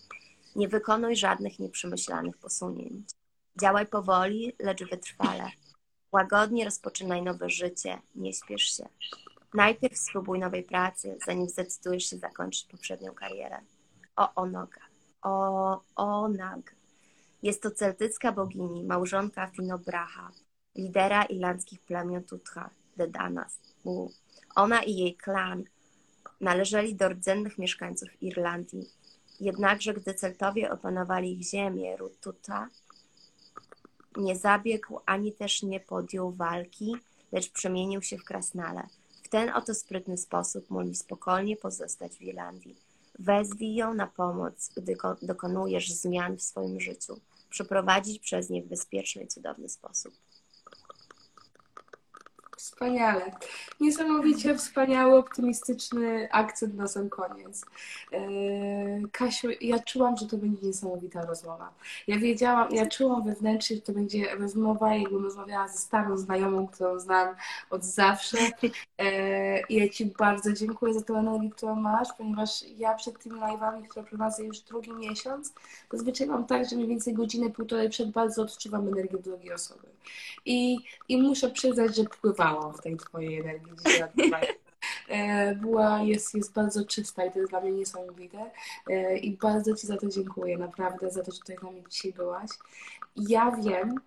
Nie 0.57 0.69
wykonuj 0.69 1.17
żadnych 1.17 1.59
nieprzemyślanych 1.59 2.37
posunięć. 2.37 3.11
Działaj 3.61 3.87
powoli, 3.87 4.53
lecz 4.59 4.85
wytrwale. 4.85 5.51
Łagodnie 6.13 6.65
rozpoczynaj 6.65 7.23
nowe 7.23 7.51
życie, 7.51 7.99
nie 8.15 8.33
śpiesz 8.33 8.77
się. 8.77 8.89
Najpierw 9.55 9.99
spróbuj 9.99 10.39
nowej 10.39 10.63
pracy, 10.63 11.19
zanim 11.27 11.49
zdecydujesz 11.49 12.05
się 12.05 12.17
zakończyć 12.19 12.65
poprzednią 12.65 13.15
karierę. 13.15 13.59
O 14.17 14.35
Onoga. 14.35 14.81
O 15.23 15.81
Onag. 15.97 16.75
Jest 17.43 17.63
to 17.63 17.71
celtycka 17.71 18.33
bogini, 18.33 18.85
małżonka 18.85 19.47
Finobracha, 19.47 20.31
lidera 20.77 21.25
irlandzkich 21.25 21.81
plemion 21.81 22.25
Tutcha, 22.25 22.71
Dedanas. 22.97 23.61
Ona 24.55 24.83
i 24.83 24.95
jej 24.95 25.17
klan 25.17 25.65
należeli 26.41 26.95
do 26.95 27.09
rdzennych 27.09 27.59
mieszkańców 27.59 28.23
Irlandii. 28.23 28.91
Jednakże, 29.43 29.95
gdy 29.95 30.15
Celtowie 30.15 30.71
opanowali 30.71 31.33
ich 31.33 31.43
ziemię, 31.43 31.97
ród 31.97 32.21
Tuta 32.21 32.69
nie 34.17 34.37
zabiegł 34.37 35.01
ani 35.07 35.33
też 35.33 35.63
nie 35.63 35.81
podjął 35.81 36.33
walki, 36.33 36.97
lecz 37.33 37.51
przemienił 37.51 38.03
się 38.03 38.19
w 38.19 38.25
krasnale. 38.25 38.89
W 39.23 39.29
ten 39.29 39.51
oto 39.51 39.75
sprytny 39.75 40.17
sposób 40.19 40.71
mogli 40.71 40.95
spokojnie 40.95 41.57
pozostać 41.57 42.13
w 42.13 42.23
Irlandii. 42.23 42.77
Wezwij 43.19 43.75
ją 43.75 43.95
na 43.95 44.07
pomoc, 44.07 44.71
gdy 44.77 44.97
ko- 44.97 45.17
dokonujesz 45.23 45.93
zmian 45.93 46.37
w 46.37 46.43
swoim 46.43 46.81
życiu. 46.81 47.21
Przeprowadzić 47.51 48.19
przez 48.19 48.51
nie 48.51 48.63
w 48.63 48.67
bezpieczny 48.67 49.23
i 49.23 49.29
cudowny 49.29 49.69
sposób. 49.69 50.15
Wspaniale. 52.73 53.33
Niesamowicie 53.81 54.55
wspaniały, 54.55 55.17
optymistyczny 55.17 56.29
akcent 56.31 56.75
na 56.75 56.89
sam 56.89 57.09
koniec. 57.09 57.65
Eee, 58.13 59.07
Kasiu, 59.13 59.49
ja 59.61 59.79
czułam, 59.79 60.17
że 60.17 60.27
to 60.27 60.37
będzie 60.37 60.67
niesamowita 60.67 61.27
rozmowa. 61.27 61.73
Ja 62.07 62.19
wiedziałam, 62.19 62.71
ja 62.71 62.87
czułam 62.87 63.25
wewnętrznie, 63.25 63.77
że 63.77 63.83
to 63.83 63.93
będzie 63.93 64.35
rozmowa, 64.35 64.95
jakbym 64.95 65.25
rozmawiała 65.25 65.69
ze 65.69 65.79
starą 65.79 66.17
znajomą, 66.17 66.67
którą 66.67 66.99
znam 66.99 67.35
od 67.71 67.85
zawsze. 67.85 68.39
Eee, 68.99 69.65
I 69.69 69.77
ja 69.77 69.89
Ci 69.89 70.07
bardzo 70.07 70.53
dziękuję 70.53 70.95
za 70.95 71.03
tę 71.03 71.15
energię, 71.15 71.51
którą 71.51 71.75
masz, 71.75 72.09
ponieważ 72.19 72.63
ja 72.63 72.95
przed 72.95 73.23
tymi 73.23 73.41
live'ami, 73.41 73.89
które 73.89 74.05
prowadzę 74.05 74.45
już 74.45 74.61
drugi 74.61 74.93
miesiąc, 74.93 75.53
zazwyczaj 75.93 76.27
mam 76.27 76.47
tak, 76.47 76.69
że 76.69 76.77
mniej 76.77 76.89
więcej 76.89 77.15
godzinę, 77.15 77.51
półtorej 77.51 77.91
przed 77.91 78.11
bardzo 78.11 78.43
odczuwam 78.43 78.89
energię 78.89 79.19
drugiej 79.19 79.53
osoby. 79.53 79.87
I, 80.45 80.79
i 81.09 81.23
muszę 81.23 81.51
przyznać, 81.51 81.97
że 81.97 82.05
pływałam 82.05 82.62
w 82.71 82.81
tej 82.81 82.97
Twojej 82.97 83.41
energii 83.41 83.73
dzisiaj. 83.85 84.09
E, 85.09 85.55
Była, 85.55 86.03
jest, 86.03 86.35
jest 86.35 86.53
bardzo 86.53 86.85
czysta 86.85 87.25
i 87.25 87.33
to 87.33 87.39
jest 87.39 87.51
dla 87.51 87.61
mnie 87.61 87.73
niesamowite. 87.73 88.51
E, 88.91 89.19
I 89.19 89.37
bardzo 89.37 89.75
Ci 89.77 89.87
za 89.87 89.97
to 89.97 90.07
dziękuję, 90.09 90.59
naprawdę, 90.59 91.11
za 91.11 91.23
to, 91.23 91.33
że 91.33 91.39
tutaj 91.39 91.57
z 91.57 91.63
nami 91.63 91.83
dzisiaj 91.91 92.13
byłaś. 92.13 92.51
Ja 93.17 93.51
wiem, 93.51 94.01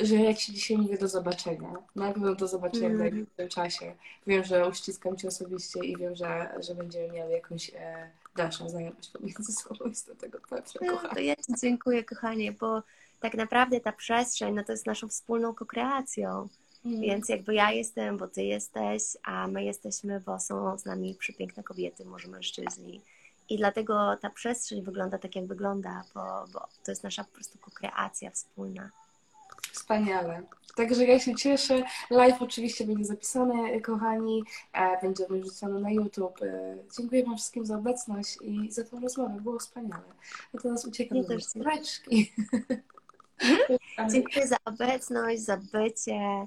że 0.00 0.16
ja 0.16 0.34
Ci 0.34 0.52
dzisiaj 0.52 0.76
mówię 0.78 0.98
do 0.98 1.08
zobaczenia. 1.08 1.72
Na 1.96 2.12
pewno 2.12 2.34
do 2.34 2.48
zobaczenia 2.48 2.88
w 2.88 2.92
Mm. 2.92 2.98
najbliższym 2.98 3.48
czasie. 3.48 3.94
Wiem, 4.26 4.44
że 4.44 4.68
uściskam 4.68 5.16
Cię 5.16 5.28
osobiście 5.28 5.80
i 5.84 5.96
wiem, 5.96 6.14
że, 6.16 6.54
że 6.60 6.74
będziemy 6.74 7.12
miały 7.12 7.32
jakąś 7.32 7.70
e, 7.74 8.10
dalszą 8.36 8.68
znajomość 8.68 9.10
pomiędzy 9.10 9.52
sobą. 9.52 9.84
Jestem 9.86 10.16
tego 10.16 10.38
pewna, 10.48 10.62
No, 10.92 11.08
to 11.14 11.20
ja 11.20 11.36
Ci 11.36 11.52
dziękuję, 11.62 12.04
kochanie, 12.04 12.52
bo 12.52 12.82
tak 13.20 13.34
naprawdę 13.34 13.80
ta 13.80 13.92
przestrzeń 13.92 14.54
no 14.54 14.64
to 14.64 14.72
jest 14.72 14.86
naszą 14.86 15.08
wspólną 15.08 15.54
kokreacją. 15.54 16.48
Mm. 16.84 17.00
Więc 17.00 17.28
jakby 17.28 17.54
ja 17.54 17.70
jestem, 17.70 18.16
bo 18.16 18.28
ty 18.28 18.42
jesteś, 18.42 19.02
a 19.22 19.46
my 19.46 19.64
jesteśmy, 19.64 20.20
bo 20.20 20.40
są 20.40 20.78
z 20.78 20.84
nami 20.84 21.14
przepiękne 21.14 21.62
kobiety, 21.62 22.04
może 22.04 22.28
mężczyźni. 22.28 23.00
I 23.48 23.56
dlatego 23.56 24.16
ta 24.20 24.30
przestrzeń 24.30 24.82
wygląda 24.82 25.18
tak, 25.18 25.36
jak 25.36 25.46
wygląda, 25.46 26.04
bo, 26.14 26.46
bo 26.52 26.60
to 26.84 26.92
jest 26.92 27.04
nasza 27.04 27.24
po 27.24 27.30
prostu 27.30 27.58
kokreacja 27.58 28.30
wspólna. 28.30 28.90
Wspaniale. 29.72 30.42
Także 30.76 31.04
ja 31.04 31.18
się 31.18 31.34
cieszę. 31.34 31.82
Live 32.10 32.42
oczywiście 32.42 32.86
będzie 32.86 33.04
zapisany, 33.04 33.80
kochani. 33.80 34.44
E, 34.72 35.00
Będzie 35.02 35.26
wrzucony 35.30 35.80
na 35.80 35.90
YouTube. 35.90 36.42
E, 36.42 36.76
Dziękuję 36.98 37.24
Wam 37.24 37.36
wszystkim 37.36 37.66
za 37.66 37.78
obecność 37.78 38.38
i 38.42 38.72
za 38.72 38.84
tę 38.84 39.00
rozmowę. 39.00 39.40
Było 39.40 39.58
wspaniale. 39.58 40.02
A 40.54 40.58
teraz 40.58 40.84
uciekam 40.84 41.18
Ja 41.18 41.24
do 41.24 41.28
też 41.28 41.44
reczki. 41.54 42.32
Dziękuję 44.12 44.46
za 44.46 44.56
obecność, 44.64 45.42
za 45.42 45.56
bycie 45.56 46.46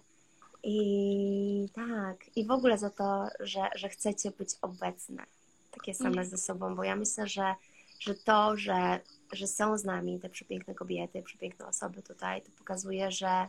i 0.64 1.70
tak, 1.74 2.38
i 2.38 2.46
w 2.46 2.52
ogóle 2.52 2.78
za 2.78 2.90
to, 2.90 3.28
że, 3.40 3.70
że 3.76 3.90
chcecie 3.90 4.32
być 4.32 4.50
obecne, 4.62 5.24
takie 5.72 5.94
same 5.94 6.26
ze 6.26 6.38
sobą, 6.38 6.76
bo 6.76 6.84
ja 6.84 6.96
myślę, 6.96 7.28
że, 7.28 7.56
że 8.00 8.16
to, 8.16 8.58
że, 8.58 9.00
że 9.32 9.48
są 9.48 9.78
z 9.78 9.84
nami 9.84 10.20
te 10.20 10.30
przepiękne 10.30 10.76
kobiety, 10.76 11.24
przepiękne 11.24 11.68
osoby 11.68 12.02
tutaj, 12.02 12.42
to 12.42 12.52
pokazuje, 12.58 13.12
że, 13.12 13.48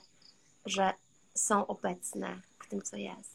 że 0.67 0.93
są 1.35 1.67
obecne 1.67 2.41
w 2.59 2.69
tym, 2.69 2.83
co 2.83 2.97
jest. 2.97 3.35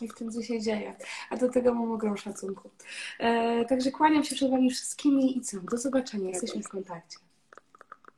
I 0.00 0.08
w 0.08 0.14
tym, 0.14 0.32
co 0.32 0.42
się 0.42 0.60
dzieje. 0.60 0.96
A 1.30 1.36
do 1.36 1.48
tego 1.48 1.74
mam 1.74 1.92
ogrom 1.92 2.16
szacunku. 2.16 2.70
E, 3.18 3.64
Także 3.64 3.90
kłaniam 3.90 4.24
się 4.24 4.34
przed 4.34 4.50
Wami 4.50 4.70
wszystkimi 4.70 5.38
i 5.38 5.40
co? 5.40 5.60
Do 5.60 5.78
zobaczenia. 5.78 6.28
Jesteśmy 6.28 6.62
w 6.62 6.68
kontakcie. 6.68 7.18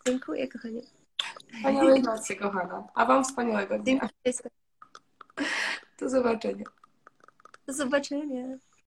Dziękuję, 0.06 0.48
kochanie. 0.48 0.99
Wspaniałej 1.54 2.02
nocy, 2.02 2.36
kochana. 2.36 2.88
A 2.94 3.06
Wam 3.06 3.24
wspaniałego 3.24 3.78
dnia. 3.78 4.08
Do 6.00 6.08
zobaczenia. 6.08 6.64
Do 7.66 7.72
zobaczenia. 7.72 8.44